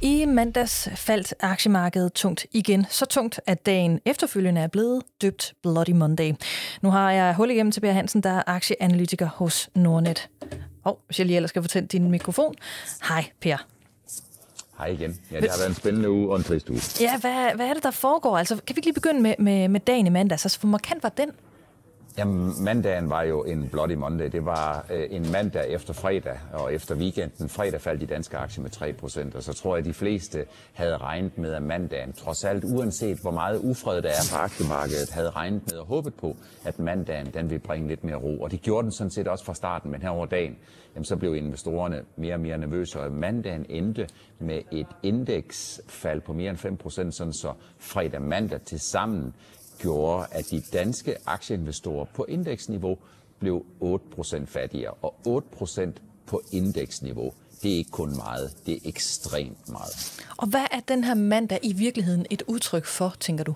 I 0.03 0.25
mandags 0.25 0.89
faldt 0.95 1.33
aktiemarkedet 1.39 2.13
tungt 2.13 2.45
igen. 2.51 2.85
Så 2.89 3.05
tungt, 3.05 3.39
at 3.47 3.65
dagen 3.65 3.99
efterfølgende 4.05 4.61
er 4.61 4.67
blevet 4.67 5.03
døbt 5.21 5.53
Bloody 5.63 5.91
Monday. 5.91 6.33
Nu 6.81 6.89
har 6.89 7.11
jeg 7.11 7.35
hul 7.35 7.51
igennem 7.51 7.71
til 7.71 7.81
Per 7.81 7.91
Hansen, 7.91 8.23
der 8.23 8.29
er 8.29 8.43
aktieanalytiker 8.47 9.27
hos 9.27 9.69
Nordnet. 9.75 10.29
Og 10.83 10.91
oh, 10.91 10.97
hvis 11.05 11.19
jeg 11.19 11.25
lige 11.27 11.35
ellers 11.35 11.49
skal 11.49 11.61
fortælle 11.61 11.87
din 11.87 12.11
mikrofon. 12.11 12.55
Hej 13.09 13.25
Per. 13.41 13.57
Hej 14.77 14.87
igen. 14.87 15.19
Ja, 15.31 15.39
det 15.39 15.49
har 15.49 15.57
været 15.57 15.69
en 15.69 15.75
spændende 15.75 16.09
uge 16.09 16.31
og 16.31 16.37
en 16.37 16.43
trist 16.43 16.69
uge. 16.69 16.79
Ja, 16.99 17.17
hvad, 17.17 17.55
hvad 17.55 17.67
er 17.67 17.73
det, 17.73 17.83
der 17.83 17.91
foregår? 17.91 18.37
Altså, 18.37 18.55
kan 18.55 18.75
vi 18.75 18.79
ikke 18.79 18.87
lige 18.87 18.93
begynde 18.93 19.21
med, 19.21 19.35
med, 19.39 19.67
med 19.67 19.79
dagen 19.79 20.07
i 20.07 20.09
mandags? 20.09 20.45
Altså, 20.45 20.59
hvor 20.59 20.69
markant 20.69 21.03
var 21.03 21.09
den? 21.09 21.31
Jamen, 22.17 22.63
mandagen 22.63 23.09
var 23.09 23.23
jo 23.23 23.43
en 23.43 23.69
Bloody 23.69 23.93
Monday. 23.93 24.29
Det 24.31 24.45
var 24.45 24.85
øh, 24.91 25.07
en 25.09 25.31
mandag 25.31 25.69
efter 25.69 25.93
fredag, 25.93 26.37
og 26.53 26.73
efter 26.73 26.95
weekenden. 26.95 27.49
Fredag 27.49 27.81
faldt 27.81 28.01
de 28.01 28.05
danske 28.05 28.37
aktier 28.37 28.63
med 28.63 28.71
3%, 29.33 29.35
og 29.35 29.43
så 29.43 29.53
tror 29.53 29.75
jeg, 29.75 29.79
at 29.79 29.85
de 29.85 29.93
fleste 29.93 30.45
havde 30.73 30.97
regnet 30.97 31.37
med, 31.37 31.53
at 31.53 31.63
mandagen, 31.63 32.13
trods 32.13 32.43
alt 32.43 32.63
uanset 32.63 33.17
hvor 33.21 33.31
meget 33.31 33.59
ufred 33.63 34.01
der 34.01 34.09
er 34.09 34.31
på 34.31 34.37
aktiemarkedet, 34.37 35.09
havde 35.11 35.29
regnet 35.29 35.61
med 35.71 35.77
og 35.79 35.85
håbet 35.85 36.13
på, 36.13 36.35
at 36.65 36.79
mandagen 36.79 37.27
den 37.33 37.49
ville 37.49 37.59
bringe 37.59 37.87
lidt 37.87 38.03
mere 38.03 38.15
ro. 38.15 38.41
Og 38.41 38.51
det 38.51 38.61
gjorde 38.61 38.83
den 38.83 38.91
sådan 38.91 39.11
set 39.11 39.27
også 39.27 39.45
fra 39.45 39.53
starten, 39.53 39.91
men 39.91 40.01
her 40.01 40.09
over 40.09 40.25
dagen, 40.25 40.57
jamen, 40.95 41.05
så 41.05 41.15
blev 41.15 41.35
investorerne 41.35 42.01
mere 42.15 42.33
og 42.33 42.39
mere 42.39 42.57
nervøse, 42.57 42.99
og 42.99 43.11
mandagen 43.11 43.65
endte 43.69 44.07
med 44.39 44.61
et 44.71 44.87
indeksfald 45.03 46.21
på 46.21 46.33
mere 46.33 46.49
end 46.49 46.81
5%, 46.85 47.11
sådan 47.11 47.33
så 47.33 47.53
fredag 47.79 48.21
mandag 48.21 48.61
til 48.61 48.79
sammen 48.79 49.33
gjorde, 49.81 50.27
at 50.31 50.51
de 50.51 50.61
danske 50.73 51.15
aktieinvestorer 51.25 52.05
på 52.05 52.25
indeksniveau 52.29 52.97
blev 53.39 53.65
8% 53.81 54.45
fattigere. 54.45 54.93
Og 55.01 55.15
8% 55.27 55.91
på 56.25 56.41
indeksniveau, 56.51 57.33
det 57.63 57.73
er 57.73 57.77
ikke 57.77 57.91
kun 57.91 58.15
meget, 58.15 58.57
det 58.65 58.73
er 58.73 58.79
ekstremt 58.85 59.69
meget. 59.69 60.21
Og 60.37 60.47
hvad 60.47 60.65
er 60.71 60.79
den 60.79 61.03
her 61.03 61.13
mandag 61.13 61.59
i 61.63 61.73
virkeligheden 61.73 62.25
et 62.29 62.43
udtryk 62.47 62.85
for, 62.85 63.15
tænker 63.19 63.43
du? 63.43 63.55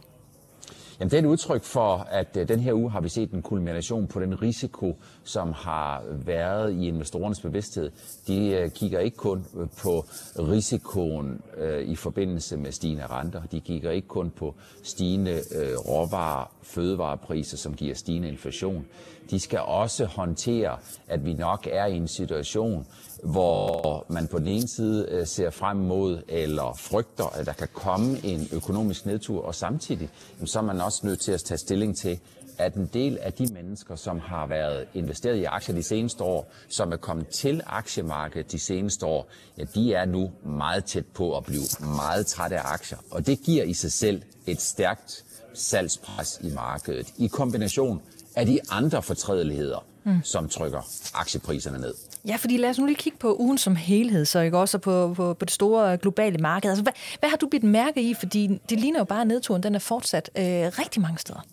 Jamen, 1.00 1.12
det 1.12 1.18
er 1.18 1.22
et 1.22 1.26
udtryk 1.26 1.64
for, 1.64 1.98
at 1.98 2.38
øh, 2.38 2.48
den 2.48 2.60
her 2.60 2.74
uge 2.74 2.92
har 2.92 3.02
vi 3.02 3.10
set 3.10 3.32
en 3.32 3.42
kulmination 3.42 4.08
på 4.08 4.20
den 4.20 4.42
risiko, 4.42 4.98
som 5.24 5.54
har 5.54 6.04
været 6.26 6.74
i 6.74 6.88
investorernes 6.88 7.42
bevidsthed. 7.42 7.92
De 8.28 8.48
øh, 8.50 8.70
kigger 8.72 9.00
ikke 9.00 9.18
kun 9.18 9.46
øh, 9.58 9.68
på 9.84 10.06
risikoen 10.40 11.42
i 11.86 11.96
forbindelse 11.96 12.58
med 12.58 12.72
stigende 12.72 13.06
renter. 13.06 13.42
De 13.52 13.60
kigger 13.60 13.92
ikke 13.92 14.08
kun 14.08 14.30
på 14.30 14.56
stigende 14.84 15.42
råvarer, 15.88 16.52
fødevarepriser, 16.64 17.58
som 17.58 17.74
giver 17.74 17.96
stigende 17.96 18.28
inflation. 18.28 18.86
De 19.30 19.40
skal 19.40 19.60
også 19.60 20.06
håndtere, 20.06 20.78
at 21.08 21.26
vi 21.26 21.34
nok 21.34 21.68
er 21.72 21.86
i 21.86 21.96
en 21.96 22.08
situation, 22.08 22.86
hvor 23.24 24.06
man 24.10 24.28
på 24.28 24.40
den 24.40 24.48
ene 24.48 24.68
side 24.68 25.08
øh, 25.10 25.28
ser 25.28 25.50
frem 25.50 25.78
mod 25.78 26.22
eller 26.28 26.78
frygter, 26.78 27.26
at 27.26 27.46
der 27.46 27.54
kan 27.54 27.68
komme 27.74 28.26
en 28.26 28.48
økonomisk 28.52 29.06
nedtur, 29.06 29.46
og 29.46 29.56
samtidig 29.56 30.10
så 30.46 30.60
er 30.60 30.64
man 30.64 30.82
også 30.82 31.02
nødt 31.04 31.20
til 31.20 31.32
at 31.32 31.44
tage 31.44 31.58
stilling 31.58 31.98
til, 31.98 32.20
at 32.58 32.74
en 32.74 32.90
del 32.94 33.18
af 33.22 33.34
de 33.34 33.54
mennesker, 33.54 33.96
som 33.96 34.20
har 34.20 34.48
været 34.48 34.88
investeret 34.94 35.38
i 35.38 35.44
aktier 35.44 35.76
de 35.76 35.84
seneste 35.84 36.24
år, 36.24 36.52
som 36.70 36.92
er 36.92 36.98
kommet 36.98 37.28
til 37.28 37.62
aktiemarkedet 37.66 38.52
de 38.52 38.60
seneste 38.60 39.06
år, 39.06 39.28
ja, 39.58 39.64
de 39.76 39.94
er 39.94 40.06
nu 40.06 40.32
meget 40.46 40.86
tæt 40.86 41.06
på 41.14 41.38
at 41.38 41.44
blive 41.44 41.64
meget 41.80 42.26
trætte 42.26 42.58
af 42.58 42.74
aktier. 42.74 42.98
Og 43.12 43.28
det 43.28 43.40
giver 43.40 43.64
i 43.64 43.74
sig 43.74 43.92
selv 43.92 44.22
et 44.48 44.62
stærkt 44.62 45.24
salgspres 45.54 46.40
i 46.44 46.50
markedet, 46.50 47.14
i 47.18 47.28
kombination 47.28 48.02
af 48.36 48.46
de 48.46 48.60
andre 48.70 49.02
fortrædeligheder, 49.02 49.86
mm. 50.04 50.24
som 50.24 50.50
trykker 50.50 50.82
aktiepriserne 51.14 51.80
ned. 51.80 51.94
Ja, 52.28 52.36
fordi 52.36 52.58
lad 52.58 52.70
os 52.70 52.80
nu 52.80 52.86
lige 52.86 52.96
kigge 52.96 53.18
på 53.20 53.36
ugen 53.40 53.58
som 53.58 53.76
helhed, 53.76 54.26
så 54.26 54.40
ikke 54.40 54.58
også 54.58 54.78
på, 54.78 55.14
på, 55.14 55.34
på 55.34 55.46
det 55.46 55.52
store 55.52 55.98
globale 55.98 56.38
marked. 56.38 56.70
Altså, 56.70 56.84
hvad, 56.84 56.94
hvad 57.20 57.30
har 57.30 57.38
du 57.38 57.48
bidt 57.48 57.64
mærke 57.64 58.02
i? 58.02 58.14
Fordi 58.14 58.60
det 58.70 58.80
ligner 58.80 59.00
jo 59.00 59.06
bare, 59.06 59.22
at 59.22 59.28
nedturen 59.28 59.64
den 59.64 59.76
er 59.76 59.80
fortsat 59.80 60.32
øh, 60.38 60.44
rigtig 60.44 61.02
mange 61.02 61.18
steder. 61.18 61.46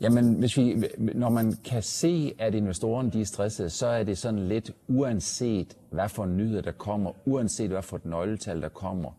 Jamen, 0.00 0.34
hvis 0.34 0.56
vi, 0.56 0.84
når 0.98 1.28
man 1.28 1.58
kan 1.64 1.82
se, 1.82 2.32
at 2.38 2.54
investorerne 2.54 3.10
de 3.10 3.20
er 3.20 3.24
stressede, 3.24 3.70
så 3.70 3.86
er 3.86 4.02
det 4.02 4.18
sådan 4.18 4.48
lidt 4.48 4.70
uanset, 4.88 5.76
hvad 5.90 6.08
for 6.08 6.26
nyheder 6.26 6.62
der 6.62 6.72
kommer, 6.72 7.12
uanset 7.24 7.70
hvad 7.70 7.82
for 7.82 7.96
et 7.96 8.04
nøgletal 8.04 8.62
der 8.62 8.68
kommer, 8.68 9.10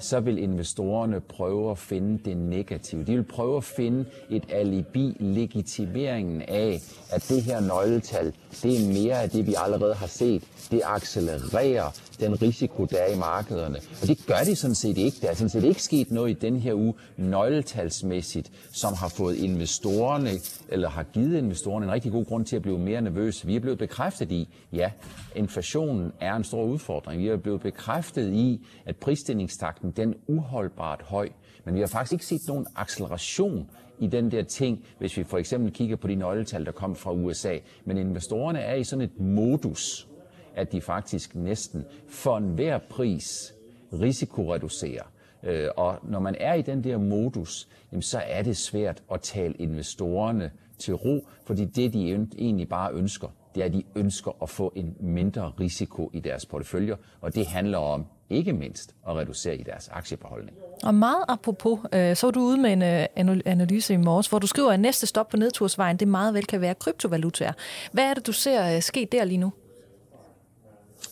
så 0.00 0.20
vil 0.20 0.38
investorerne 0.38 1.20
prøve 1.20 1.70
at 1.70 1.78
finde 1.78 2.18
det 2.24 2.36
negative. 2.36 3.04
De 3.04 3.12
vil 3.12 3.24
prøve 3.24 3.56
at 3.56 3.64
finde 3.64 4.04
et 4.30 4.44
alibi, 4.52 5.16
legitimeringen 5.20 6.42
af, 6.42 6.80
at 7.10 7.26
det 7.28 7.42
her 7.42 7.60
nøgletal, 7.60 8.32
det 8.62 8.76
er 8.82 8.92
mere 8.92 9.22
af 9.22 9.30
det, 9.30 9.46
vi 9.46 9.54
allerede 9.64 9.94
har 9.94 10.06
set. 10.06 10.42
Det 10.70 10.82
accelererer 10.84 12.00
den 12.20 12.42
risiko, 12.42 12.84
der 12.84 12.98
er 12.98 13.12
i 13.14 13.18
markederne. 13.18 13.76
Og 14.02 14.08
det 14.08 14.24
gør 14.26 14.38
de 14.44 14.56
sådan 14.56 14.74
set 14.74 14.98
ikke. 14.98 15.16
Der 15.22 15.28
er 15.28 15.34
sådan 15.34 15.48
set 15.48 15.64
ikke 15.64 15.82
sket 15.82 16.10
noget 16.10 16.30
i 16.30 16.32
den 16.32 16.56
her 16.60 16.74
uge 16.74 16.94
nøgletalsmæssigt, 17.16 18.50
som 18.72 18.94
har 18.94 19.08
fået 19.08 19.36
investorerne, 19.36 20.30
eller 20.68 20.88
har 20.88 21.02
givet 21.02 21.38
investorerne 21.38 21.86
en 21.86 21.92
rigtig 21.92 22.12
god 22.12 22.24
grund 22.24 22.44
til 22.44 22.56
at 22.56 22.62
blive 22.62 22.78
mere 22.78 23.00
nervøse. 23.02 23.46
Vi 23.46 23.56
er 23.56 23.60
blevet 23.60 23.78
bekræftet 23.78 24.32
i, 24.32 24.48
ja, 24.72 24.90
inflationen 25.36 26.12
er 26.20 26.34
en 26.34 26.44
stor 26.44 26.64
udfordring. 26.64 27.22
Vi 27.22 27.28
er 27.28 27.36
blevet 27.36 27.60
bekræftet 27.60 28.32
i, 28.32 28.66
at 28.86 28.96
prisstigningstakten 28.96 29.90
den 29.90 30.10
er 30.10 30.16
uholdbart 30.26 31.02
høj. 31.02 31.28
Men 31.64 31.74
vi 31.74 31.80
har 31.80 31.86
faktisk 31.86 32.12
ikke 32.12 32.26
set 32.26 32.40
nogen 32.48 32.66
acceleration 32.76 33.70
i 33.98 34.06
den 34.06 34.30
der 34.30 34.42
ting, 34.42 34.84
hvis 34.98 35.16
vi 35.16 35.24
for 35.24 35.38
eksempel 35.38 35.72
kigger 35.72 35.96
på 35.96 36.08
de 36.08 36.14
nøgletal, 36.14 36.66
der 36.66 36.72
kom 36.72 36.96
fra 36.96 37.12
USA. 37.12 37.56
Men 37.84 37.98
investorerne 37.98 38.58
er 38.60 38.74
i 38.74 38.84
sådan 38.84 39.04
et 39.04 39.20
modus, 39.20 40.08
at 40.54 40.72
de 40.72 40.80
faktisk 40.80 41.34
næsten 41.34 41.84
for 42.08 42.36
enhver 42.36 42.78
pris 42.78 43.54
risikoreducerer. 43.92 45.04
Øh, 45.42 45.68
og 45.76 45.98
når 46.02 46.20
man 46.20 46.36
er 46.40 46.54
i 46.54 46.62
den 46.62 46.84
der 46.84 46.98
modus, 46.98 47.68
så 48.00 48.22
er 48.26 48.42
det 48.42 48.56
svært 48.56 49.02
at 49.12 49.20
tale 49.20 49.54
investorerne 49.54 50.50
til 50.78 50.94
ro, 50.94 51.26
fordi 51.46 51.64
det 51.64 51.92
de 51.92 52.26
egentlig 52.38 52.68
bare 52.68 52.92
ønsker, 52.92 53.28
det 53.54 53.60
er, 53.60 53.64
at 53.64 53.72
de 53.72 53.82
ønsker 53.94 54.42
at 54.42 54.48
få 54.48 54.72
en 54.76 54.96
mindre 55.00 55.52
risiko 55.60 56.10
i 56.12 56.20
deres 56.20 56.46
porteføljer, 56.46 56.96
og 57.20 57.34
det 57.34 57.46
handler 57.46 57.78
om 57.78 58.06
ikke 58.30 58.52
mindst 58.52 58.94
at 59.08 59.16
reducere 59.16 59.56
i 59.56 59.62
deres 59.62 59.88
aktiebeholdning. 59.88 60.56
Og 60.82 60.94
meget 60.94 61.24
apropos, 61.28 61.78
øh, 61.92 62.16
så 62.16 62.26
er 62.26 62.30
du 62.30 62.40
ude 62.40 62.58
med 62.58 62.72
en 63.16 63.28
øh, 63.28 63.40
analyse 63.44 63.94
i 63.94 63.96
morges, 63.96 64.26
hvor 64.26 64.38
du 64.38 64.46
skriver, 64.46 64.72
at 64.72 64.80
næste 64.80 65.06
stop 65.06 65.28
på 65.28 65.36
nedtursvejen, 65.36 65.96
det 65.96 66.08
meget 66.08 66.34
vel 66.34 66.46
kan 66.46 66.60
være 66.60 66.74
kryptovalutaer. 66.74 67.52
Hvad 67.92 68.04
er 68.04 68.14
det, 68.14 68.26
du 68.26 68.32
ser 68.32 68.76
øh, 68.76 68.82
ske 68.82 69.08
der 69.12 69.24
lige 69.24 69.38
nu? 69.38 69.52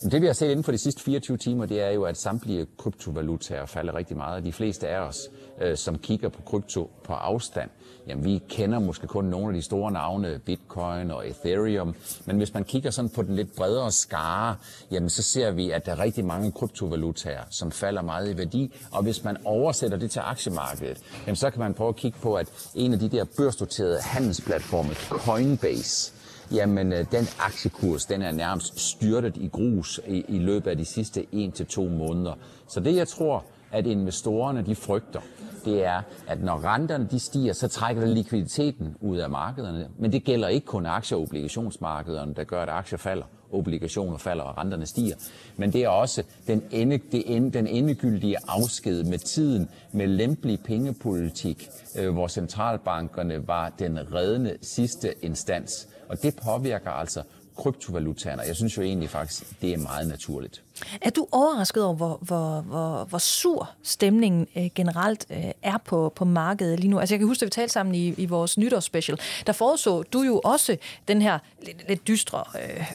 Det 0.01 0.21
vi 0.21 0.25
har 0.25 0.33
set 0.33 0.49
inden 0.49 0.63
for 0.63 0.71
de 0.71 0.77
sidste 0.77 1.01
24 1.01 1.37
timer, 1.37 1.65
det 1.65 1.81
er 1.81 1.89
jo, 1.89 2.03
at 2.03 2.17
samtlige 2.17 2.67
kryptovalutaer 2.77 3.65
falder 3.65 3.95
rigtig 3.95 4.17
meget. 4.17 4.43
De 4.43 4.53
fleste 4.53 4.87
af 4.87 4.99
os, 4.99 5.29
øh, 5.61 5.77
som 5.77 5.97
kigger 5.97 6.29
på 6.29 6.41
krypto 6.41 6.91
på 7.03 7.13
afstand, 7.13 7.69
jamen 8.07 8.25
vi 8.25 8.41
kender 8.49 8.79
måske 8.79 9.07
kun 9.07 9.25
nogle 9.25 9.47
af 9.47 9.53
de 9.53 9.61
store 9.61 9.91
navne, 9.91 10.39
Bitcoin 10.45 11.11
og 11.11 11.29
Ethereum. 11.29 11.95
Men 12.25 12.37
hvis 12.37 12.53
man 12.53 12.63
kigger 12.63 12.91
sådan 12.91 13.09
på 13.09 13.21
den 13.23 13.35
lidt 13.35 13.55
bredere 13.55 13.91
skare, 13.91 14.55
jamen 14.91 15.09
så 15.09 15.23
ser 15.23 15.51
vi, 15.51 15.71
at 15.71 15.85
der 15.85 15.91
er 15.91 15.99
rigtig 15.99 16.25
mange 16.25 16.51
kryptovalutaer, 16.51 17.43
som 17.49 17.71
falder 17.71 18.01
meget 18.01 18.33
i 18.33 18.37
værdi. 18.37 18.75
Og 18.91 19.03
hvis 19.03 19.23
man 19.23 19.37
oversætter 19.45 19.97
det 19.97 20.11
til 20.11 20.19
aktiemarkedet, 20.19 20.97
jamen 21.25 21.35
så 21.35 21.49
kan 21.49 21.59
man 21.59 21.73
prøve 21.73 21.89
at 21.89 21.95
kigge 21.95 22.17
på, 22.21 22.35
at 22.35 22.47
en 22.75 22.93
af 22.93 22.99
de 22.99 23.09
der 23.09 23.23
børsnoterede 23.37 23.99
handelsplatforme, 24.01 24.93
Coinbase, 24.93 26.13
jamen 26.51 26.93
øh, 26.93 27.05
den 27.11 27.27
aktiekurs, 27.39 28.05
den 28.05 28.21
er 28.21 28.31
nærmest 28.31 28.79
styrtet 28.79 29.37
i 29.37 29.47
grus 29.47 29.99
i, 30.07 30.25
i 30.27 30.39
løbet 30.39 30.71
af 30.71 30.77
de 30.77 30.85
sidste 30.85 31.25
1-2 31.33 31.81
måneder. 31.81 32.33
Så 32.67 32.79
det 32.79 32.95
jeg 32.95 33.07
tror, 33.07 33.45
at 33.71 33.87
investorerne 33.87 34.61
de 34.61 34.75
frygter, 34.75 35.21
det 35.65 35.85
er, 35.85 36.01
at 36.27 36.43
når 36.43 36.73
renterne 36.73 37.07
de 37.11 37.19
stiger, 37.19 37.53
så 37.53 37.67
trækker 37.67 38.01
det 38.05 38.13
likviditeten 38.13 38.95
ud 39.01 39.17
af 39.17 39.29
markederne. 39.29 39.87
Men 39.97 40.11
det 40.11 40.23
gælder 40.23 40.47
ikke 40.47 40.65
kun 40.65 40.85
aktie- 40.85 41.17
og 41.17 41.23
obligationsmarkederne, 41.23 42.33
der 42.33 42.43
gør, 42.43 42.61
at 42.61 42.69
aktier 42.69 42.97
falder, 42.97 43.25
obligationer 43.51 44.17
falder 44.17 44.43
og 44.43 44.57
renterne 44.57 44.85
stiger. 44.85 45.15
Men 45.57 45.73
det 45.73 45.83
er 45.83 45.89
også 45.89 46.23
den, 46.47 46.63
ende, 46.71 46.97
det 47.11 47.35
ende, 47.35 47.51
den 47.51 47.67
endegyldige 47.67 48.37
afsked 48.47 49.03
med 49.03 49.17
tiden, 49.17 49.69
med 49.91 50.07
lempelig 50.07 50.59
pengepolitik, 50.59 51.69
øh, 51.99 52.13
hvor 52.13 52.27
centralbankerne 52.27 53.47
var 53.47 53.69
den 53.79 54.13
reddende 54.13 54.57
sidste 54.61 55.13
instans. 55.21 55.87
Og 56.09 56.21
det 56.21 56.35
påvirker 56.35 56.91
altså 56.91 57.23
kryptovalutaerne. 57.59 58.41
Jeg 58.41 58.55
synes 58.55 58.77
jo 58.77 58.81
egentlig 58.81 59.09
faktisk, 59.09 59.61
det 59.61 59.73
er 59.73 59.77
meget 59.77 60.07
naturligt. 60.07 60.63
Er 61.01 61.09
du 61.09 61.27
overrasket 61.31 61.83
over, 61.83 61.95
hvor, 61.95 62.19
hvor, 62.21 62.61
hvor, 62.61 63.03
hvor 63.03 63.17
sur 63.17 63.69
stemningen 63.83 64.47
øh, 64.57 64.69
generelt 64.75 65.25
øh, 65.29 65.51
er 65.61 65.77
på, 65.85 66.13
på 66.15 66.25
markedet 66.25 66.79
lige 66.79 66.89
nu? 66.89 66.99
Altså 66.99 67.15
jeg 67.15 67.19
kan 67.19 67.27
huske, 67.27 67.43
at 67.43 67.45
vi 67.45 67.49
talte 67.49 67.73
sammen 67.73 67.95
i, 67.95 68.07
i 68.07 68.25
vores 68.25 68.57
nytårsspecial. 68.57 69.19
Der 69.47 69.53
forudså 69.53 70.03
du 70.03 70.21
jo 70.21 70.39
også 70.43 70.77
den 71.07 71.21
her 71.21 71.39
lidt, 71.65 71.87
lidt 71.87 72.07
dystre 72.07 72.43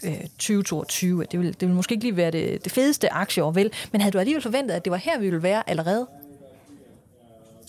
øh, 0.03 0.21
2022. 0.21 1.23
Øh, 1.23 1.27
det 1.31 1.41
vil, 1.41 1.61
det 1.61 1.69
vil 1.69 1.77
måske 1.77 1.93
ikke 1.93 2.05
lige 2.05 2.17
være 2.17 2.31
det, 2.31 2.65
det 2.65 2.73
fedeste 2.73 3.13
aktieår, 3.13 3.51
vel? 3.51 3.73
Men 3.93 4.01
havde 4.01 4.13
du 4.13 4.19
alligevel 4.19 4.43
forventet, 4.43 4.75
at 4.75 4.85
det 4.85 4.91
var 4.91 4.97
her, 4.97 5.19
vi 5.19 5.25
ville 5.25 5.43
være 5.43 5.71
allerede? 5.71 6.07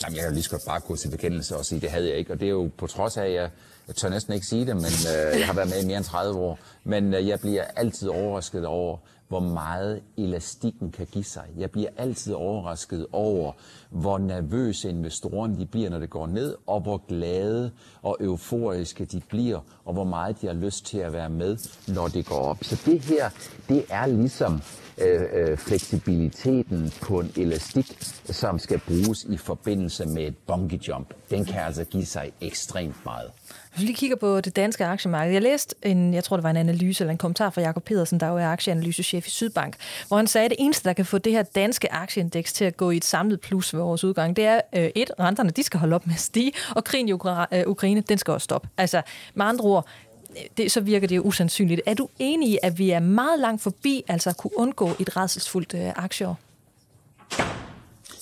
Jamen, 0.03 0.15
jeg 0.15 0.23
kan 0.23 0.33
lige 0.33 0.43
så 0.43 0.49
godt 0.49 0.65
bare 0.65 0.79
gå 0.79 0.95
til 0.95 1.09
bekendelse 1.09 1.57
og 1.57 1.65
sige, 1.65 1.81
det 1.81 1.89
havde 1.89 2.09
jeg 2.09 2.17
ikke. 2.17 2.33
Og 2.33 2.39
det 2.39 2.45
er 2.45 2.49
jo 2.49 2.69
på 2.77 2.87
trods 2.87 3.17
af, 3.17 3.25
at 3.25 3.33
jeg, 3.33 3.49
jeg 3.87 3.95
tør 3.95 4.09
næsten 4.09 4.33
ikke 4.33 4.45
sige 4.45 4.65
det, 4.65 4.75
men 4.75 4.85
øh, 4.85 5.39
jeg 5.39 5.45
har 5.45 5.53
været 5.53 5.69
med 5.69 5.83
i 5.83 5.85
mere 5.85 5.97
end 5.97 6.05
30 6.05 6.39
år. 6.39 6.59
Men 6.83 7.13
øh, 7.13 7.27
jeg 7.27 7.39
bliver 7.39 7.63
altid 7.75 8.09
overrasket 8.09 8.65
over, 8.65 8.97
hvor 9.27 9.39
meget 9.39 10.01
elastikken 10.17 10.91
kan 10.91 11.05
give 11.05 11.23
sig. 11.23 11.43
Jeg 11.57 11.71
bliver 11.71 11.89
altid 11.97 12.33
overrasket 12.33 13.07
over, 13.11 13.51
hvor 13.89 14.17
nervøse 14.17 14.89
investorerne 14.89 15.59
de 15.59 15.65
bliver, 15.65 15.89
når 15.89 15.99
det 15.99 16.09
går 16.09 16.27
ned, 16.27 16.55
og 16.67 16.81
hvor 16.81 17.01
glade 17.07 17.71
og 18.01 18.17
euforiske 18.19 19.05
de 19.05 19.21
bliver, 19.29 19.59
og 19.85 19.93
hvor 19.93 20.03
meget 20.03 20.41
de 20.41 20.47
har 20.47 20.53
lyst 20.53 20.85
til 20.85 20.97
at 20.97 21.13
være 21.13 21.29
med, 21.29 21.57
når 21.87 22.07
det 22.07 22.25
går 22.25 22.39
op. 22.39 22.57
Så 22.61 22.81
det 22.85 23.01
her, 23.01 23.29
det 23.69 23.85
er 23.89 24.05
ligesom 24.05 24.61
Øh, 24.97 25.21
øh, 25.33 25.57
fleksibiliteten 25.57 26.93
på 27.01 27.19
en 27.19 27.31
elastik, 27.37 27.97
som 28.25 28.59
skal 28.59 28.79
bruges 28.79 29.23
i 29.29 29.37
forbindelse 29.37 30.05
med 30.05 30.27
et 30.27 30.37
bungee 30.47 30.79
jump. 30.87 31.13
Den 31.29 31.45
kan 31.45 31.61
altså 31.61 31.83
give 31.83 32.05
sig 32.05 32.31
ekstremt 32.41 32.95
meget. 33.05 33.31
Hvis 33.75 33.81
vi 33.81 33.85
lige 33.85 33.95
kigger 33.95 34.15
på 34.15 34.41
det 34.41 34.55
danske 34.55 34.85
aktiemarked. 34.85 35.33
Jeg 35.33 35.41
læste 35.41 35.75
en, 35.83 36.13
jeg 36.13 36.23
tror 36.23 36.37
det 36.37 36.43
var 36.43 36.49
en 36.49 36.57
analyse 36.57 37.03
eller 37.03 37.11
en 37.11 37.17
kommentar 37.17 37.49
fra 37.49 37.61
Jakob 37.61 37.83
Pedersen, 37.83 38.19
der 38.19 38.27
jo 38.27 38.37
er 38.37 38.47
aktieanalysechef 38.47 39.27
i 39.27 39.29
Sydbank, 39.29 39.75
hvor 40.07 40.17
han 40.17 40.27
sagde, 40.27 40.45
at 40.45 40.51
det 40.51 40.57
eneste, 40.59 40.89
der 40.89 40.93
kan 40.93 41.05
få 41.05 41.17
det 41.17 41.31
her 41.31 41.43
danske 41.43 41.93
aktieindeks 41.93 42.53
til 42.53 42.65
at 42.65 42.77
gå 42.77 42.91
i 42.91 42.97
et 42.97 43.05
samlet 43.05 43.41
plus 43.41 43.73
ved 43.73 43.81
vores 43.81 44.03
udgang, 44.03 44.35
det 44.35 44.45
er 44.45 44.61
øh, 44.75 44.89
et, 44.95 45.11
renterne 45.19 45.49
de 45.49 45.63
skal 45.63 45.79
holde 45.79 45.95
op 45.95 46.07
med 46.07 46.13
at 46.13 46.19
stige, 46.19 46.51
og 46.75 46.83
krigen 46.83 47.07
i 47.07 47.11
øh, 47.11 47.63
Ukraine, 47.67 48.01
den 48.01 48.17
skal 48.17 48.31
også 48.31 48.45
stoppe. 48.45 48.67
Altså 48.77 49.01
med 49.33 49.45
andre 49.45 49.65
ord, 49.65 49.87
det, 50.57 50.71
så 50.71 50.81
virker 50.81 51.07
det 51.07 51.15
jo 51.15 51.21
usandsynligt. 51.21 51.81
Er 51.85 51.93
du 51.93 52.09
enig 52.19 52.49
i, 52.49 52.57
at 52.63 52.79
vi 52.79 52.89
er 52.89 52.99
meget 52.99 53.39
langt 53.39 53.61
forbi 53.61 54.03
altså 54.07 54.29
at 54.29 54.37
kunne 54.37 54.57
undgå 54.57 54.89
et 54.99 55.17
redselsfuldt 55.17 55.73
øh, 55.73 55.89
aktieår? 55.95 56.39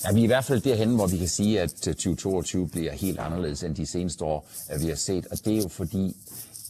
Ja, 0.04 0.12
vi 0.12 0.20
er 0.20 0.24
i 0.24 0.26
hvert 0.26 0.44
fald 0.44 0.60
derhen, 0.60 0.94
hvor 0.94 1.06
vi 1.06 1.18
kan 1.18 1.28
sige, 1.28 1.60
at 1.60 1.88
øh, 1.88 1.94
2022 1.94 2.68
bliver 2.68 2.92
helt 2.92 3.18
anderledes 3.18 3.62
end 3.62 3.74
de 3.76 3.86
seneste 3.86 4.24
år, 4.24 4.46
at 4.68 4.82
vi 4.82 4.86
har 4.86 4.94
set. 4.94 5.26
Og 5.30 5.38
det 5.44 5.52
er 5.52 5.56
jo 5.56 5.68
fordi, 5.68 6.16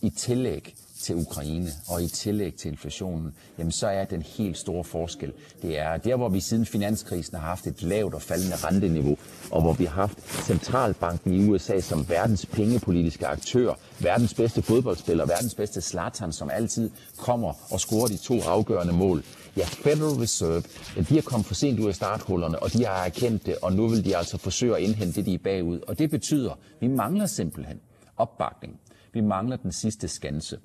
i 0.03 0.11
tillæg 0.11 0.75
til 1.05 1.17
Ukraine 1.17 1.69
og 1.89 2.03
i 2.03 2.09
tillæg 2.09 2.55
til 2.55 2.71
inflationen, 2.71 3.35
jamen 3.59 3.73
så 3.73 3.87
er 3.87 4.05
den 4.05 4.23
helt 4.23 4.59
store 4.59 4.85
forskel. 4.85 5.33
Det 5.63 5.79
er 5.79 5.97
der, 5.97 6.17
hvor 6.17 6.29
vi 6.29 6.41
siden 6.41 6.67
finanskrisen 6.67 7.39
har 7.39 7.47
haft 7.47 7.67
et 7.67 7.83
lavt 7.83 8.15
og 8.15 8.23
faldende 8.23 8.57
renteniveau, 8.57 9.17
og 9.51 9.63
hvor 9.63 9.73
vi 9.73 9.85
har 9.85 9.95
haft 9.95 10.47
centralbanken 10.47 11.33
i 11.33 11.49
USA 11.49 11.81
som 11.81 12.09
verdens 12.09 12.47
pengepolitiske 12.47 13.27
aktør, 13.27 13.75
verdens 13.99 14.35
bedste 14.35 14.63
fodboldspiller, 14.63 15.27
verdens 15.27 15.55
bedste 15.55 15.81
Zlatan, 15.81 16.33
som 16.33 16.51
altid 16.51 16.91
kommer 17.17 17.73
og 17.73 17.81
scorer 17.81 18.07
de 18.07 18.17
to 18.17 18.41
afgørende 18.41 18.93
mål. 18.93 19.25
Ja, 19.57 19.65
Federal 19.65 20.17
Reserve, 20.21 20.63
de 21.09 21.19
er 21.19 21.23
kommet 21.23 21.47
for 21.47 21.55
sent 21.55 21.81
ud 21.81 21.89
af 21.89 21.95
starthullerne, 21.95 22.63
og 22.63 22.73
de 22.73 22.85
har 22.85 23.05
erkendt 23.05 23.47
det, 23.47 23.57
og 23.63 23.73
nu 23.73 23.89
vil 23.89 24.05
de 24.05 24.17
altså 24.17 24.39
forsøge 24.39 24.77
at 24.77 24.83
indhente 24.83 25.17
det, 25.17 25.27
de 25.27 25.35
er 25.35 25.39
bagud. 25.39 25.81
Og 25.89 25.99
det 25.99 26.11
betyder, 26.11 26.51
at 26.51 26.59
vi 26.81 26.87
mangler 26.87 27.27
simpelthen 27.27 27.81
opbakning. 28.17 28.81
Vi 29.13 29.21
mangler 29.21 29.57
den 29.57 29.73
sidste 29.73 30.09
skanse. 30.09 30.59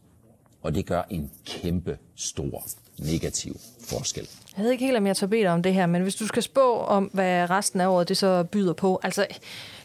Og 0.62 0.76
det 0.76 0.86
gør 0.86 1.02
en 1.10 1.32
kæmpe 1.46 1.98
stor 2.16 2.64
negativ 2.98 3.56
forskel. 3.90 4.28
Jeg 4.58 4.64
ved 4.64 4.72
ikke 4.72 4.86
helt, 4.86 4.98
om 4.98 5.08
jeg 5.08 5.18
tager 5.18 5.30
bedt 5.30 5.48
om 5.48 5.64
det 5.64 5.74
her, 5.74 5.86
men 5.86 6.02
hvis 6.02 6.16
du 6.16 6.28
skal 6.28 6.44
spå 6.44 6.80
om, 6.80 7.04
hvad 7.14 7.50
resten 7.50 7.82
af 7.82 7.88
året 7.88 8.10
det 8.10 8.18
så 8.18 8.44
byder 8.44 8.74
på, 8.74 9.00
altså 9.04 9.28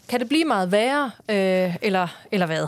kan 0.07 0.19
det 0.19 0.29
blive 0.29 0.45
meget 0.45 0.71
værre, 0.71 1.11
øh, 1.29 1.75
eller, 1.81 2.07
eller 2.31 2.45
hvad? 2.45 2.67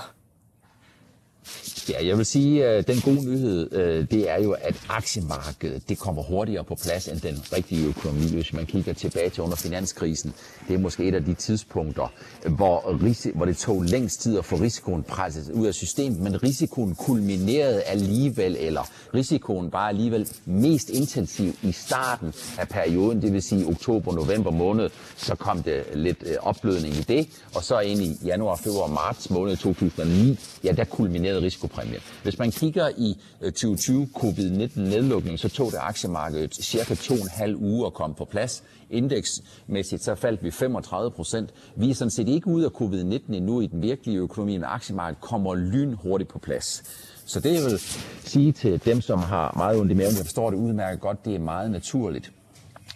Ja, 1.89 2.07
jeg 2.07 2.17
vil 2.17 2.25
sige, 2.25 2.65
at 2.65 2.87
den 2.87 3.01
gode 3.01 3.25
nyhed, 3.25 3.73
øh, 3.73 4.11
det 4.11 4.29
er 4.29 4.43
jo, 4.43 4.51
at 4.51 4.75
aktiemarkedet 4.89 5.89
det 5.89 5.99
kommer 5.99 6.23
hurtigere 6.23 6.63
på 6.63 6.75
plads 6.83 7.07
end 7.07 7.21
den 7.21 7.43
rigtige 7.53 7.87
økonomi. 7.87 8.27
Hvis 8.33 8.53
man 8.53 8.65
kigger 8.65 8.93
tilbage 8.93 9.29
til 9.29 9.43
under 9.43 9.55
finanskrisen, 9.55 10.33
det 10.67 10.73
er 10.73 10.79
måske 10.79 11.03
et 11.03 11.15
af 11.15 11.25
de 11.25 11.33
tidspunkter, 11.33 12.13
hvor, 12.47 12.95
hvor 13.35 13.45
det 13.45 13.57
tog 13.57 13.83
længst 13.83 14.21
tid 14.21 14.37
at 14.37 14.45
få 14.45 14.55
risikoen 14.55 15.03
presset 15.03 15.51
ud 15.53 15.67
af 15.67 15.73
systemet, 15.73 16.19
men 16.19 16.43
risikoen 16.43 16.95
kulminerede 16.95 17.81
alligevel, 17.81 18.57
eller 18.59 18.89
risikoen 19.13 19.73
var 19.73 19.87
alligevel 19.87 20.27
mest 20.45 20.89
intensiv 20.89 21.53
i 21.63 21.71
starten 21.71 22.33
af 22.59 22.67
perioden, 22.67 23.21
det 23.21 23.33
vil 23.33 23.41
sige 23.41 23.65
oktober-november 23.67 24.51
måned, 24.51 24.89
så 25.17 25.35
kom 25.35 25.63
det 25.63 25.83
lidt 25.93 26.17
øh, 26.25 26.35
opblødning 26.39 26.93
i 26.95 27.01
det, 27.01 27.27
og 27.55 27.63
så 27.63 27.79
ind 27.79 28.01
i 28.01 28.17
januar, 28.25 28.55
februar, 28.55 28.87
marts 28.87 29.29
måned 29.29 29.57
2009, 29.57 30.39
ja, 30.63 30.71
der 30.71 30.83
kulminerede 30.83 31.41
risikoen 31.41 31.76
præmie. 31.77 31.99
Hvis 32.23 32.39
man 32.39 32.51
kigger 32.51 32.89
i 32.97 33.17
øh, 33.41 33.51
2020 33.51 34.09
covid-19-nedlukning, 34.15 35.39
så 35.39 35.49
tog 35.49 35.71
det 35.71 35.77
aktiemarkedet 35.81 36.55
cirka 36.55 36.95
to 36.95 37.13
og 37.13 37.19
en 37.19 37.29
halv 37.29 37.55
uge 37.55 37.85
at 37.85 37.93
komme 37.93 38.15
på 38.15 38.25
plads. 38.25 38.63
Indeksmæssigt 38.89 40.03
så 40.03 40.15
faldt 40.15 40.43
vi 40.43 40.51
35 40.51 41.11
procent. 41.11 41.49
Vi 41.75 41.89
er 41.89 41.93
sådan 41.93 42.11
set 42.11 42.27
ikke 42.27 42.47
ude 42.47 42.65
af 42.65 42.81
covid-19 42.81 43.33
endnu 43.33 43.61
i 43.61 43.67
den 43.67 43.81
virkelige 43.81 44.17
økonomi, 44.17 44.57
men 44.57 44.63
aktiemarkedet 44.63 45.21
kommer 45.21 45.55
lynhurtigt 45.55 46.29
på 46.29 46.39
plads. 46.39 46.83
Så 47.25 47.39
det 47.39 47.53
jeg 47.53 47.63
vil 47.63 47.79
sige 48.23 48.51
til 48.51 48.85
dem, 48.85 49.01
som 49.01 49.19
har 49.19 49.53
meget 49.57 49.79
ondt 49.79 49.91
i 49.91 49.95
maven, 49.95 50.15
jeg 50.17 50.25
forstår 50.25 50.49
det 50.49 50.57
udmærket 50.57 51.01
godt, 51.01 51.25
det 51.25 51.35
er 51.35 51.39
meget 51.39 51.71
naturligt. 51.71 52.31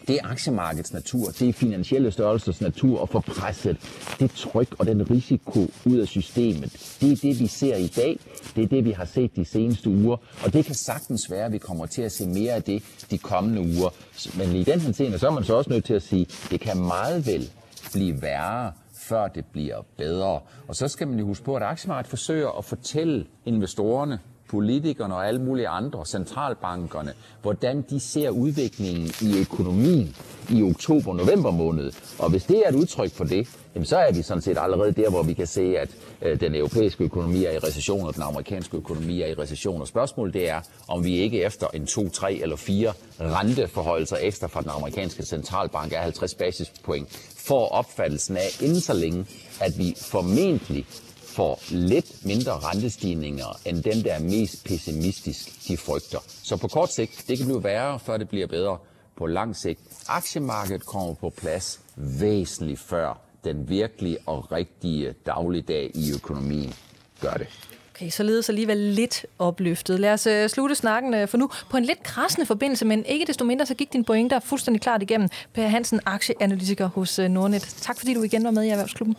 Det 0.07 0.15
er 0.15 0.27
aktiemarkedets 0.27 0.93
natur, 0.93 1.25
det 1.25 1.49
er 1.49 1.53
finansielle 1.53 2.11
størrelses 2.11 2.61
natur 2.61 3.03
at 3.03 3.09
få 3.09 3.19
presset 3.19 3.77
det 4.19 4.31
tryk 4.31 4.75
og 4.79 4.85
den 4.85 5.11
risiko 5.11 5.59
ud 5.85 5.97
af 5.97 6.07
systemet. 6.07 6.97
Det 7.01 7.11
er 7.11 7.15
det, 7.15 7.39
vi 7.39 7.47
ser 7.47 7.75
i 7.75 7.87
dag. 7.87 8.19
Det 8.55 8.63
er 8.63 8.67
det, 8.67 8.85
vi 8.85 8.91
har 8.91 9.05
set 9.05 9.35
de 9.35 9.45
seneste 9.45 9.89
uger. 9.89 10.17
Og 10.45 10.53
det 10.53 10.65
kan 10.65 10.75
sagtens 10.75 11.31
være, 11.31 11.45
at 11.45 11.51
vi 11.51 11.57
kommer 11.57 11.85
til 11.85 12.01
at 12.01 12.11
se 12.11 12.27
mere 12.27 12.53
af 12.53 12.63
det 12.63 12.83
de 13.11 13.17
kommende 13.17 13.61
uger. 13.61 13.89
Men 14.37 14.55
i 14.55 14.63
den 14.63 14.79
her 14.79 14.91
scene, 14.91 15.19
så 15.19 15.27
er 15.27 15.31
man 15.31 15.43
så 15.43 15.55
også 15.55 15.69
nødt 15.69 15.85
til 15.85 15.93
at 15.93 16.03
sige, 16.03 16.21
at 16.21 16.47
det 16.51 16.59
kan 16.59 16.77
meget 16.77 17.25
vel 17.25 17.49
blive 17.93 18.21
værre, 18.21 18.71
før 18.93 19.27
det 19.27 19.45
bliver 19.45 19.85
bedre. 19.97 20.39
Og 20.67 20.75
så 20.75 20.87
skal 20.87 21.07
man 21.07 21.19
jo 21.19 21.25
huske 21.25 21.45
på, 21.45 21.55
at 21.55 21.63
aktiemarkedet 21.63 22.09
forsøger 22.09 22.57
at 22.57 22.65
fortælle 22.65 23.25
investorerne, 23.45 24.19
politikerne 24.51 25.15
og 25.15 25.27
alle 25.27 25.41
mulige 25.41 25.67
andre, 25.67 26.05
centralbankerne, 26.05 27.13
hvordan 27.41 27.81
de 27.89 27.99
ser 27.99 28.29
udviklingen 28.29 29.11
i 29.21 29.39
økonomien 29.39 30.15
i 30.49 30.63
oktober-november 30.63 31.51
måned. 31.51 31.91
Og 32.19 32.29
hvis 32.29 32.43
det 32.43 32.63
er 32.65 32.69
et 32.69 32.75
udtryk 32.75 33.11
for 33.11 33.23
det, 33.23 33.47
jamen 33.75 33.85
så 33.85 33.97
er 33.97 34.11
vi 34.13 34.21
sådan 34.21 34.41
set 34.41 34.57
allerede 34.57 34.91
der, 34.91 35.09
hvor 35.09 35.23
vi 35.23 35.33
kan 35.33 35.47
se, 35.47 35.77
at 35.77 35.89
øh, 36.21 36.39
den 36.39 36.55
europæiske 36.55 37.03
økonomi 37.03 37.45
er 37.45 37.51
i 37.51 37.57
recession, 37.57 38.07
og 38.07 38.15
den 38.15 38.23
amerikanske 38.23 38.77
økonomi 38.77 39.21
er 39.21 39.27
i 39.27 39.33
recession. 39.33 39.81
Og 39.81 39.87
spørgsmålet 39.87 40.33
det 40.33 40.49
er, 40.49 40.61
om 40.87 41.03
vi 41.03 41.15
ikke 41.15 41.43
efter 41.43 41.67
en 41.73 41.85
2, 41.85 42.09
3 42.09 42.33
eller 42.33 42.55
4 42.55 42.93
renteforholdelser 43.19 44.17
ekstra 44.21 44.47
fra 44.47 44.61
den 44.61 44.69
amerikanske 44.69 45.25
centralbank 45.25 45.93
er 45.93 46.01
50 46.01 46.35
basispoint, 46.35 47.09
får 47.37 47.67
opfattelsen 47.67 48.37
af 48.37 48.61
inden 48.61 48.81
så 48.81 48.93
længe, 48.93 49.25
at 49.61 49.77
vi 49.77 49.95
formentlig 49.97 50.85
får 51.31 51.59
lidt 51.69 52.25
mindre 52.25 52.51
rentestigninger 52.51 53.59
end 53.65 53.83
dem, 53.83 54.03
der 54.03 54.13
er 54.13 54.19
mest 54.19 54.63
pessimistisk, 54.63 55.67
de 55.67 55.77
frygter. 55.77 56.19
Så 56.43 56.57
på 56.57 56.67
kort 56.67 56.93
sigt, 56.93 57.23
det 57.27 57.37
kan 57.37 57.47
blive 57.47 57.63
værre, 57.63 57.99
før 57.99 58.17
det 58.17 58.29
bliver 58.29 58.47
bedre. 58.47 58.77
På 59.15 59.25
lang 59.25 59.55
sigt, 59.55 59.79
aktiemarkedet 60.07 60.85
kommer 60.85 61.13
på 61.13 61.29
plads 61.29 61.79
væsentligt 61.95 62.79
før 62.79 63.19
den 63.43 63.69
virkelige 63.69 64.17
og 64.25 64.51
rigtige 64.51 65.13
dagligdag 65.25 65.91
i 65.93 66.11
økonomien 66.13 66.73
gør 67.21 67.33
det. 67.33 67.47
Okay, 67.95 68.09
således 68.09 68.49
alligevel 68.49 68.77
lidt 68.77 69.25
opløftet. 69.39 69.99
Lad 69.99 70.13
os 70.13 70.27
øh, 70.27 70.49
slutte 70.49 70.75
snakken 70.75 71.13
øh, 71.13 71.27
for 71.27 71.37
nu 71.37 71.49
på 71.69 71.77
en 71.77 71.85
lidt 71.85 72.03
krassende 72.03 72.45
forbindelse, 72.45 72.85
men 72.85 73.05
ikke 73.05 73.25
desto 73.25 73.45
mindre, 73.45 73.65
så 73.65 73.73
gik 73.73 73.93
din 73.93 74.03
pointer 74.03 74.39
fuldstændig 74.39 74.81
klart 74.81 75.01
igennem. 75.01 75.29
Per 75.53 75.67
Hansen, 75.67 75.99
aktieanalytiker 76.05 76.87
hos 76.87 77.19
øh, 77.19 77.29
Nordnet. 77.29 77.61
Tak 77.61 77.97
fordi 77.97 78.13
du 78.13 78.23
igen 78.23 78.43
var 78.43 78.51
med 78.51 78.63
i 78.63 78.69
Erhvervsklubben. 78.69 79.15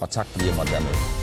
Og 0.00 0.10
tak 0.10 0.26
fordi 0.26 0.46
jeg 0.46 0.56
måtte 0.56 0.72
være 0.72 0.80
med. 0.80 1.18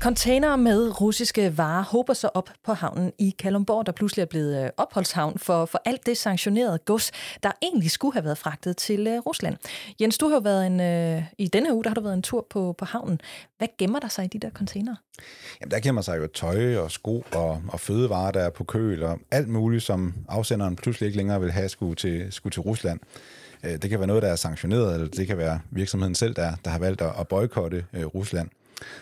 Container 0.00 0.56
med 0.56 1.00
russiske 1.00 1.58
varer 1.58 1.82
håber 1.82 2.14
sig 2.14 2.36
op 2.36 2.50
på 2.64 2.72
havnen 2.72 3.12
i 3.18 3.34
Kalundborg, 3.38 3.86
der 3.86 3.92
pludselig 3.92 4.22
er 4.22 4.26
blevet 4.26 4.64
øh, 4.64 4.70
opholdshavn 4.76 5.38
for, 5.38 5.66
for 5.66 5.82
alt 5.84 6.06
det 6.06 6.16
sanktionerede 6.16 6.78
gods, 6.78 7.12
der 7.42 7.50
egentlig 7.62 7.90
skulle 7.90 8.12
have 8.12 8.24
været 8.24 8.38
fragtet 8.38 8.76
til 8.76 9.06
uh, 9.06 9.26
Rusland. 9.26 9.56
Jens, 10.00 10.18
du 10.18 10.28
har 10.28 10.40
været 10.40 10.66
en, 10.66 10.80
uh, 11.16 11.22
i 11.38 11.48
denne 11.48 11.74
uge, 11.74 11.84
der 11.84 11.90
har 11.90 11.94
du 11.94 12.00
været 12.00 12.14
en 12.14 12.22
tur 12.22 12.46
på, 12.50 12.74
på 12.78 12.84
havnen. 12.84 13.20
Hvad 13.58 13.68
gemmer 13.78 13.98
der 13.98 14.08
sig 14.08 14.24
i 14.24 14.28
de 14.28 14.38
der 14.38 14.50
container? 14.50 14.94
Jamen, 15.60 15.70
der 15.70 15.80
gemmer 15.80 16.02
sig 16.02 16.18
jo 16.18 16.26
tøj 16.26 16.76
og 16.76 16.90
sko 16.90 17.24
og, 17.32 17.62
og 17.68 17.80
fødevarer, 17.80 18.30
der 18.30 18.40
er 18.40 18.50
på 18.50 18.64
køl 18.64 19.02
og 19.02 19.18
alt 19.30 19.48
muligt, 19.48 19.82
som 19.82 20.14
afsenderen 20.28 20.76
pludselig 20.76 21.06
ikke 21.06 21.16
længere 21.16 21.40
vil 21.40 21.52
have 21.52 21.68
skulle 21.68 21.94
til, 21.94 22.32
skulle 22.32 22.52
til 22.52 22.62
Rusland. 22.62 23.00
Øh, 23.64 23.72
det 23.72 23.90
kan 23.90 23.98
være 23.98 24.06
noget, 24.06 24.22
der 24.22 24.28
er 24.28 24.36
sanktioneret, 24.36 24.94
eller 24.94 25.08
det 25.08 25.26
kan 25.26 25.38
være 25.38 25.60
virksomheden 25.70 26.14
selv, 26.14 26.34
der, 26.34 26.54
der 26.64 26.70
har 26.70 26.78
valgt 26.78 27.02
at 27.02 27.28
boykotte 27.28 27.84
øh, 27.92 28.04
Rusland. 28.04 28.48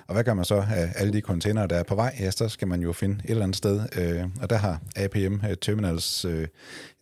Og 0.07 0.15
hvad 0.15 0.25
gør 0.25 0.35
man 0.35 0.45
så 0.45 0.55
af 0.55 0.93
alle 0.97 1.13
de 1.13 1.21
containere, 1.21 1.67
der 1.67 1.77
er 1.77 1.83
på 1.83 1.95
vej? 1.95 2.17
Ja, 2.21 2.31
så 2.31 2.49
skal 2.49 2.69
man 2.69 2.83
jo 2.83 2.93
finde 2.93 3.15
et 3.25 3.31
eller 3.31 3.43
andet 3.43 3.57
sted. 3.57 3.81
Øh, 3.97 4.25
og 4.41 4.51
der 4.51 4.57
har 4.57 4.81
APM 4.97 5.37
Terminals, 5.61 6.27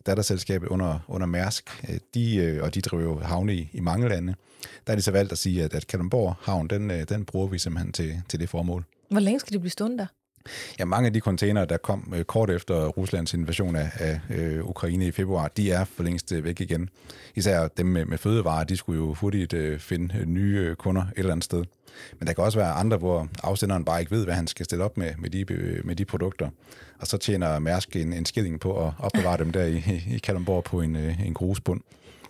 datterselskabet 0.05 0.67
under, 0.67 0.99
under 1.07 1.27
Mærsk, 1.27 1.89
de, 2.15 2.59
og 2.61 2.75
de 2.75 2.81
driver 2.81 3.03
jo 3.03 3.19
havne 3.19 3.55
i, 3.55 3.69
i 3.73 3.79
mange 3.79 4.09
lande. 4.09 4.35
Der 4.87 4.93
er 4.93 4.95
de 4.95 5.01
så 5.01 5.11
valgt 5.11 5.31
at 5.31 5.37
sige, 5.37 5.63
at, 5.63 5.73
at 5.73 5.87
Kalundborg 5.87 6.35
Havn, 6.41 6.67
den, 6.67 6.89
den 6.89 7.25
bruger 7.25 7.47
vi 7.47 7.59
simpelthen 7.59 7.91
til, 7.91 8.21
til 8.29 8.39
det 8.39 8.49
formål. 8.49 8.83
Hvor 9.11 9.19
længe 9.19 9.39
skal 9.39 9.53
de 9.53 9.59
blive 9.59 9.71
stående 9.71 9.97
der? 9.97 10.07
Ja, 10.79 10.85
mange 10.85 11.07
af 11.07 11.13
de 11.13 11.19
containere, 11.19 11.65
der 11.65 11.77
kom 11.77 12.13
øh, 12.15 12.23
kort 12.23 12.49
efter 12.49 12.87
Ruslands 12.87 13.33
invasion 13.33 13.75
af, 13.75 13.89
af 13.99 14.19
øh, 14.29 14.65
Ukraine 14.65 15.07
i 15.07 15.11
februar, 15.11 15.47
de 15.47 15.71
er 15.71 15.83
for 15.83 16.03
længst 16.03 16.31
øh, 16.31 16.43
væk 16.43 16.61
igen. 16.61 16.89
Især 17.35 17.67
dem 17.67 17.85
med, 17.85 18.05
med 18.05 18.17
fødevarer, 18.17 18.63
de 18.63 18.77
skulle 18.77 18.99
jo 18.99 19.13
hurtigt 19.13 19.53
øh, 19.53 19.79
finde 19.79 20.15
øh, 20.19 20.25
nye 20.25 20.57
øh, 20.59 20.75
kunder 20.75 21.01
et 21.01 21.07
eller 21.15 21.31
andet 21.31 21.43
sted. 21.43 21.63
Men 22.19 22.27
der 22.27 22.33
kan 22.33 22.43
også 22.43 22.59
være 22.59 22.71
andre, 22.71 22.97
hvor 22.97 23.27
afsenderen 23.43 23.85
bare 23.85 23.99
ikke 23.99 24.11
ved, 24.11 24.23
hvad 24.23 24.33
han 24.33 24.47
skal 24.47 24.65
stille 24.65 24.83
op 24.83 24.97
med, 24.97 25.11
med, 25.17 25.29
de, 25.29 25.53
øh, 25.53 25.85
med 25.85 25.95
de 25.95 26.05
produkter. 26.05 26.49
Og 26.99 27.07
så 27.07 27.17
tjener 27.17 27.59
Mærsk 27.59 27.95
en, 27.95 28.13
en 28.13 28.25
skilling 28.25 28.59
på 28.59 28.87
at 28.87 28.93
opbevare 28.99 29.37
dem 29.37 29.51
der 29.51 29.63
i, 29.63 30.03
i 30.15 30.17
Kalundborg 30.17 30.63
på 30.63 30.81
en, 30.81 30.95
øh, 30.95 31.25
en 31.25 31.33
grusbund 31.33 31.81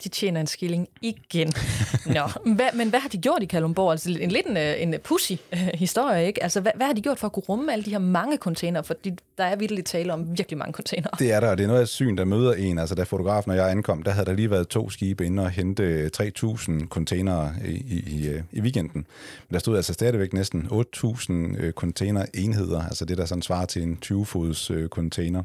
de 0.03 0.09
tjener 0.09 0.41
en 0.41 0.47
skilling 0.47 0.87
igen. 1.01 1.53
Nå, 2.15 2.53
hvad, 2.55 2.69
men 2.73 2.89
hvad 2.89 2.99
har 2.99 3.09
de 3.09 3.17
gjort 3.17 3.43
i 3.43 3.45
Kalundborg? 3.45 3.91
Altså 3.91 4.17
en 4.21 4.31
lidt 4.31 4.47
en, 4.47 4.57
øh, 4.57 4.81
en 4.81 4.95
pussy 5.03 5.31
uh, 5.31 5.59
historie, 5.73 6.27
ikke? 6.27 6.43
Altså 6.43 6.61
hvad, 6.61 6.71
hvad 6.75 6.87
har 6.87 6.93
de 6.93 7.01
gjort 7.01 7.19
for 7.19 7.27
at 7.27 7.33
kunne 7.33 7.43
rumme 7.49 7.73
alle 7.73 7.85
de 7.85 7.89
her 7.89 7.99
mange 7.99 8.37
container? 8.37 8.81
For 8.81 8.93
de, 8.93 9.15
der 9.37 9.43
er 9.43 9.55
virkelig 9.55 9.85
tale 9.85 10.13
om 10.13 10.37
virkelig 10.37 10.57
mange 10.57 10.73
container. 10.73 11.09
Det 11.19 11.31
er 11.31 11.39
der, 11.39 11.49
og 11.49 11.57
det 11.57 11.63
er 11.63 11.67
noget 11.67 11.81
af 11.81 11.87
syn, 11.87 12.17
der 12.17 12.25
møder 12.25 12.53
en. 12.53 12.79
Altså 12.79 12.95
da 12.95 13.03
fotografen 13.03 13.51
og 13.51 13.57
jeg 13.57 13.71
ankom, 13.71 14.03
der 14.03 14.11
havde 14.11 14.25
der 14.25 14.33
lige 14.33 14.51
været 14.51 14.67
to 14.67 14.89
skibe 14.89 15.25
inde 15.25 15.43
og 15.43 15.49
hente 15.49 16.11
3.000 16.21 16.87
container 16.87 17.49
i, 17.65 17.71
i, 17.71 18.03
i, 18.07 18.27
øh, 18.27 18.41
i 18.51 18.61
weekenden. 18.61 19.05
Men 19.49 19.53
der 19.53 19.59
stod 19.59 19.75
altså 19.75 19.93
stadigvæk 19.93 20.33
næsten 20.33 20.67
8.000 20.71 21.71
container 21.71 22.25
enheder, 22.33 22.83
altså 22.83 23.05
det 23.05 23.17
der 23.17 23.25
sådan 23.25 23.41
svarer 23.41 23.65
til 23.65 23.81
en 23.81 23.97
20-fods 24.05 24.71
container. 24.89 25.43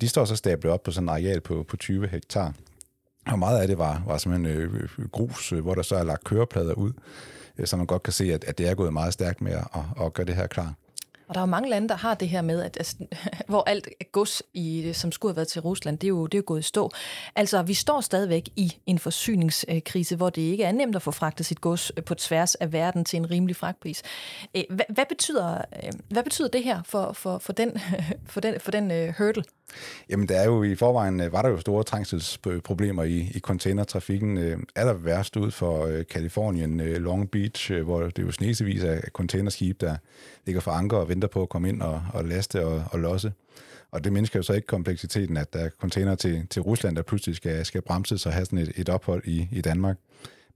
De 0.00 0.08
står 0.08 0.24
så 0.24 0.36
stablet 0.36 0.72
op 0.72 0.82
på 0.82 0.90
sådan 0.90 1.04
en 1.04 1.08
areal 1.08 1.40
på, 1.40 1.64
på 1.68 1.76
20 1.76 2.08
hektar. 2.08 2.52
Og 3.26 3.38
meget 3.38 3.60
af 3.60 3.68
det 3.68 3.78
var, 3.78 4.02
var 4.06 4.18
simpelthen 4.18 4.56
øh, 4.56 4.74
øh, 4.74 4.88
øh, 4.98 5.08
grus, 5.08 5.52
øh, 5.52 5.62
hvor 5.62 5.74
der 5.74 5.82
så 5.82 5.96
er 5.96 6.04
lagt 6.04 6.24
køreplader 6.24 6.74
ud, 6.74 6.92
øh, 7.58 7.66
så 7.66 7.76
man 7.76 7.86
godt 7.86 8.02
kan 8.02 8.12
se, 8.12 8.32
at, 8.34 8.44
at 8.44 8.58
det 8.58 8.68
er 8.68 8.74
gået 8.74 8.92
meget 8.92 9.12
stærkt 9.12 9.40
med 9.40 9.52
at, 9.52 10.04
at 10.04 10.14
gøre 10.14 10.26
det 10.26 10.34
her 10.34 10.46
klar. 10.46 10.74
Og 11.28 11.34
der 11.34 11.40
er 11.40 11.42
jo 11.42 11.50
mange 11.50 11.70
lande, 11.70 11.88
der 11.88 11.96
har 11.96 12.14
det 12.14 12.28
her 12.28 12.42
med, 12.42 12.62
at, 12.62 12.76
altså, 12.76 12.96
hvor 13.48 13.62
alt 13.66 13.88
gods, 14.12 14.42
i, 14.54 14.92
som 14.92 15.12
skulle 15.12 15.30
have 15.30 15.36
været 15.36 15.48
til 15.48 15.62
Rusland, 15.62 15.98
det 15.98 16.06
er, 16.06 16.08
jo, 16.08 16.26
det 16.26 16.34
er 16.34 16.38
jo 16.38 16.44
gået 16.46 16.60
i 16.60 16.62
stå. 16.62 16.90
Altså, 17.36 17.62
vi 17.62 17.74
står 17.74 18.00
stadigvæk 18.00 18.48
i 18.56 18.72
en 18.86 18.98
forsyningskrise, 18.98 20.16
hvor 20.16 20.30
det 20.30 20.42
ikke 20.42 20.64
er 20.64 20.72
nemt 20.72 20.96
at 20.96 21.02
få 21.02 21.10
fragtet 21.10 21.46
sit 21.46 21.60
gods 21.60 21.92
øh, 21.96 22.04
på 22.04 22.14
tværs 22.14 22.54
af 22.54 22.72
verden 22.72 23.04
til 23.04 23.16
en 23.16 23.30
rimelig 23.30 23.56
fragtpris. 23.56 24.02
Øh, 24.56 24.62
hvad, 24.70 24.84
hvad, 24.88 25.04
betyder, 25.08 25.54
øh, 25.56 25.92
hvad 26.08 26.22
betyder 26.22 26.48
det 26.48 26.64
her 26.64 26.82
for, 26.84 27.12
for, 27.12 27.38
for 27.38 27.52
den, 27.52 27.72
for 28.32 28.40
den, 28.40 28.60
for 28.60 28.70
den 28.70 28.90
uh, 28.90 29.14
hurdle? 29.18 29.44
Jamen, 30.10 30.28
der 30.28 30.36
er 30.36 30.44
jo 30.44 30.62
i 30.62 30.74
forvejen, 30.74 31.32
var 31.32 31.42
der 31.42 31.48
jo 31.48 31.60
store 31.60 31.84
trængselsproblemer 31.84 33.02
i, 33.02 33.30
i 33.34 33.40
containertrafikken. 33.40 34.38
Aller 34.38 34.62
er 34.76 34.84
der 34.84 34.92
værst 34.92 35.36
ud 35.36 35.50
for 35.50 36.02
Kalifornien, 36.10 36.80
Long 36.80 37.30
Beach, 37.30 37.72
hvor 37.72 38.00
det 38.02 38.18
er 38.18 38.22
jo 38.22 38.32
snesevis 38.32 38.84
af 38.84 39.00
containerskib, 39.12 39.80
der 39.80 39.96
ligger 40.46 40.60
for 40.60 40.70
anker 40.70 40.96
og 40.96 41.08
venter 41.08 41.28
på 41.28 41.42
at 41.42 41.48
komme 41.48 41.68
ind 41.68 41.82
og, 41.82 42.02
og 42.12 42.24
laste 42.24 42.66
og, 42.66 42.84
og 42.90 42.98
losse. 42.98 43.32
Og 43.90 44.04
det 44.04 44.12
mindsker 44.12 44.38
jo 44.38 44.42
så 44.42 44.52
ikke 44.52 44.66
kompleksiteten, 44.66 45.36
at 45.36 45.52
der 45.52 45.58
er 45.58 45.68
container 45.80 46.14
til, 46.14 46.46
til 46.50 46.62
Rusland, 46.62 46.96
der 46.96 47.02
pludselig 47.02 47.36
skal, 47.36 47.66
skal 47.66 47.82
bremses 47.82 48.26
og 48.26 48.32
have 48.32 48.44
sådan 48.44 48.58
et, 48.58 48.72
et 48.76 48.88
ophold 48.88 49.22
i, 49.24 49.48
i 49.52 49.60
Danmark. 49.60 49.96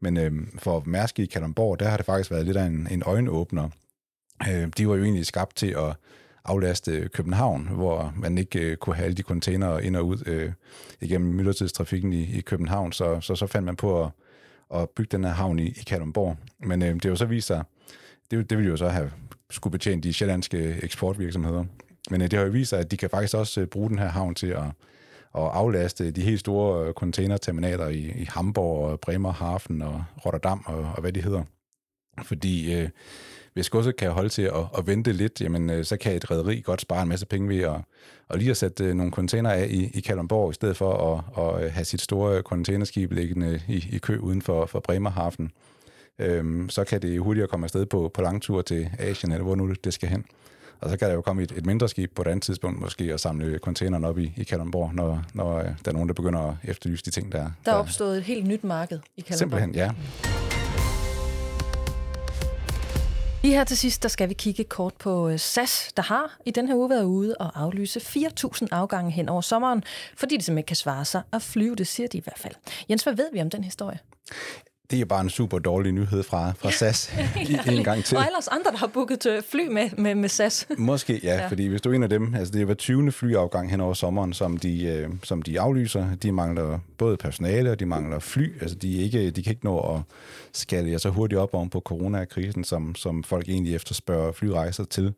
Men 0.01 0.17
øh, 0.17 0.33
for 0.59 0.83
Mærsk 0.87 1.19
i 1.19 1.27
Kalundborg, 1.27 1.81
der 1.81 1.89
har 1.89 1.97
det 1.97 2.07
faktisk 2.07 2.31
været 2.31 2.47
lidt 2.47 2.57
af 2.57 2.65
en, 2.65 2.89
en 2.91 3.03
øjenåbner. 3.07 3.69
Øh, 4.51 4.69
de 4.79 4.89
var 4.89 4.97
jo 4.97 5.05
egentlig 5.05 5.27
skabt 5.27 5.57
til 5.57 5.67
at 5.67 5.97
aflaste 6.45 7.09
København, 7.09 7.69
hvor 7.69 8.13
man 8.17 8.39
ikke 8.39 8.61
øh, 8.61 8.77
kunne 8.77 8.97
have 8.97 9.05
alle 9.05 9.17
de 9.17 9.23
containere 9.23 9.85
ind 9.85 9.97
og 9.97 10.07
ud 10.07 10.23
øh, 10.27 10.53
igennem 11.01 11.35
myldretidstrafikken 11.35 12.13
i, 12.13 12.37
i 12.39 12.41
København, 12.41 12.93
så, 12.93 13.21
så 13.21 13.35
så 13.35 13.47
fandt 13.47 13.67
man 13.67 13.77
på 13.77 14.05
at, 14.05 14.11
at 14.75 14.91
bygge 14.91 15.17
den 15.17 15.25
her 15.25 15.33
havn 15.33 15.59
i, 15.59 15.67
i 15.67 15.83
Kalundborg. 15.87 16.37
Men 16.59 16.83
øh, 16.83 16.95
det 16.95 17.05
jo 17.05 17.17
så 17.17 17.25
vist 17.25 17.47
sig, 17.47 17.65
det, 18.31 18.51
det 18.51 18.59
ville 18.59 18.71
jo 18.71 18.77
så 18.77 18.89
have 18.89 19.11
skulle 19.51 19.73
betjene 19.73 20.03
de 20.03 20.13
sjællandske 20.13 20.77
eksportvirksomheder. 20.83 21.65
Men 22.11 22.23
øh, 22.23 22.31
det 22.31 22.39
har 22.39 22.47
jo 22.47 22.53
vist 22.53 22.71
sig, 22.71 22.79
at 22.79 22.91
de 22.91 22.97
kan 22.97 23.11
faktisk 23.11 23.35
også 23.35 23.61
øh, 23.61 23.67
bruge 23.67 23.89
den 23.89 23.99
her 23.99 24.09
havn 24.09 24.35
til 24.35 24.47
at, 24.47 24.65
at 25.35 25.43
aflaste 25.53 26.11
de 26.11 26.23
helt 26.23 26.41
store 26.41 26.87
øh, 26.87 26.93
containerterminaler 26.93 27.89
i, 27.89 27.99
i 27.99 28.27
Hamburg 28.29 28.91
og 28.91 29.01
Bremerhaven 29.01 29.83
og 29.83 30.05
Rotterdam 30.27 30.63
og, 30.67 30.79
og 30.79 31.01
hvad 31.01 31.13
de 31.13 31.23
hedder. 31.23 31.43
Fordi 32.23 32.75
øh, 32.75 32.89
hvis 33.55 33.71
godset 33.71 33.97
kan 33.97 34.11
holde 34.11 34.29
til 34.29 34.43
at, 34.43 34.67
at 34.79 34.87
vente 34.87 35.13
lidt, 35.13 35.41
jamen, 35.41 35.71
øh, 35.71 35.85
så 35.85 35.97
kan 35.97 36.17
et 36.17 36.31
rederi 36.31 36.61
godt 36.61 36.81
spare 36.81 37.03
en 37.03 37.09
masse 37.09 37.27
penge 37.27 37.49
ved 37.49 37.61
at, 37.61 37.81
at 38.31 38.39
lige 38.39 38.51
at 38.51 38.57
sætte 38.57 38.85
øh, 38.85 38.95
nogle 38.95 39.13
container 39.13 39.51
af 39.51 39.67
i, 39.71 39.91
i 39.95 40.01
Kalundborg, 40.01 40.51
i 40.51 40.55
stedet 40.55 40.77
for 40.77 40.93
at, 40.93 41.45
at 41.45 41.65
øh, 41.65 41.73
have 41.73 41.85
sit 41.85 42.01
store 42.01 42.43
containerskib 42.43 43.13
liggende 43.13 43.61
i, 43.69 43.89
i 43.93 43.99
kø 43.99 44.19
uden 44.19 44.43
for, 44.43 44.67
for 44.67 44.81
Bremerhaven. 44.81 45.53
Øhm, 46.19 46.69
så 46.69 46.85
kan 46.85 47.03
det 47.03 47.21
hurtigere 47.21 47.49
komme 47.49 47.65
afsted 47.65 47.87
på, 47.87 48.11
på 48.15 48.23
langtur 48.23 48.63
til 48.63 48.91
Asien, 48.99 49.33
eller 49.33 49.45
hvor 49.45 49.55
nu 49.55 49.75
det 49.85 49.95
skal 49.95 50.09
hen. 50.09 50.25
Og 50.81 50.91
så 50.91 50.97
kan 50.97 51.09
der 51.09 51.15
jo 51.15 51.21
komme 51.21 51.43
et, 51.43 51.53
et 51.57 51.67
mindre 51.67 51.89
skib 51.89 52.15
på 52.15 52.23
et 52.23 52.27
andet 52.27 52.43
tidspunkt 52.43 52.81
måske 52.81 53.15
og 53.15 53.21
samle 53.21 53.59
containeren 53.59 54.05
op 54.05 54.19
i, 54.19 54.33
i 54.37 54.45
Kalundborg, 54.45 54.95
når, 54.95 55.25
når 55.35 55.59
øh, 55.59 55.65
der 55.65 55.71
er 55.87 55.93
nogen, 55.93 56.09
der 56.09 56.15
begynder 56.15 56.41
at 56.41 56.55
efterlyse 56.65 57.05
de 57.05 57.11
ting, 57.11 57.33
der 57.33 57.39
Der 57.39 57.45
er 57.45 57.51
der, 57.65 57.73
opstået 57.73 58.19
et 58.19 58.25
helt 58.25 58.47
nyt 58.47 58.65
marked 58.65 58.99
i 59.17 59.21
Kalundborg. 59.21 59.39
Simpelthen, 59.39 59.75
ja. 59.75 59.91
Lige 63.43 63.55
her 63.55 63.65
til 63.65 63.77
sidst, 63.77 64.03
der 64.03 64.09
skal 64.09 64.29
vi 64.29 64.35
kigge 64.35 64.65
kort 64.65 64.95
på 64.99 65.39
SAS, 65.39 65.93
der 65.97 66.03
har 66.03 66.39
i 66.47 66.51
den 66.51 66.69
her 66.69 66.75
uge 66.75 66.91
været 66.91 67.05
ude 67.05 67.35
og 67.35 67.63
aflyse 67.63 68.01
4.000 68.01 68.67
afgange 68.71 69.11
hen 69.11 69.29
over 69.29 69.41
sommeren, 69.41 69.85
fordi 70.17 70.37
de 70.37 70.43
simpelthen 70.43 70.59
ikke 70.59 70.67
kan 70.67 70.77
svare 70.77 71.05
sig 71.05 71.23
at 71.33 71.43
flyve, 71.43 71.77
det 71.77 71.87
siger 71.87 72.09
de 72.09 72.19
i 72.19 72.21
hvert 72.21 72.39
fald. 72.39 72.55
Jens, 72.91 73.03
hvad 73.03 73.13
ved 73.13 73.27
vi 73.33 73.41
om 73.41 73.51
den 73.51 73.65
historie? 73.65 73.99
Det 74.91 75.01
er 75.01 75.05
bare 75.05 75.21
en 75.21 75.31
super 75.31 75.59
dårlig 75.59 75.93
nyhed 75.93 76.23
fra, 76.23 76.53
fra 76.59 76.71
SAS 76.71 77.13
ja, 77.67 77.73
en 77.73 77.85
gang 77.85 78.05
til. 78.05 78.17
Og 78.17 78.25
ellers 78.27 78.49
andre, 78.49 78.71
der 78.71 78.77
har 78.77 78.87
booket 78.87 79.27
øh, 79.27 79.43
fly 79.51 79.69
med, 79.69 79.91
med, 79.99 80.15
med 80.15 80.29
SAS. 80.29 80.67
Måske, 80.79 81.21
ja, 81.23 81.35
ja, 81.35 81.49
fordi 81.49 81.67
hvis 81.67 81.81
du 81.81 81.91
er 81.91 81.95
en 81.95 82.03
af 82.03 82.09
dem, 82.09 82.35
altså 82.35 82.53
det 82.53 82.61
er 82.61 82.65
hver 82.65 82.75
20. 82.75 83.13
flyafgang 83.13 83.71
hen 83.71 83.81
over 83.81 83.95
sommeren, 83.95 84.33
som 84.33 84.57
de, 84.57 84.85
øh, 84.85 85.09
som 85.23 85.43
de 85.43 85.61
aflyser. 85.61 86.07
De 86.23 86.33
mangler 86.33 86.79
både 86.99 87.17
personale, 87.17 87.71
og 87.71 87.81
de 87.81 87.87
mangler 87.87 88.19
fly. 88.19 88.61
Altså 88.61 88.77
de, 88.77 88.93
ikke, 88.93 89.31
de 89.31 89.43
kan 89.43 89.51
ikke 89.51 89.65
nå 89.65 89.79
at 89.79 90.01
skale 90.53 90.99
så 90.99 91.09
hurtigt 91.09 91.39
op 91.39 91.55
oven 91.55 91.71
på 91.71 91.81
coronakrisen, 91.81 92.65
som, 92.65 92.95
som 92.95 93.25
folk 93.25 93.49
egentlig 93.49 93.75
efterspørger 93.75 94.33
flyrejser 94.33 94.85
til. 94.85 95.15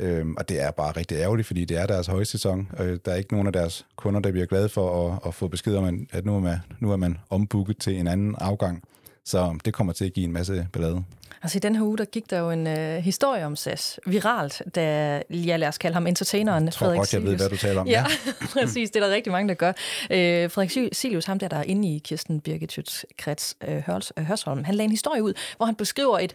Øhm, 0.00 0.34
og 0.38 0.48
det 0.48 0.60
er 0.60 0.70
bare 0.70 0.92
rigtig 0.92 1.16
ærgerligt, 1.16 1.46
fordi 1.46 1.64
det 1.64 1.76
er 1.76 1.86
deres 1.86 2.06
højsæson. 2.06 2.68
Øh, 2.78 2.98
der 3.04 3.12
er 3.12 3.16
ikke 3.16 3.32
nogen 3.32 3.46
af 3.46 3.52
deres 3.52 3.86
kunder, 3.96 4.20
der 4.20 4.30
bliver 4.30 4.46
glade 4.46 4.68
for 4.68 5.08
at, 5.08 5.18
at 5.26 5.34
få 5.34 5.48
besked 5.48 5.76
om, 5.76 6.06
at 6.12 6.24
nu 6.24 6.36
er, 6.36 6.40
man, 6.40 6.58
nu 6.80 6.92
er 6.92 6.96
man 6.96 7.18
ombooket 7.30 7.78
til 7.78 7.96
en 7.96 8.06
anden 8.06 8.34
afgang. 8.38 8.82
Så 9.30 9.58
det 9.64 9.72
kommer 9.74 9.92
til 9.92 10.04
at 10.04 10.12
give 10.12 10.24
en 10.24 10.32
masse 10.32 10.66
ballade. 10.72 11.04
Altså 11.42 11.58
i 11.58 11.60
den 11.60 11.76
her 11.76 11.82
uge, 11.82 11.98
der 11.98 12.04
gik 12.04 12.30
der 12.30 12.38
jo 12.38 12.50
en 12.50 12.66
øh, 12.66 12.96
historie 12.96 13.46
om 13.46 13.56
SAS 13.56 14.00
viralt, 14.06 14.62
da, 14.74 15.22
ja 15.30 15.56
lad 15.56 15.68
os 15.68 15.78
kalde 15.78 15.94
ham 15.94 16.06
entertaineren, 16.06 16.64
jeg 16.64 16.72
tror 16.72 16.84
Frederik 16.84 16.98
godt, 16.98 17.14
jeg 17.14 17.24
ved, 17.24 17.36
hvad 17.36 17.48
du 17.48 17.56
taler 17.56 17.80
om. 17.80 17.86
Ja, 17.86 18.04
præcis, 18.52 18.90
det 18.90 19.02
er 19.02 19.06
der 19.06 19.14
rigtig 19.14 19.32
mange, 19.32 19.48
der 19.48 19.54
gør. 19.54 19.72
Øh, 20.10 20.50
Frederik 20.50 20.94
Silius, 20.94 21.24
ham 21.24 21.38
der, 21.38 21.48
der 21.48 21.56
er 21.56 21.62
inde 21.62 21.94
i 21.94 21.98
Kirsten 21.98 22.40
Birgit 22.40 23.04
kreds 23.18 23.56
øh, 23.68 23.82
Hørsholm, 24.18 24.64
han 24.64 24.74
lagde 24.74 24.84
en 24.84 24.90
historie 24.90 25.22
ud, 25.22 25.34
hvor 25.56 25.66
han 25.66 25.74
beskriver 25.74 26.18
et, 26.18 26.34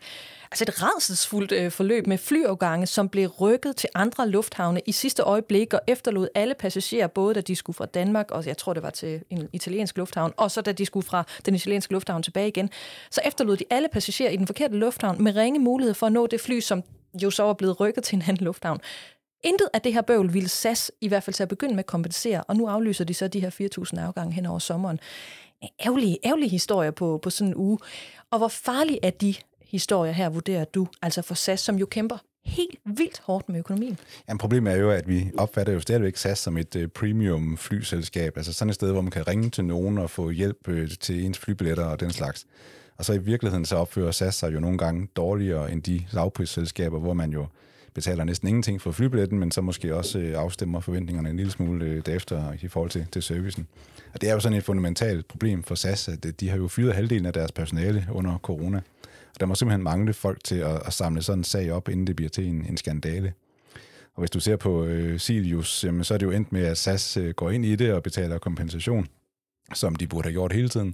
altså 0.52 0.66
et 0.68 0.84
redselsfuldt 0.84 1.52
øh, 1.52 1.72
forløb 1.72 2.08
med 2.08 2.18
flyafgange, 2.18 2.88
som 2.88 3.10
blev 3.10 3.28
rykket 3.28 3.76
til 3.76 3.90
andre 3.96 4.30
lufthavne 4.30 4.82
i 4.86 4.92
sidste 4.92 5.24
øjeblik 5.24 5.74
og 5.74 5.82
efterlod 5.88 6.28
alle 6.36 6.54
passagerer, 6.60 7.08
både 7.08 7.34
da 7.34 7.42
de 7.42 7.56
skulle 7.56 7.76
fra 7.76 7.86
Danmark, 7.86 8.32
og 8.32 8.46
jeg 8.46 8.58
tror, 8.58 8.74
det 8.74 8.84
var 8.84 8.90
til 8.90 9.22
en 9.30 9.50
italiensk 9.54 9.98
lufthavn, 9.98 10.34
og 10.38 10.52
så 10.52 10.62
da 10.62 10.72
de 10.72 10.86
skulle 10.86 11.06
fra 11.06 11.24
den 11.46 11.56
italienske 11.56 11.94
lufthavn 11.94 12.24
tilbage 12.24 12.48
igen. 12.48 12.70
Så 13.12 13.22
efterlod 13.26 13.58
de 13.58 13.66
alle 13.70 13.88
passagerer 13.92 14.30
i 14.30 14.38
den 14.38 14.48
forkerte 14.48 14.78
lufthavn 14.86 15.24
med 15.24 15.36
ringe 15.36 15.60
mulighed 15.60 15.94
for 15.94 16.06
at 16.08 16.14
nå 16.14 16.28
det 16.28 16.42
fly, 16.42 16.60
som 16.60 16.84
jo 17.24 17.30
så 17.30 17.44
var 17.44 17.54
blevet 17.54 17.80
rykket 17.80 18.04
til 18.04 18.16
en 18.16 18.22
anden 18.22 18.46
lufthavn. 18.46 18.80
Intet 19.44 19.70
af 19.74 19.82
det 19.82 19.94
her 19.94 20.02
bøvl 20.02 20.34
ville 20.34 20.50
SAS 20.50 20.92
i 21.02 21.08
hvert 21.08 21.24
fald 21.24 21.34
til 21.34 21.44
at 21.44 21.50
begynde 21.50 21.74
med 21.74 21.80
at 21.80 21.86
kompensere, 21.86 22.44
og 22.44 22.56
nu 22.56 22.68
aflyser 22.68 23.06
de 23.06 23.14
så 23.14 23.28
de 23.28 23.40
her 23.40 23.50
4.000 24.00 24.00
afgange 24.00 24.34
hen 24.34 24.46
over 24.46 24.60
sommeren. 24.60 25.00
Ærgerlige, 25.86 26.18
ærgerlige 26.26 26.50
historier 26.50 26.92
på, 26.92 27.20
på 27.24 27.30
sådan 27.30 27.52
en 27.52 27.56
uge. 27.56 27.80
Og 28.32 28.38
hvor 28.38 28.48
farlige 28.48 29.00
er 29.04 29.10
de 29.10 29.36
historier 29.62 30.12
her, 30.12 30.30
vurderer 30.30 30.66
du, 30.66 30.88
altså 31.02 31.22
for 31.22 31.36
SAS, 31.36 31.60
som 31.60 31.76
jo 31.76 31.86
kæmper 31.86 32.18
helt 32.46 32.80
vildt 32.86 33.20
hårdt 33.24 33.50
med 33.50 33.60
økonomien. 33.60 34.00
Jamen, 34.28 34.38
problemet 34.38 34.74
er 34.74 34.78
jo, 34.78 34.92
at 34.92 35.08
vi 35.08 35.32
opfatter 35.38 35.74
jo 35.74 35.80
stadigvæk 35.80 36.18
SAS 36.18 36.40
som 36.40 36.58
et 36.58 36.76
uh, 36.76 36.86
premium 36.86 37.58
flyselskab, 37.58 38.38
altså 38.38 38.54
sådan 38.54 38.70
et 38.70 38.76
sted, 38.76 38.92
hvor 38.92 39.02
man 39.02 39.12
kan 39.12 39.28
ringe 39.28 39.50
til 39.50 39.66
nogen 39.66 39.98
og 39.98 40.10
få 40.10 40.30
hjælp 40.30 40.68
uh, 40.68 40.88
til 41.00 41.26
ens 41.26 41.40
flybilletter 41.40 41.86
og 41.86 42.00
den 42.00 42.12
slags. 42.12 42.46
Og 42.98 43.06
så 43.06 43.14
i 43.14 43.18
virkeligheden 43.18 43.66
så 43.66 43.76
opfører 43.76 44.12
SAS 44.12 44.36
sig 44.36 44.54
jo 44.54 44.60
nogle 44.60 44.78
gange 44.78 45.08
dårligere 45.16 45.72
end 45.72 45.84
de 45.84 46.06
lavprisselskaber, 46.12 47.00
hvor 47.00 47.14
man 47.14 47.32
jo 47.32 47.46
betaler 47.94 48.24
næsten 48.24 48.48
ingenting 48.48 48.82
for 48.82 48.92
flybilletten, 48.92 49.40
men 49.40 49.52
så 49.52 49.62
måske 49.62 49.96
også 49.96 50.20
øh, 50.20 50.38
afstemmer 50.38 50.80
forventningerne 50.80 51.30
en 51.30 51.38
lille 51.38 51.52
smule 51.52 51.86
øh, 51.86 52.06
derefter 52.06 52.54
i 52.62 52.68
forhold 52.68 52.92
til, 52.92 53.08
til 53.12 53.24
servicen. 53.24 53.68
Og 54.14 54.22
det 54.22 54.30
er 54.30 54.34
jo 54.34 54.40
sådan 54.40 54.58
et 54.58 54.64
fundamentalt 54.64 55.28
problem 55.28 55.64
for 55.64 55.76
SAS, 55.76 56.08
at 56.08 56.26
øh, 56.26 56.34
de 56.40 56.50
har 56.50 56.58
jo 56.58 56.68
fyret 56.68 56.96
halvdelen 56.96 57.26
af 57.26 57.34
deres 57.34 57.52
personale 57.52 58.08
under 58.12 58.38
corona. 58.38 58.78
Og 59.34 59.40
der 59.40 59.46
må 59.46 59.56
simpelthen 59.56 59.84
mangle 59.84 60.14
folk 60.14 60.44
til 60.44 60.56
at, 60.56 60.82
at 60.86 60.94
samle 60.94 61.22
sådan 61.22 61.40
en 61.40 61.44
sag 61.44 61.72
op, 61.72 61.90
inden 61.90 62.08
det 62.08 62.16
bliver 62.16 62.30
til 62.30 62.48
en, 62.48 62.66
en 62.70 62.78
skandale. 62.78 63.34
Og 64.16 64.22
hvis 64.22 64.32
du 64.32 64.40
ser 64.40 64.56
på 64.56 64.86
øh, 64.86 65.20
Silius, 65.20 65.84
jamen, 65.84 66.04
så 66.04 66.14
er 66.14 66.18
det 66.18 66.26
jo 66.26 66.32
endt 66.32 66.52
med, 66.52 66.66
at 66.66 66.78
SAS 66.78 67.18
øh, 67.18 67.34
går 67.34 67.52
ind 67.52 67.66
i 67.66 67.76
det 67.76 67.94
og 67.94 68.04
betaler 68.04 68.38
kompensation, 68.38 69.08
som 69.74 69.96
de 69.96 70.08
burde 70.08 70.24
have 70.24 70.34
gjort 70.34 70.54
hele 70.54 70.70
tiden. 70.70 70.94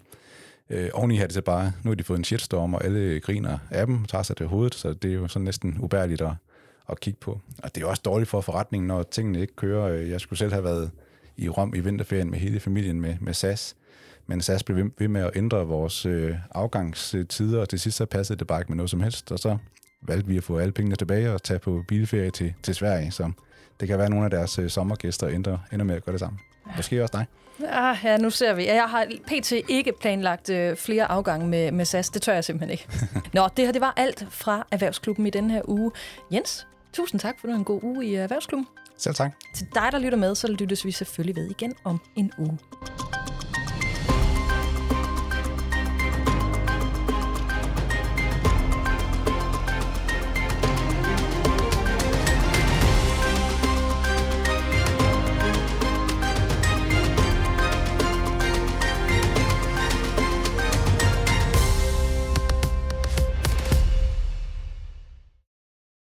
Øh, 0.72 0.90
oveni 0.94 1.16
har 1.16 1.26
det 1.26 1.34
så 1.34 1.42
bare, 1.42 1.72
nu 1.84 1.90
har 1.92 1.96
de 1.96 2.04
fået 2.04 2.18
en 2.18 2.24
shitstorm, 2.24 2.74
og 2.74 2.86
alle 2.86 3.20
griner 3.20 3.58
af 3.70 3.86
dem, 3.86 4.06
tager 4.06 4.24
sig 4.24 4.38
til 4.38 4.46
hovedet, 4.46 4.76
så 4.76 4.94
det 4.94 5.12
er 5.12 5.16
jo 5.16 5.28
sådan 5.28 5.44
næsten 5.44 5.78
ubærligt 5.80 6.22
at, 6.22 6.32
at 6.90 7.00
kigge 7.00 7.20
på. 7.20 7.42
Og 7.64 7.76
det 7.76 7.84
er 7.84 7.88
også 7.88 8.02
dårligt 8.06 8.30
for 8.30 8.42
forretningen, 8.42 8.88
når 8.88 9.04
tingene 9.04 9.42
ikke 9.42 9.56
kører. 9.56 9.88
Jeg 9.88 10.22
skulle 10.22 10.40
selv 10.40 10.52
have 10.52 10.64
været 10.64 10.92
i 11.38 11.50
Rom 11.50 11.74
i 11.76 11.80
vinterferien 11.80 12.32
med 12.32 12.40
hele 12.40 12.60
familien 12.60 13.02
med, 13.02 13.16
med 13.22 13.34
SAS, 13.34 13.76
men 14.28 14.42
SAS 14.42 14.64
blev 14.64 14.92
ved 15.00 15.08
med 15.08 15.22
at 15.22 15.32
ændre 15.36 15.68
vores 15.68 16.06
øh, 16.06 16.36
afgangstider, 16.52 17.62
og 17.62 17.70
til 17.70 17.80
sidst 17.80 17.98
så 17.98 18.06
passede 18.06 18.40
det 18.40 18.48
bare 18.48 18.62
ikke 18.62 18.72
med 18.72 18.78
noget 18.78 18.90
som 18.90 19.02
helst, 19.02 19.32
og 19.32 19.40
så 19.40 19.58
valgte 20.02 20.28
vi 20.28 20.38
at 20.38 20.44
få 20.44 20.58
alle 20.58 20.72
pengene 20.72 20.96
tilbage 20.96 21.32
og 21.32 21.44
tage 21.44 21.60
på 21.60 21.84
bilferie 21.88 22.32
til, 22.32 22.54
til 22.64 22.76
Sverige, 22.76 23.12
så 23.12 23.32
det 23.80 23.88
kan 23.88 23.98
være, 23.98 24.06
at 24.06 24.12
nogle 24.12 24.26
af 24.26 24.32
deres 24.32 24.60
øh, 24.60 24.70
sommergæster 24.70 25.28
ender, 25.28 25.58
ender 25.74 25.86
med 25.86 25.96
at 25.96 26.06
gøre 26.06 26.14
det 26.14 26.20
samme. 26.20 26.40
Måske 26.78 27.04
også 27.04 27.18
dig. 27.18 27.26
Ah, 27.70 27.98
ja, 28.04 28.18
nu 28.18 28.30
ser 28.30 28.54
vi. 28.54 28.66
Jeg 28.66 28.84
har 28.84 29.06
pt. 29.28 29.52
ikke 29.52 29.94
planlagt 30.00 30.50
øh, 30.50 30.78
flere 30.78 31.06
afgange 31.06 31.48
med, 31.48 31.72
med 31.72 31.86
SAS. 31.86 32.10
Det 32.10 32.22
tør 32.22 32.34
jeg 32.34 32.44
simpelthen 32.44 32.72
ikke. 32.72 32.88
Nå, 33.34 33.48
det 33.58 33.66
her 33.66 33.72
det 33.72 33.82
var 33.82 33.94
alt 33.98 34.26
fra 34.30 34.68
Erhvervsklubben 34.72 35.28
i 35.28 35.30
denne 35.30 35.54
her 35.54 35.62
uge. 35.70 35.92
Jens, 36.32 36.68
tusind 36.94 37.20
tak, 37.20 37.40
for 37.40 37.48
du 37.48 37.54
en 37.54 37.64
god 37.64 37.84
uge 37.84 38.06
i 38.06 38.16
Erhvervsklubben. 38.16 38.68
Selv 38.98 39.16
tak. 39.16 39.32
Til 39.56 39.68
dig, 39.76 39.90
der 39.92 40.00
lytter 40.00 40.18
med, 40.18 40.36
så 40.36 40.48
lyttes 40.48 40.86
vi 40.86 40.92
selvfølgelig 40.92 41.36
ved 41.36 41.50
igen 41.50 41.74
om 41.84 42.02
en 42.16 42.32
uge. 42.38 42.58